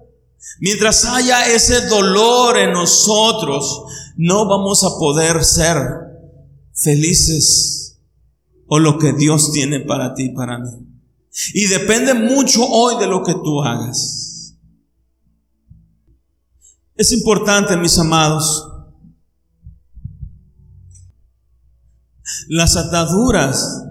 mientras 0.61 1.07
haya 1.07 1.47
ese 1.47 1.87
dolor 1.89 2.59
en 2.59 2.72
nosotros, 2.72 3.85
no 4.17 4.49
vamos 4.49 4.85
a 4.85 4.99
poder 4.99 5.45
ser 5.45 5.77
felices 6.73 8.01
o 8.67 8.79
lo 8.79 8.99
que 8.99 9.12
Dios 9.12 9.53
tiene 9.53 9.81
para 9.81 10.15
ti 10.15 10.25
y 10.25 10.35
para 10.35 10.59
mí. 10.59 10.71
Y 11.53 11.67
depende 11.67 12.15
mucho 12.15 12.65
hoy 12.65 12.97
de 12.99 13.07
lo 13.07 13.23
que 13.23 13.35
tú 13.35 13.62
hagas. 13.62 14.57
Es 16.97 17.11
importante, 17.12 17.77
mis 17.77 17.99
amados, 17.99 18.71
las 22.49 22.77
ataduras, 22.77 23.83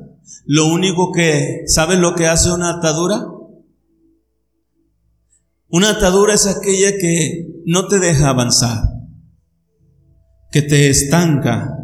lo 0.45 0.67
único 0.67 1.11
que, 1.11 1.63
¿sabes 1.67 1.99
lo 1.99 2.15
que 2.15 2.27
hace 2.27 2.51
una 2.51 2.77
atadura? 2.77 3.25
Una 5.67 5.89
atadura 5.89 6.33
es 6.33 6.45
aquella 6.45 6.97
que 6.97 7.63
no 7.65 7.87
te 7.87 7.99
deja 7.99 8.29
avanzar, 8.29 8.83
que 10.53 10.61
te 10.61 10.87
estanca, 10.87 11.79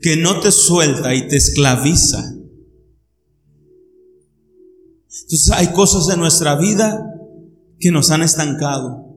que 0.00 0.16
no 0.16 0.40
te 0.40 0.50
suelta 0.50 1.14
y 1.14 1.28
te 1.28 1.36
esclaviza. 1.36 2.34
Entonces 5.22 5.50
hay 5.52 5.66
cosas 5.68 6.08
en 6.12 6.20
nuestra 6.20 6.56
vida 6.56 7.04
que 7.78 7.92
nos 7.92 8.10
han 8.10 8.22
estancado. 8.22 9.14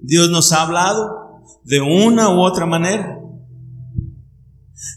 Dios 0.00 0.30
nos 0.30 0.52
ha 0.52 0.62
hablado 0.62 1.42
de 1.64 1.80
una 1.80 2.30
u 2.32 2.42
otra 2.42 2.64
manera. 2.64 3.18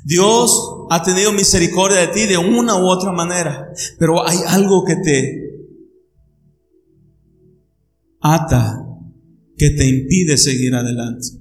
Dios 0.06 0.52
ha 0.92 1.02
tenido 1.02 1.32
misericordia 1.32 1.98
de 2.02 2.08
ti 2.10 2.28
de 2.28 2.38
una 2.38 2.76
u 2.76 2.88
otra 2.88 3.12
manera, 3.12 3.74
pero 3.98 4.24
hay 4.28 4.38
algo 4.46 4.84
que 4.86 4.98
te 4.98 5.50
ata, 8.22 8.86
que 9.58 9.72
te 9.72 9.88
impide 9.88 10.38
seguir 10.38 10.76
adelante. 10.76 11.39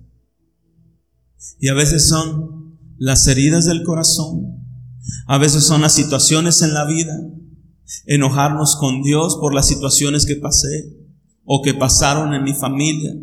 Y 1.60 1.68
a 1.68 1.74
veces 1.74 2.08
son 2.08 2.78
las 2.98 3.26
heridas 3.26 3.64
del 3.64 3.82
corazón, 3.84 4.64
a 5.26 5.38
veces 5.38 5.64
son 5.64 5.82
las 5.82 5.94
situaciones 5.94 6.62
en 6.62 6.74
la 6.74 6.84
vida, 6.84 7.16
enojarnos 8.06 8.76
con 8.76 9.02
Dios 9.02 9.36
por 9.40 9.54
las 9.54 9.66
situaciones 9.66 10.26
que 10.26 10.36
pasé 10.36 10.94
o 11.44 11.62
que 11.62 11.74
pasaron 11.74 12.34
en 12.34 12.44
mi 12.44 12.54
familia. 12.54 13.14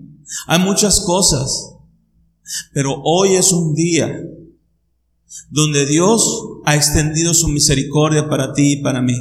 Hay 0.48 0.60
muchas 0.60 1.02
cosas, 1.02 1.74
pero 2.74 3.02
hoy 3.04 3.36
es 3.36 3.52
un 3.52 3.74
día 3.76 4.12
donde 5.50 5.86
Dios 5.86 6.44
ha 6.66 6.76
extendido 6.76 7.34
su 7.34 7.48
misericordia 7.50 8.30
para 8.30 8.54
ti 8.54 8.74
y 8.74 8.82
para 8.82 9.02
mí. 9.02 9.16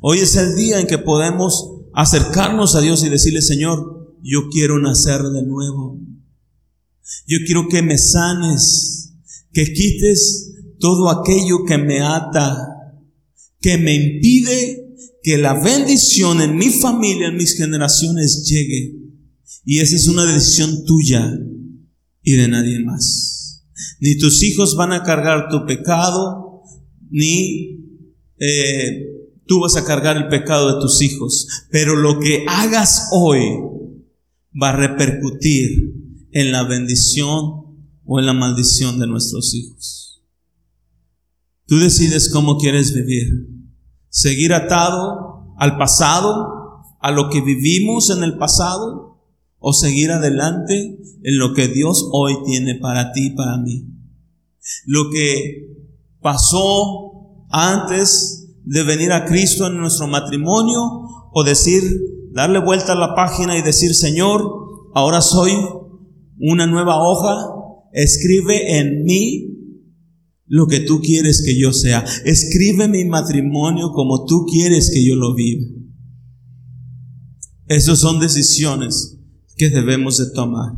Hoy 0.00 0.18
es 0.18 0.36
el 0.36 0.54
día 0.56 0.80
en 0.80 0.86
que 0.86 0.98
podemos 0.98 1.80
acercarnos 1.94 2.74
a 2.74 2.80
Dios 2.80 3.04
y 3.04 3.08
decirle, 3.08 3.42
Señor, 3.42 4.16
yo 4.22 4.48
quiero 4.50 4.78
nacer 4.78 5.22
de 5.22 5.42
nuevo. 5.42 5.98
Yo 7.26 7.38
quiero 7.46 7.68
que 7.68 7.82
me 7.82 7.98
sanes 7.98 9.14
que 9.52 9.72
quites 9.72 10.52
todo 10.78 11.10
aquello 11.10 11.64
que 11.66 11.78
me 11.78 12.00
ata, 12.00 12.56
que 13.60 13.78
me 13.78 13.94
impide 13.94 14.82
que 15.22 15.38
la 15.38 15.54
bendición 15.54 16.40
en 16.40 16.56
mi 16.56 16.70
familia, 16.70 17.28
en 17.28 17.36
mis 17.36 17.56
generaciones 17.56 18.44
llegue. 18.48 18.96
Y 19.64 19.78
esa 19.78 19.94
es 19.94 20.08
una 20.08 20.24
decisión 20.24 20.84
tuya 20.84 21.32
y 22.22 22.32
de 22.32 22.48
nadie 22.48 22.80
más. 22.80 23.62
Ni 24.00 24.18
tus 24.18 24.42
hijos 24.42 24.74
van 24.76 24.92
a 24.92 25.04
cargar 25.04 25.48
tu 25.48 25.64
pecado, 25.64 26.62
ni 27.10 27.78
eh, 28.38 29.06
tú 29.46 29.60
vas 29.60 29.76
a 29.76 29.84
cargar 29.84 30.16
el 30.16 30.28
pecado 30.28 30.74
de 30.74 30.80
tus 30.80 31.00
hijos. 31.02 31.46
Pero 31.70 31.94
lo 31.94 32.18
que 32.18 32.44
hagas 32.48 33.08
hoy 33.12 33.40
va 34.60 34.70
a 34.70 34.76
repercutir 34.76 35.94
en 36.32 36.50
la 36.52 36.64
bendición 36.64 37.62
o 38.04 38.18
en 38.18 38.26
la 38.26 38.32
maldición 38.32 38.98
de 38.98 39.06
nuestros 39.06 39.54
hijos. 39.54 40.22
Tú 41.66 41.78
decides 41.78 42.30
cómo 42.30 42.58
quieres 42.58 42.92
vivir. 42.94 43.48
Seguir 44.08 44.52
atado 44.52 45.54
al 45.58 45.78
pasado, 45.78 46.84
a 47.00 47.10
lo 47.12 47.30
que 47.30 47.40
vivimos 47.40 48.10
en 48.10 48.22
el 48.22 48.36
pasado, 48.36 49.20
o 49.58 49.72
seguir 49.72 50.10
adelante 50.10 50.98
en 51.22 51.38
lo 51.38 51.54
que 51.54 51.68
Dios 51.68 52.08
hoy 52.12 52.34
tiene 52.44 52.74
para 52.74 53.12
ti 53.12 53.28
y 53.28 53.36
para 53.36 53.58
mí. 53.58 53.86
Lo 54.86 55.10
que 55.10 55.86
pasó 56.20 57.46
antes 57.50 58.48
de 58.64 58.82
venir 58.82 59.12
a 59.12 59.24
Cristo 59.24 59.66
en 59.66 59.78
nuestro 59.78 60.06
matrimonio, 60.08 60.80
o 61.32 61.44
decir, 61.44 61.82
darle 62.32 62.58
vuelta 62.58 62.92
a 62.92 62.96
la 62.96 63.14
página 63.14 63.56
y 63.56 63.62
decir, 63.62 63.94
Señor, 63.94 64.42
ahora 64.94 65.20
soy 65.20 65.52
una 66.38 66.66
nueva 66.66 66.96
hoja, 66.96 67.62
Escribe 67.92 68.78
en 68.78 69.04
mí 69.04 69.48
lo 70.46 70.66
que 70.66 70.80
tú 70.80 71.00
quieres 71.00 71.42
que 71.44 71.58
yo 71.58 71.72
sea. 71.72 72.04
Escribe 72.24 72.88
mi 72.88 73.04
matrimonio 73.04 73.92
como 73.92 74.24
tú 74.24 74.46
quieres 74.46 74.90
que 74.92 75.04
yo 75.06 75.14
lo 75.14 75.34
viva. 75.34 75.66
Esas 77.68 77.98
son 78.00 78.18
decisiones 78.18 79.18
que 79.56 79.70
debemos 79.70 80.18
de 80.18 80.30
tomar. 80.34 80.72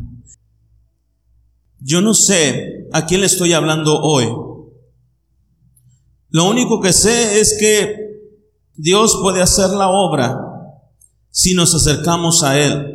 Yo 1.79 2.01
no 2.01 2.13
sé 2.13 2.87
a 2.91 3.05
quién 3.05 3.21
le 3.21 3.27
estoy 3.27 3.53
hablando 3.53 3.99
hoy. 4.01 4.25
Lo 6.29 6.49
único 6.49 6.81
que 6.81 6.91
sé 6.91 7.39
es 7.39 7.55
que 7.57 7.95
Dios 8.75 9.19
puede 9.21 9.41
hacer 9.41 9.69
la 9.69 9.87
obra 9.89 10.37
si 11.29 11.53
nos 11.53 11.73
acercamos 11.73 12.43
a 12.43 12.59
Él. 12.59 12.94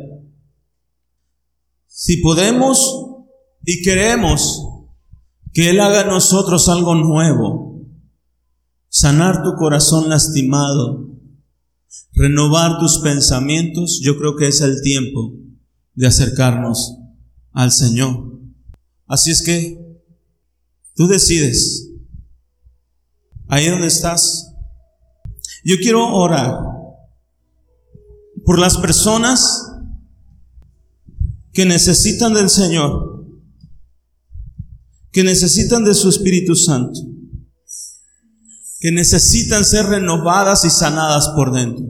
Si 2.03 2.17
podemos 2.17 3.05
y 3.63 3.83
queremos 3.83 4.59
que 5.53 5.69
Él 5.69 5.79
haga 5.79 6.01
en 6.01 6.07
nosotros 6.07 6.67
algo 6.67 6.95
nuevo, 6.95 7.85
sanar 8.89 9.43
tu 9.43 9.53
corazón 9.53 10.09
lastimado, 10.09 11.11
renovar 12.13 12.79
tus 12.79 12.97
pensamientos, 13.03 13.99
yo 14.01 14.17
creo 14.17 14.35
que 14.35 14.47
es 14.47 14.61
el 14.61 14.81
tiempo 14.81 15.35
de 15.93 16.07
acercarnos 16.07 16.97
al 17.51 17.71
Señor. 17.71 18.35
Así 19.05 19.29
es 19.29 19.43
que 19.43 19.79
tú 20.95 21.05
decides. 21.05 21.87
Ahí 23.47 23.67
donde 23.67 23.85
estás. 23.85 24.51
Yo 25.63 25.75
quiero 25.77 26.15
orar 26.15 26.63
por 28.43 28.57
las 28.57 28.77
personas 28.77 29.70
que 31.53 31.65
necesitan 31.65 32.33
del 32.33 32.49
Señor, 32.49 33.25
que 35.11 35.23
necesitan 35.23 35.83
de 35.83 35.93
su 35.93 36.09
Espíritu 36.09 36.55
Santo, 36.55 36.99
que 38.79 38.91
necesitan 38.91 39.65
ser 39.65 39.85
renovadas 39.87 40.65
y 40.65 40.69
sanadas 40.69 41.29
por 41.35 41.51
dentro. 41.51 41.85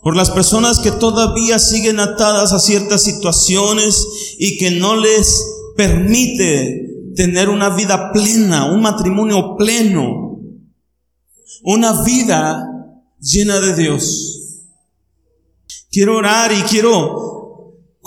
Por 0.00 0.16
las 0.16 0.30
personas 0.30 0.78
que 0.78 0.92
todavía 0.92 1.58
siguen 1.58 2.00
atadas 2.00 2.52
a 2.52 2.60
ciertas 2.60 3.02
situaciones 3.02 4.06
y 4.38 4.56
que 4.56 4.70
no 4.70 4.96
les 4.96 5.44
permite 5.76 7.12
tener 7.14 7.48
una 7.48 7.74
vida 7.74 8.12
plena, 8.12 8.72
un 8.72 8.80
matrimonio 8.80 9.56
pleno, 9.56 10.40
una 11.64 12.02
vida 12.04 12.64
llena 13.20 13.60
de 13.60 13.74
Dios. 13.74 14.64
Quiero 15.90 16.16
orar 16.16 16.52
y 16.52 16.62
quiero 16.62 17.37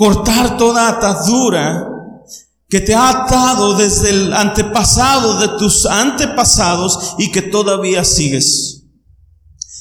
cortar 0.02 0.58
toda 0.58 0.88
atadura 0.88 1.88
que 2.68 2.80
te 2.80 2.96
ha 2.96 3.10
atado 3.10 3.76
desde 3.76 4.10
el 4.10 4.34
antepasado 4.34 5.38
de 5.38 5.48
tus 5.60 5.86
antepasados 5.86 7.18
y 7.20 7.30
que 7.32 7.44
todavía 7.44 8.04
sigues. 8.04 8.82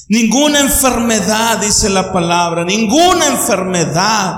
Ninguna 0.09 0.59
enfermedad, 0.59 1.57
dice 1.57 1.89
la 1.89 2.13
palabra, 2.13 2.63
ninguna 2.63 3.29
enfermedad 3.29 4.35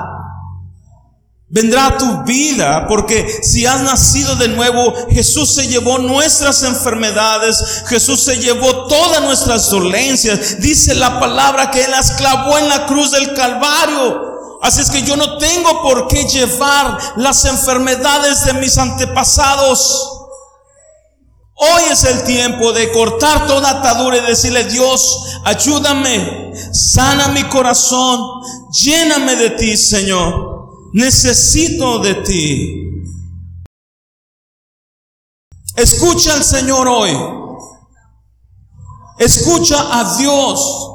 vendrá 1.50 1.88
a 1.88 1.98
tu 1.98 2.24
vida, 2.24 2.88
porque 2.88 3.28
si 3.44 3.66
has 3.66 3.82
nacido 3.82 4.38
de 4.38 4.48
nuevo, 4.48 4.94
Jesús 5.10 5.54
se 5.54 5.68
llevó 5.68 5.98
nuestras 5.98 6.64
enfermedades, 6.64 7.84
Jesús 7.88 8.24
se 8.24 8.38
llevó 8.38 8.88
todas 8.88 9.22
nuestras 9.24 9.70
dolencias. 9.70 10.62
Dice 10.62 10.96
la 10.96 11.20
palabra 11.20 11.72
que 11.72 11.84
Él 11.84 11.92
las 11.92 12.12
clavó 12.12 12.58
en 12.58 12.70
la 12.70 12.86
cruz 12.86 13.12
del 13.12 13.34
Calvario. 13.34 14.33
Así 14.64 14.80
es 14.80 14.90
que 14.90 15.04
yo 15.04 15.18
no 15.18 15.38
tengo 15.38 15.82
por 15.82 16.08
qué 16.08 16.24
llevar 16.24 16.98
las 17.18 17.44
enfermedades 17.44 18.46
de 18.46 18.54
mis 18.54 18.78
antepasados. 18.78 20.10
Hoy 21.56 21.84
es 21.92 22.06
el 22.06 22.24
tiempo 22.24 22.72
de 22.72 22.90
cortar 22.94 23.46
toda 23.46 23.72
atadura 23.72 24.20
y 24.20 24.22
decirle, 24.22 24.64
Dios, 24.64 25.42
ayúdame, 25.44 26.54
sana 26.72 27.28
mi 27.28 27.44
corazón, 27.50 28.22
lléname 28.72 29.36
de 29.36 29.50
ti, 29.50 29.76
Señor. 29.76 30.70
Necesito 30.94 32.00
de 32.00 32.16
ti. 32.16 32.80
Escucha 35.76 36.36
al 36.36 36.44
Señor 36.44 36.88
hoy. 36.88 37.12
Escucha 39.20 40.00
a 40.00 40.18
Dios 40.18 40.93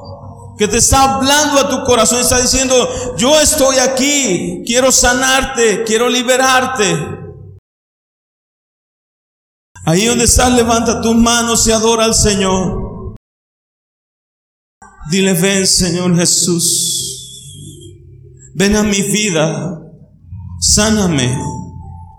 que 0.58 0.66
te 0.66 0.78
está 0.78 1.14
hablando 1.14 1.60
a 1.60 1.68
tu 1.68 1.84
corazón, 1.84 2.20
está 2.20 2.40
diciendo, 2.40 3.16
yo 3.16 3.40
estoy 3.40 3.78
aquí, 3.78 4.64
quiero 4.66 4.90
sanarte, 4.90 5.84
quiero 5.84 6.08
liberarte. 6.08 7.16
Ahí 9.86 10.04
donde 10.06 10.24
estás, 10.24 10.52
levanta 10.52 11.00
tus 11.00 11.14
manos 11.14 11.66
y 11.66 11.70
adora 11.70 12.04
al 12.04 12.14
Señor. 12.14 13.14
Dile, 15.10 15.32
ven 15.32 15.66
Señor 15.66 16.14
Jesús, 16.16 17.94
ven 18.54 18.76
a 18.76 18.82
mi 18.82 19.00
vida, 19.00 19.80
sáname, 20.60 21.34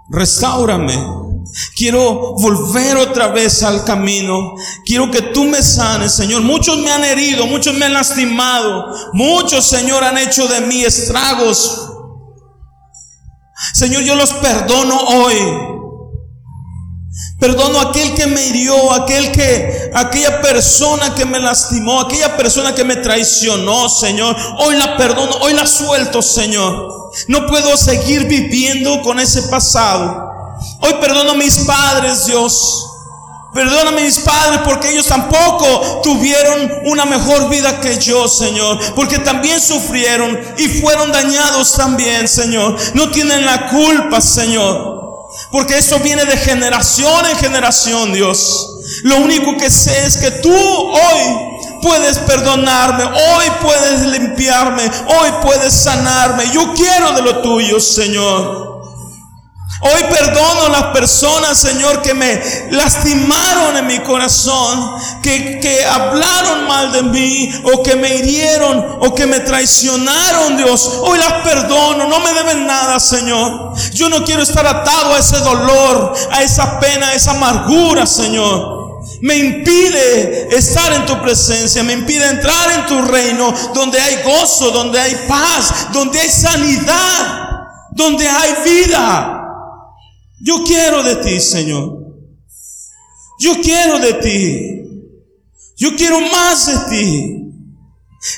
restaurame. 0.10 1.29
Quiero 1.76 2.36
volver 2.36 2.98
otra 2.98 3.28
vez 3.28 3.64
al 3.64 3.84
camino. 3.84 4.56
Quiero 4.86 5.10
que 5.10 5.22
tú 5.22 5.46
me 5.46 5.62
sanes, 5.62 6.14
Señor. 6.14 6.42
Muchos 6.42 6.78
me 6.80 6.92
han 6.92 7.04
herido, 7.04 7.48
muchos 7.48 7.74
me 7.76 7.86
han 7.86 7.94
lastimado. 7.94 8.86
Muchos, 9.14 9.66
Señor, 9.66 10.04
han 10.04 10.18
hecho 10.18 10.48
de 10.48 10.62
mí 10.62 10.84
estragos. 10.84 11.90
Señor, 13.74 14.04
yo 14.04 14.16
los 14.16 14.34
perdono 14.34 14.98
hoy. 14.98 15.36
Perdono 17.40 17.80
a 17.80 17.84
aquel 17.84 18.14
que 18.16 18.28
me 18.28 18.48
hirió, 18.48 18.92
aquel 18.92 19.32
que, 19.32 19.92
aquella 19.94 20.42
persona 20.42 21.16
que 21.16 21.26
me 21.26 21.40
lastimó, 21.40 22.02
aquella 22.02 22.36
persona 22.36 22.76
que 22.76 22.84
me 22.84 22.98
traicionó, 22.98 23.88
Señor. 23.88 24.36
Hoy 24.60 24.76
la 24.76 24.98
perdono, 24.98 25.38
hoy 25.42 25.54
la 25.54 25.66
suelto, 25.66 26.22
Señor. 26.22 27.12
No 27.28 27.48
puedo 27.48 27.78
seguir 27.78 28.26
viviendo 28.26 29.02
con 29.02 29.20
ese 29.20 29.44
pasado. 29.44 30.29
Hoy 30.82 30.94
perdono 31.02 31.32
a 31.32 31.36
mis 31.36 31.60
padres, 31.60 32.26
Dios. 32.26 32.86
Perdóname 33.54 34.04
mis 34.04 34.20
padres 34.20 34.62
porque 34.64 34.92
ellos 34.92 35.08
tampoco 35.08 36.02
tuvieron 36.04 36.72
una 36.86 37.06
mejor 37.06 37.50
vida 37.50 37.82
que 37.82 37.98
yo, 37.98 38.28
Señor. 38.28 38.80
Porque 38.96 39.18
también 39.20 39.60
sufrieron 39.60 40.40
y 40.58 40.68
fueron 40.68 41.12
dañados 41.12 41.74
también, 41.74 42.28
Señor. 42.28 42.78
No 42.94 43.10
tienen 43.10 43.46
la 43.46 43.68
culpa, 43.68 44.22
Señor. 44.22 45.00
Porque 45.52 45.78
eso 45.78 46.00
viene 46.00 46.26
de 46.26 46.38
generación 46.38 47.26
en 47.26 47.38
generación, 47.38 48.14
Dios. 48.14 48.76
Lo 49.04 49.18
único 49.18 49.58
que 49.58 49.70
sé 49.70 50.06
es 50.06 50.18
que 50.18 50.32
tú 50.32 50.54
hoy 50.54 51.80
puedes 51.82 52.20
perdonarme, 52.20 53.04
hoy 53.04 53.46
puedes 53.62 54.02
limpiarme, 54.08 54.84
hoy 54.84 55.30
puedes 55.42 55.74
sanarme. 55.74 56.44
Yo 56.52 56.74
quiero 56.74 57.14
de 57.14 57.22
lo 57.24 57.42
tuyo, 57.42 57.80
Señor. 57.80 58.69
Hoy 59.82 60.04
perdono 60.10 60.64
a 60.66 60.70
las 60.70 60.84
personas, 60.88 61.58
Señor, 61.58 62.02
que 62.02 62.14
me 62.14 62.42
lastimaron 62.72 63.78
en 63.78 63.88
mi 63.88 64.00
corazón, 64.00 64.94
que, 65.24 65.60
que 65.62 65.86
hablaron 65.86 66.68
mal 66.68 66.92
de 66.92 67.04
mí, 67.04 67.50
o 67.64 67.82
que 67.82 67.96
me 67.96 68.14
hirieron, 68.16 68.98
o 69.00 69.16
que 69.16 69.26
me 69.26 69.40
traicionaron, 69.40 70.58
Dios. 70.58 71.00
Hoy 71.02 71.18
las 71.18 71.32
perdono, 71.44 72.10
no 72.10 72.20
me 72.20 72.34
deben 72.34 72.68
nada, 72.68 73.00
Señor. 73.00 73.74
Yo 73.94 74.10
no 74.10 74.26
quiero 74.26 74.44
estar 74.44 74.68
atado 74.68 75.14
a 75.14 75.20
ese 75.20 75.38
dolor, 75.40 76.14
a 76.32 76.44
esa 76.44 76.78
pena, 76.82 77.08
a 77.08 77.14
esa 77.14 77.32
amargura, 77.32 78.06
Señor 78.06 78.80
me 79.22 79.36
impide 79.36 80.56
estar 80.56 80.94
en 80.94 81.06
tu 81.06 81.20
presencia, 81.22 81.84
me 81.84 81.94
impide 81.94 82.30
entrar 82.30 82.72
en 82.72 82.86
tu 82.86 83.02
reino, 83.02 83.54
donde 83.74 84.00
hay 84.00 84.22
gozo, 84.24 84.72
donde 84.72 85.00
hay 85.00 85.26
paz, 85.28 85.88
donde 85.92 86.20
hay 86.20 86.30
sanidad, 86.30 87.88
donde 87.92 88.28
hay 88.28 88.54
vida. 88.64 89.39
Yo 90.42 90.64
quiero 90.64 91.04
de 91.04 91.16
ti, 91.18 91.40
Señor. 91.40 92.00
Yo 93.40 93.62
quiero 93.62 94.00
de 94.00 94.14
ti. 94.14 94.80
Yo 95.78 95.96
quiero 95.96 96.20
más 96.20 96.66
de 96.66 96.90
ti. 96.90 97.36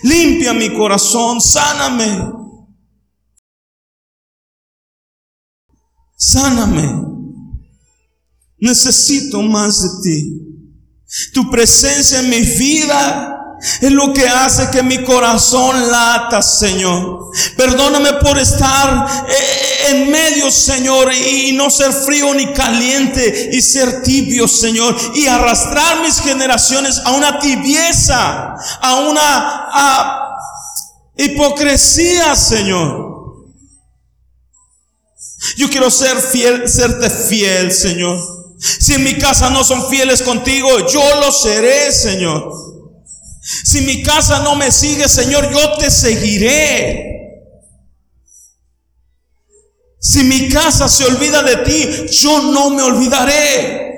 Limpia 0.03 0.53
mi 0.53 0.73
corazón, 0.75 1.41
sáname. 1.41 2.31
Sáname. 6.15 7.07
Necesito 8.59 9.41
más 9.41 9.81
de 9.81 9.89
ti. 10.03 10.41
Tu 11.33 11.49
presencia 11.49 12.19
en 12.19 12.29
mi 12.29 12.41
vida 12.41 13.57
es 13.81 13.91
lo 13.91 14.13
que 14.13 14.27
hace 14.27 14.69
que 14.71 14.83
mi 14.83 15.03
corazón 15.03 15.91
lata, 15.91 16.41
Señor. 16.41 17.31
Perdóname 17.57 18.13
por 18.13 18.37
estar 18.37 19.25
eh, 19.27 19.70
en 19.89 20.11
medio, 20.11 20.51
Señor, 20.51 21.11
y 21.13 21.51
no 21.53 21.69
ser 21.69 21.91
frío 21.93 22.33
ni 22.33 22.53
caliente 22.53 23.49
y 23.51 23.61
ser 23.61 24.03
tibio, 24.03 24.47
Señor, 24.47 24.95
y 25.15 25.27
arrastrar 25.27 26.01
mis 26.01 26.19
generaciones 26.19 27.01
a 27.03 27.11
una 27.11 27.39
tibieza, 27.39 28.55
a 28.81 28.95
una 28.95 30.19
hipocresía, 31.17 32.35
Señor. 32.35 33.11
Yo 35.57 35.69
quiero 35.69 35.89
ser 35.89 36.17
fiel, 36.17 36.69
serte 36.69 37.09
fiel, 37.09 37.71
Señor. 37.71 38.17
Si 38.59 38.93
en 38.93 39.03
mi 39.03 39.17
casa 39.17 39.49
no 39.49 39.63
son 39.63 39.89
fieles 39.89 40.21
contigo, 40.21 40.87
yo 40.87 41.03
lo 41.19 41.31
seré, 41.31 41.91
Señor. 41.91 42.51
Si 43.63 43.81
mi 43.81 44.03
casa 44.03 44.39
no 44.39 44.55
me 44.55 44.71
sigue, 44.71 45.09
Señor, 45.09 45.51
yo 45.51 45.77
te 45.77 45.89
seguiré. 45.89 47.20
Si 50.01 50.23
mi 50.23 50.49
casa 50.49 50.89
se 50.89 51.05
olvida 51.05 51.43
de 51.43 51.57
ti, 51.57 52.07
yo 52.11 52.41
no 52.41 52.71
me 52.71 52.81
olvidaré. 52.81 53.89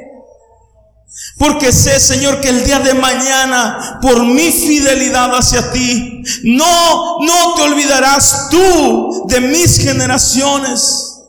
Porque 1.37 1.71
sé, 1.71 1.99
Señor, 1.99 2.41
que 2.41 2.49
el 2.49 2.63
día 2.65 2.79
de 2.79 2.93
mañana, 2.93 3.99
por 4.01 4.23
mi 4.25 4.51
fidelidad 4.51 5.33
hacia 5.35 5.71
ti, 5.71 6.21
no, 6.43 7.19
no 7.21 7.53
te 7.55 7.61
olvidarás 7.63 8.49
tú 8.51 9.25
de 9.27 9.39
mis 9.39 9.79
generaciones. 9.79 11.21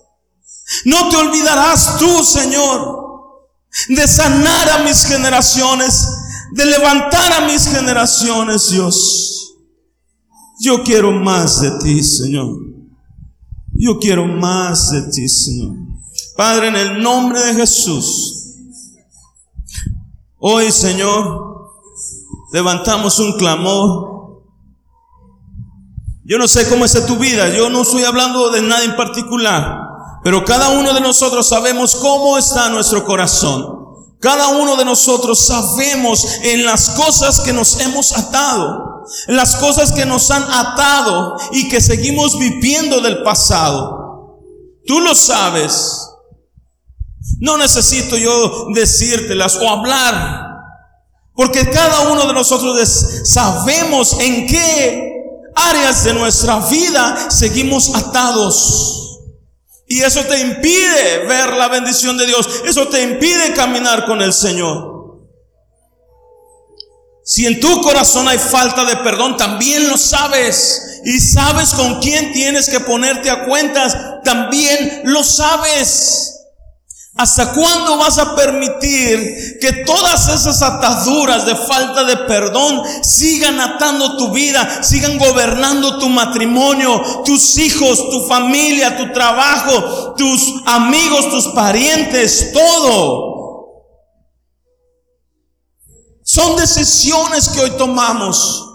No 0.84 1.08
te 1.08 1.16
olvidarás 1.16 1.98
tú, 1.98 2.24
Señor, 2.24 3.00
de 3.88 4.08
sanar 4.08 4.70
a 4.70 4.78
mis 4.78 5.06
generaciones 5.06 6.06
de 6.54 6.66
levantar 6.66 7.32
a 7.32 7.46
mis 7.46 7.66
generaciones, 7.66 8.68
Dios. 8.70 9.56
Yo 10.60 10.84
quiero 10.84 11.10
más 11.10 11.60
de 11.60 11.70
ti, 11.78 12.02
Señor. 12.02 12.73
Yo 13.76 13.98
quiero 13.98 14.26
más 14.26 14.90
de 14.90 15.02
ti, 15.10 15.28
Señor. 15.28 15.76
Padre, 16.36 16.68
en 16.68 16.76
el 16.76 17.02
nombre 17.02 17.40
de 17.40 17.54
Jesús, 17.54 18.56
hoy 20.38 20.70
Señor, 20.70 21.72
levantamos 22.52 23.18
un 23.18 23.36
clamor. 23.36 24.42
Yo 26.24 26.38
no 26.38 26.48
sé 26.48 26.68
cómo 26.68 26.84
es 26.84 27.06
tu 27.06 27.16
vida, 27.16 27.50
yo 27.50 27.68
no 27.68 27.82
estoy 27.82 28.04
hablando 28.04 28.50
de 28.50 28.62
nada 28.62 28.84
en 28.84 28.96
particular, 28.96 29.80
pero 30.22 30.44
cada 30.44 30.70
uno 30.70 30.94
de 30.94 31.00
nosotros 31.00 31.48
sabemos 31.48 31.96
cómo 31.96 32.38
está 32.38 32.70
nuestro 32.70 33.04
corazón. 33.04 33.74
Cada 34.20 34.48
uno 34.48 34.76
de 34.76 34.86
nosotros 34.86 35.46
sabemos 35.46 36.24
en 36.42 36.64
las 36.64 36.90
cosas 36.90 37.40
que 37.40 37.52
nos 37.52 37.78
hemos 37.80 38.16
atado, 38.16 38.93
las 39.26 39.56
cosas 39.56 39.92
que 39.92 40.06
nos 40.06 40.30
han 40.30 40.42
atado 40.42 41.36
y 41.52 41.68
que 41.68 41.80
seguimos 41.80 42.38
viviendo 42.38 43.00
del 43.00 43.22
pasado. 43.22 44.40
Tú 44.86 45.00
lo 45.00 45.14
sabes. 45.14 46.10
No 47.40 47.56
necesito 47.56 48.16
yo 48.16 48.66
decírtelas 48.74 49.56
o 49.56 49.68
hablar, 49.68 50.46
porque 51.34 51.68
cada 51.70 52.12
uno 52.12 52.26
de 52.26 52.34
nosotros 52.34 52.76
sabemos 53.24 54.16
en 54.20 54.46
qué 54.46 55.14
áreas 55.54 56.04
de 56.04 56.14
nuestra 56.14 56.58
vida 56.68 57.30
seguimos 57.30 57.94
atados. 57.94 59.20
Y 59.86 60.00
eso 60.00 60.22
te 60.24 60.40
impide 60.40 61.26
ver 61.26 61.52
la 61.54 61.68
bendición 61.68 62.16
de 62.16 62.26
Dios. 62.26 62.48
Eso 62.66 62.88
te 62.88 63.02
impide 63.02 63.52
caminar 63.54 64.06
con 64.06 64.22
el 64.22 64.32
Señor. 64.32 64.93
Si 67.24 67.46
en 67.46 67.58
tu 67.58 67.80
corazón 67.80 68.28
hay 68.28 68.38
falta 68.38 68.84
de 68.84 68.96
perdón, 68.96 69.36
también 69.36 69.88
lo 69.88 69.96
sabes. 69.96 71.00
Y 71.06 71.20
sabes 71.20 71.70
con 71.70 72.00
quién 72.00 72.32
tienes 72.32 72.68
que 72.68 72.80
ponerte 72.80 73.30
a 73.30 73.46
cuentas, 73.46 73.96
también 74.24 75.02
lo 75.04 75.24
sabes. 75.24 76.30
¿Hasta 77.16 77.52
cuándo 77.52 77.96
vas 77.96 78.18
a 78.18 78.34
permitir 78.34 79.58
que 79.60 79.84
todas 79.86 80.28
esas 80.28 80.60
ataduras 80.62 81.46
de 81.46 81.54
falta 81.54 82.02
de 82.04 82.16
perdón 82.16 82.82
sigan 83.04 83.60
atando 83.60 84.16
tu 84.16 84.32
vida, 84.32 84.82
sigan 84.82 85.16
gobernando 85.16 85.98
tu 86.00 86.08
matrimonio, 86.08 87.22
tus 87.24 87.56
hijos, 87.58 88.10
tu 88.10 88.26
familia, 88.26 88.96
tu 88.96 89.12
trabajo, 89.12 90.14
tus 90.16 90.54
amigos, 90.66 91.30
tus 91.30 91.46
parientes, 91.54 92.50
todo? 92.52 93.33
Son 96.34 96.56
decisiones 96.56 97.48
que 97.50 97.60
hoy 97.60 97.70
tomamos. 97.78 98.68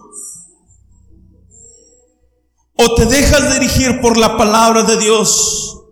O 2.78 2.95
te 2.95 3.05
dejas 3.05 3.53
dirigir 3.53 3.99
por 3.99 4.16
la 4.16 4.38
palabra 4.38 4.84
de 4.84 4.95
Dios, 4.95 5.84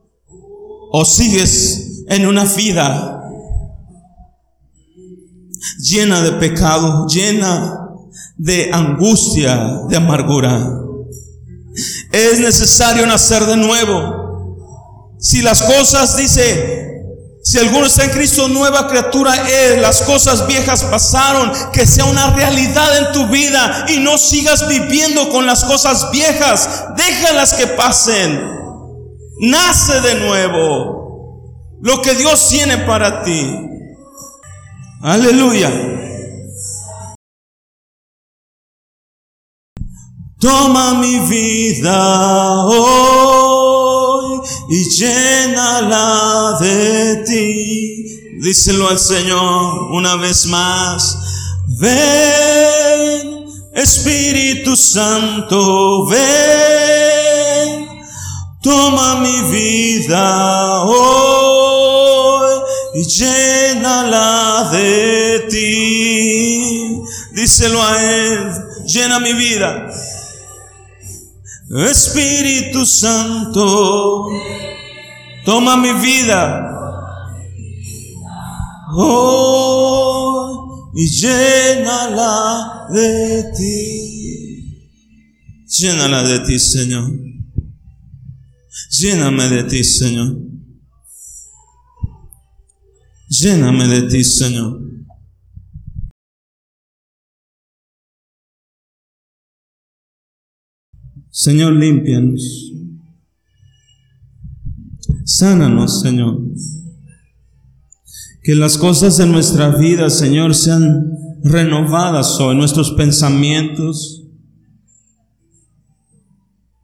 o 0.94 1.04
sigues 1.04 2.06
en 2.08 2.26
una 2.26 2.46
vida 2.46 3.22
llena 5.80 6.22
de 6.22 6.32
pecado, 6.32 7.06
llena 7.08 7.90
de 8.38 8.70
angustia, 8.72 9.82
de 9.90 9.98
amargura. 9.98 10.74
Es 12.14 12.40
necesario 12.40 13.06
nacer 13.06 13.46
de 13.46 13.58
nuevo. 13.58 15.18
Si 15.20 15.42
las 15.42 15.62
cosas, 15.64 16.16
dice, 16.16 16.77
si 17.48 17.58
alguno 17.60 17.86
está 17.86 18.04
en 18.04 18.10
Cristo, 18.10 18.50
nueva 18.50 18.90
criatura 18.90 19.34
es, 19.48 19.80
las 19.80 20.02
cosas 20.02 20.46
viejas 20.48 20.84
pasaron, 20.84 21.50
que 21.72 21.88
sea 21.88 22.04
una 22.04 22.32
realidad 22.32 22.98
en 22.98 23.14
tu 23.14 23.28
vida 23.28 23.86
y 23.88 24.00
no 24.00 24.18
sigas 24.18 24.68
viviendo 24.68 25.30
con 25.30 25.46
las 25.46 25.64
cosas 25.64 26.12
viejas, 26.12 26.88
déjalas 26.98 27.54
que 27.54 27.68
pasen. 27.68 28.38
Nace 29.40 30.02
de 30.02 30.16
nuevo 30.16 31.78
lo 31.82 32.02
que 32.02 32.16
Dios 32.16 32.50
tiene 32.50 32.80
para 32.80 33.24
ti. 33.24 33.50
Aleluya. 35.02 35.72
Toma 40.38 40.96
mi 40.96 41.18
vida 41.20 42.66
hoy 42.66 43.47
y 44.70 44.90
llénala 44.90 46.58
de 46.60 47.24
ti. 47.26 48.40
Díselo 48.42 48.90
al 48.90 49.00
Señor 49.00 49.92
una 49.94 50.16
vez 50.16 50.46
más. 50.46 51.18
Ven, 51.80 53.46
Espíritu 53.74 54.76
Santo, 54.76 56.06
ven. 56.08 57.88
Toma 58.62 59.22
mi 59.22 59.42
vida 59.52 60.84
hoy 60.84 62.62
y 62.96 63.04
llénala 63.06 64.70
de 64.72 65.46
ti. 65.50 67.02
Díselo 67.34 67.82
a 67.82 68.04
Él, 68.04 68.52
llena 68.86 69.20
mi 69.20 69.34
vida. 69.34 69.90
Espíritu 71.70 72.86
Santo, 72.86 74.30
toma 75.44 75.76
mi 75.76 75.92
vida. 75.94 76.64
Oh, 78.96 80.92
y 80.96 81.10
llénala 81.10 82.88
de 82.90 83.52
ti. 83.58 84.08
Llénala 85.68 86.24
de 86.24 86.40
ti, 86.40 86.58
Señor. 86.58 87.12
Lléname 88.90 89.50
de 89.50 89.64
ti, 89.66 89.84
Señor. 89.84 90.38
Lléname 93.30 93.88
de 93.88 94.02
ti, 94.04 94.24
Señor. 94.24 94.87
Señor, 101.38 101.74
límpianos. 101.74 102.74
Sánanos, 105.24 106.02
Señor. 106.02 106.40
Que 108.42 108.56
las 108.56 108.80
cosas 108.80 109.18
de 109.18 109.28
nuestra 109.28 109.70
vida, 109.70 110.10
Señor, 110.10 110.56
sean 110.56 111.12
renovadas 111.44 112.40
hoy, 112.40 112.56
nuestros 112.56 112.90
pensamientos, 112.94 114.24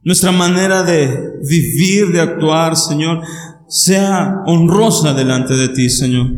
nuestra 0.04 0.30
manera 0.30 0.84
de 0.84 1.32
vivir, 1.48 2.12
de 2.12 2.20
actuar, 2.20 2.76
Señor, 2.76 3.22
sea 3.68 4.36
honrosa 4.46 5.14
delante 5.14 5.54
de 5.54 5.68
ti, 5.70 5.90
Señor. 5.90 6.28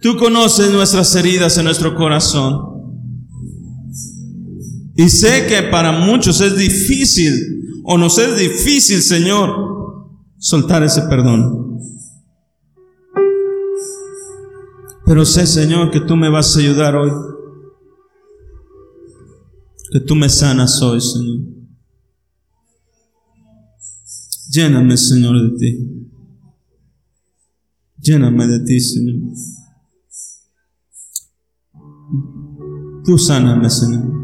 Tú 0.00 0.16
conoces 0.16 0.70
nuestras 0.70 1.12
heridas 1.16 1.58
en 1.58 1.64
nuestro 1.64 1.96
corazón. 1.96 2.72
Y 4.94 5.08
sé 5.08 5.46
que 5.46 5.62
para 5.70 5.92
muchos 5.92 6.40
es 6.40 6.56
difícil, 6.56 7.82
o 7.84 7.96
nos 7.98 8.18
es 8.18 8.38
difícil, 8.38 9.02
Señor, 9.02 9.50
soltar 10.38 10.82
ese 10.82 11.02
perdón. 11.02 11.78
Pero 15.04 15.24
sé, 15.24 15.46
Señor, 15.46 15.90
que 15.90 16.00
tú 16.00 16.16
me 16.16 16.28
vas 16.28 16.56
a 16.56 16.60
ayudar 16.60 16.94
hoy 16.96 17.10
que 19.92 20.00
tú 20.00 20.14
me 20.14 20.26
sanas 20.30 20.80
hoy, 20.80 21.02
Señor. 21.02 21.40
Lléname, 24.50 24.96
Señor, 24.96 25.36
de 25.36 25.58
ti. 25.58 26.08
Lléname 27.98 28.46
de 28.46 28.60
ti, 28.60 28.80
Señor. 28.80 29.16
Tú 33.04 33.18
sáname, 33.18 33.68
Señor. 33.68 34.21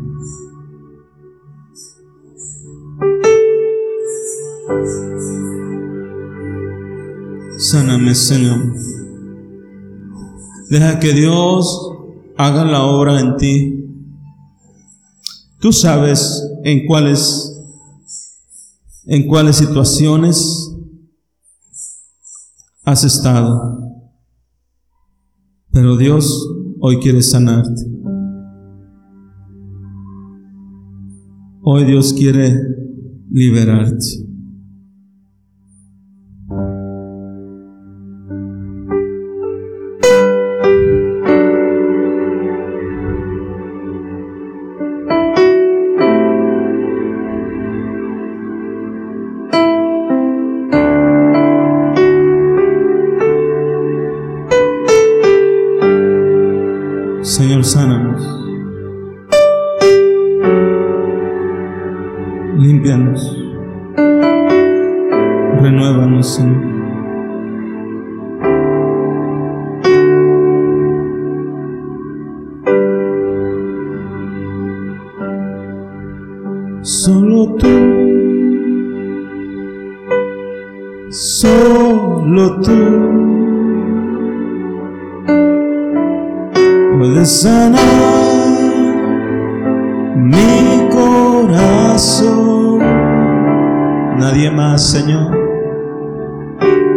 Sáname, 7.71 8.15
Señor. 8.15 8.75
Deja 10.71 10.99
que 11.01 11.13
Dios 11.13 11.93
haga 12.39 12.65
la 12.65 12.83
obra 12.83 13.21
en 13.21 13.37
ti. 13.37 13.85
Tú 15.61 15.71
sabes 15.75 16.51
en 16.65 16.87
cuáles 16.87 17.55
en 19.05 19.27
cuáles 19.27 19.57
situaciones 19.57 20.75
has 22.85 23.05
estado. 23.05 24.01
Pero 25.71 25.99
Dios 25.99 26.49
hoy 26.81 27.01
quiere 27.01 27.21
sanarte. 27.21 27.83
Hoy 31.61 31.85
Dios 31.85 32.15
quiere 32.15 32.59
liberarte. 33.31 34.27
nadie 94.39 94.51
más, 94.53 94.91
Señor. 94.91 95.37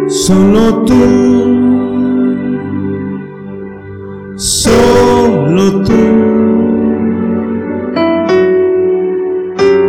Solo 0.07 0.83
tú, 0.85 0.93
solo 4.35 5.83
tú 5.83 5.93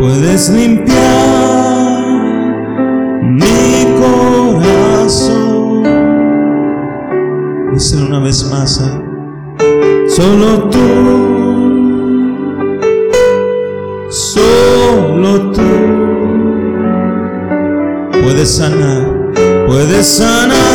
puedes 0.00 0.50
limpiar 0.50 0.94
mi 3.22 3.86
corazón. 4.00 5.82
Díselo 7.72 8.06
una 8.06 8.20
vez 8.20 8.50
más, 8.50 8.80
solo 10.08 10.70
tú, 10.70 10.78
solo 14.08 15.52
tú 15.52 15.81
puedes 18.42 18.56
sanar, 18.56 19.06
puedes 19.68 20.04
sanar. 20.04 20.71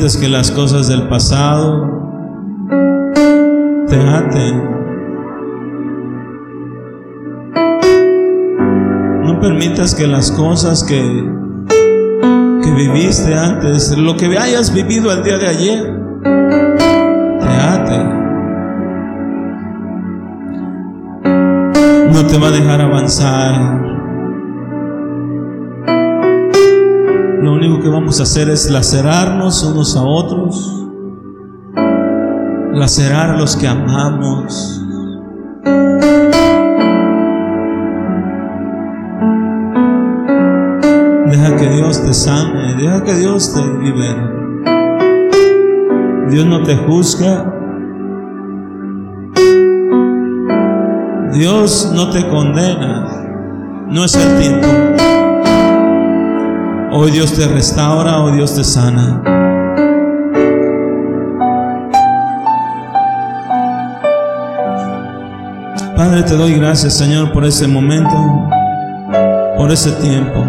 Permites 0.00 0.16
que 0.16 0.28
las 0.28 0.50
cosas 0.50 0.88
del 0.88 1.08
pasado 1.08 1.86
te 3.86 3.96
aten. 3.96 4.62
No 9.24 9.38
permitas 9.40 9.94
que 9.94 10.06
las 10.06 10.32
cosas 10.32 10.84
que, 10.84 11.02
que 12.62 12.70
viviste 12.72 13.34
antes, 13.34 13.94
lo 13.98 14.16
que 14.16 14.26
hayas 14.38 14.72
vivido 14.72 15.12
el 15.12 15.22
día 15.22 15.36
de 15.36 15.46
ayer, 15.48 16.00
te 17.40 17.48
aten. 17.48 18.08
No 22.10 22.26
te 22.26 22.38
va 22.38 22.48
a 22.48 22.52
dejar 22.52 22.80
avanzar. 22.80 23.89
Que 27.80 27.88
vamos 27.88 28.20
a 28.20 28.24
hacer 28.24 28.48
es 28.50 28.70
lacerarnos 28.70 29.62
unos 29.62 29.96
a 29.96 30.02
otros, 30.02 30.86
lacerar 32.72 33.30
a 33.30 33.36
los 33.36 33.56
que 33.56 33.66
amamos. 33.66 34.84
Deja 41.30 41.56
que 41.56 41.70
Dios 41.70 42.02
te 42.02 42.12
sane, 42.12 42.74
deja 42.76 43.02
que 43.04 43.14
Dios 43.14 43.54
te 43.54 43.62
libere. 43.84 44.40
Dios 46.30 46.46
no 46.46 46.62
te 46.62 46.76
juzga. 46.76 47.54
Dios 51.32 51.92
no 51.94 52.10
te 52.10 52.28
condena. 52.28 53.06
No 53.88 54.04
es 54.04 54.14
el 54.14 54.38
tiempo. 54.38 55.09
Hoy 56.92 57.12
Dios 57.12 57.32
te 57.34 57.46
restaura, 57.46 58.20
hoy 58.20 58.32
Dios 58.32 58.52
te 58.56 58.64
sana. 58.64 59.22
Padre, 65.94 66.24
te 66.24 66.34
doy 66.34 66.54
gracias, 66.54 66.94
Señor, 66.94 67.30
por 67.32 67.44
ese 67.44 67.68
momento, 67.68 68.48
por 69.56 69.70
ese 69.70 69.92
tiempo. 69.92 70.44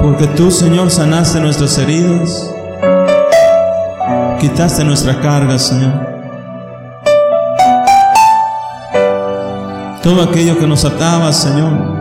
Porque 0.00 0.28
tú, 0.36 0.52
Señor, 0.52 0.92
sanaste 0.92 1.40
nuestras 1.40 1.76
heridas, 1.78 2.54
quitaste 4.38 4.84
nuestra 4.84 5.20
carga, 5.20 5.58
Señor. 5.58 5.92
Todo 10.04 10.22
aquello 10.22 10.56
que 10.56 10.68
nos 10.68 10.84
ataba, 10.84 11.32
Señor 11.32 11.93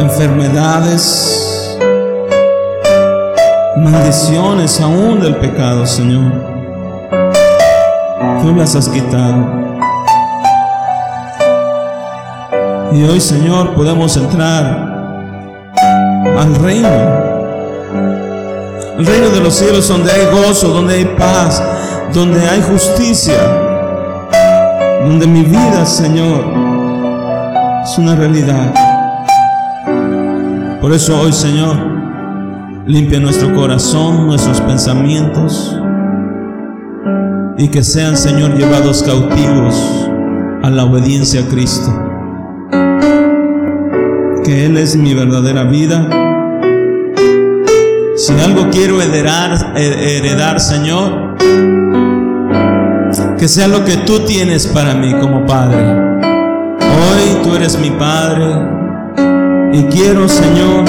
enfermedades, 0.00 1.78
maldiciones 3.76 4.80
aún 4.80 5.20
del 5.20 5.36
pecado, 5.36 5.86
Señor. 5.86 6.32
Tú 8.42 8.54
las 8.54 8.74
has 8.74 8.88
quitado. 8.88 9.46
Y 12.92 13.04
hoy, 13.04 13.20
Señor, 13.20 13.74
podemos 13.74 14.16
entrar 14.16 14.64
al 16.38 16.54
reino. 16.56 16.88
El 18.98 19.06
reino 19.06 19.30
de 19.30 19.40
los 19.40 19.54
cielos 19.54 19.88
donde 19.88 20.10
hay 20.12 20.26
gozo, 20.26 20.68
donde 20.68 20.94
hay 20.94 21.04
paz, 21.04 21.62
donde 22.12 22.46
hay 22.48 22.62
justicia, 22.62 23.38
donde 25.04 25.26
mi 25.26 25.42
vida, 25.42 25.86
Señor, 25.86 26.44
es 27.84 27.96
una 27.98 28.16
realidad. 28.16 28.89
Por 30.80 30.94
eso 30.94 31.20
hoy, 31.20 31.30
Señor, 31.30 31.76
limpia 32.86 33.20
nuestro 33.20 33.54
corazón, 33.54 34.26
nuestros 34.26 34.62
pensamientos, 34.62 35.78
y 37.58 37.68
que 37.68 37.84
sean, 37.84 38.16
Señor, 38.16 38.56
llevados 38.56 39.02
cautivos 39.02 40.08
a 40.62 40.70
la 40.70 40.84
obediencia 40.84 41.42
a 41.42 41.48
Cristo. 41.48 41.92
Que 44.42 44.64
Él 44.64 44.78
es 44.78 44.96
mi 44.96 45.12
verdadera 45.12 45.64
vida. 45.64 46.08
Si 48.16 48.32
algo 48.40 48.70
quiero 48.70 49.02
heredar, 49.02 49.74
heredar, 49.76 50.60
Señor, 50.60 51.36
que 53.38 53.48
sea 53.48 53.68
lo 53.68 53.84
que 53.84 53.98
tú 53.98 54.20
tienes 54.20 54.66
para 54.66 54.94
mí 54.94 55.12
como 55.20 55.44
Padre. 55.44 55.76
Hoy 56.80 57.42
tú 57.44 57.54
eres 57.54 57.78
mi 57.78 57.90
Padre, 57.90 58.79
y 59.72 59.84
quiero, 59.84 60.28
Señor, 60.28 60.84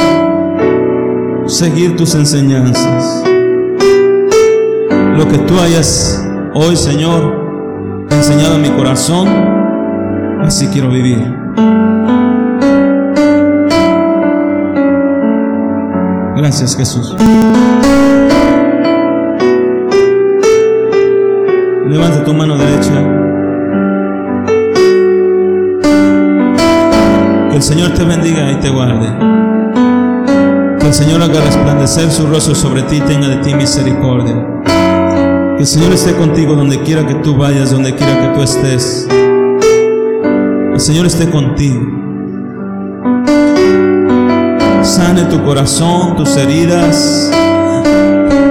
seguir 1.47 1.95
tus 1.95 2.15
enseñanzas. 2.15 3.23
Lo 5.17 5.27
que 5.27 5.37
tú 5.39 5.59
hayas 5.59 6.27
hoy, 6.53 6.75
Señor, 6.75 8.07
enseñado 8.09 8.55
a 8.55 8.57
mi 8.57 8.69
corazón, 8.69 9.27
así 10.41 10.67
quiero 10.67 10.89
vivir. 10.89 11.31
Gracias, 16.35 16.75
Jesús. 16.75 17.15
Levanta 21.87 22.23
tu 22.23 22.33
mano 22.33 22.57
derecha. 22.57 23.20
El 27.61 27.67
Señor 27.67 27.93
te 27.93 28.03
bendiga 28.03 28.51
y 28.51 28.55
te 28.55 28.71
guarde. 28.71 29.07
Que 30.79 30.87
el 30.87 30.93
Señor 30.95 31.21
haga 31.21 31.41
resplandecer 31.41 32.09
su 32.09 32.25
rostro 32.25 32.55
sobre 32.55 32.81
ti 32.81 32.95
y 32.95 33.01
tenga 33.01 33.27
de 33.27 33.35
ti 33.35 33.53
misericordia. 33.53 34.33
Que 34.65 35.59
el 35.59 35.67
Señor 35.67 35.93
esté 35.93 36.15
contigo 36.15 36.55
donde 36.55 36.81
quiera 36.81 37.05
que 37.05 37.13
tú 37.13 37.37
vayas, 37.37 37.69
donde 37.69 37.93
quiera 37.93 38.19
que 38.19 38.27
tú 38.29 38.41
estés. 38.41 39.07
El 40.73 40.79
Señor 40.79 41.05
esté 41.05 41.29
contigo. 41.29 41.81
Sane 44.81 45.25
tu 45.25 45.43
corazón, 45.43 46.15
tus 46.15 46.35
heridas. 46.37 47.29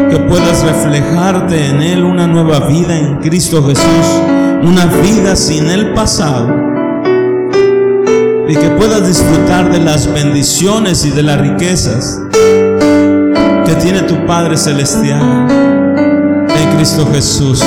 Que 0.08 0.18
puedas 0.20 0.62
reflejarte 0.62 1.66
en 1.66 1.82
Él 1.82 2.04
una 2.04 2.28
nueva 2.28 2.60
vida 2.68 2.96
en 2.96 3.16
Cristo 3.16 3.60
Jesús. 3.66 4.22
Una 4.62 4.86
vida 5.02 5.34
sin 5.34 5.68
el 5.68 5.94
pasado 5.94 6.69
y 8.50 8.56
que 8.56 8.68
puedas 8.70 9.06
disfrutar 9.06 9.70
de 9.70 9.78
las 9.78 10.12
bendiciones 10.12 11.04
y 11.04 11.10
de 11.10 11.22
las 11.22 11.40
riquezas 11.40 12.20
que 13.64 13.74
tiene 13.80 14.02
tu 14.02 14.26
Padre 14.26 14.56
Celestial 14.56 15.46
en 16.48 16.76
Cristo 16.76 17.08
Jesús. 17.12 17.62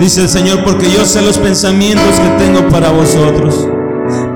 Dice 0.00 0.22
el 0.22 0.28
Señor, 0.28 0.64
porque 0.64 0.90
yo 0.90 1.04
sé 1.04 1.22
los 1.22 1.38
pensamientos 1.38 2.18
que 2.18 2.44
tengo 2.44 2.68
para 2.68 2.90
vosotros. 2.90 3.68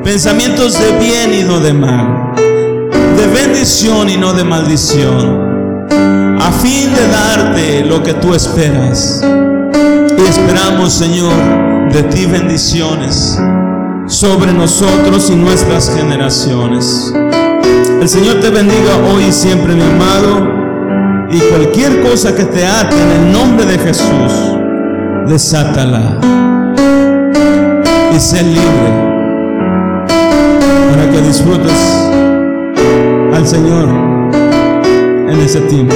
Pensamientos 0.04 0.78
de 0.78 0.98
bien 0.98 1.34
y 1.34 1.42
no 1.42 1.58
de 1.58 1.72
mal. 1.72 2.34
De 2.36 3.26
bendición 3.26 4.08
y 4.10 4.16
no 4.16 4.34
de 4.34 4.44
maldición. 4.44 5.88
A 6.40 6.52
fin 6.52 6.94
de 6.94 7.08
darte 7.08 7.84
lo 7.84 8.02
que 8.04 8.14
tú 8.14 8.34
esperas. 8.34 9.20
Y 10.16 10.20
esperamos, 10.28 10.92
Señor, 10.92 11.32
de 11.90 12.02
ti 12.04 12.26
bendiciones 12.26 13.38
sobre 14.06 14.52
nosotros 14.52 15.30
y 15.30 15.36
nuestras 15.36 15.94
generaciones. 15.94 17.12
El 18.00 18.08
Señor 18.08 18.40
te 18.40 18.50
bendiga 18.50 18.96
hoy 19.12 19.24
y 19.24 19.32
siempre, 19.32 19.74
mi 19.74 19.82
amado, 19.82 20.54
y 21.30 21.38
cualquier 21.50 22.02
cosa 22.02 22.34
que 22.34 22.44
te 22.44 22.66
ate 22.66 22.96
en 23.00 23.10
el 23.10 23.32
nombre 23.32 23.64
de 23.66 23.78
Jesús, 23.78 24.32
desátala 25.26 26.18
y 28.14 28.20
sé 28.20 28.42
libre 28.42 29.14
para 30.90 31.10
que 31.10 31.20
disfrutes 31.22 32.10
al 33.34 33.46
Señor 33.46 33.88
en 35.28 35.40
ese 35.40 35.60
tiempo. 35.62 35.94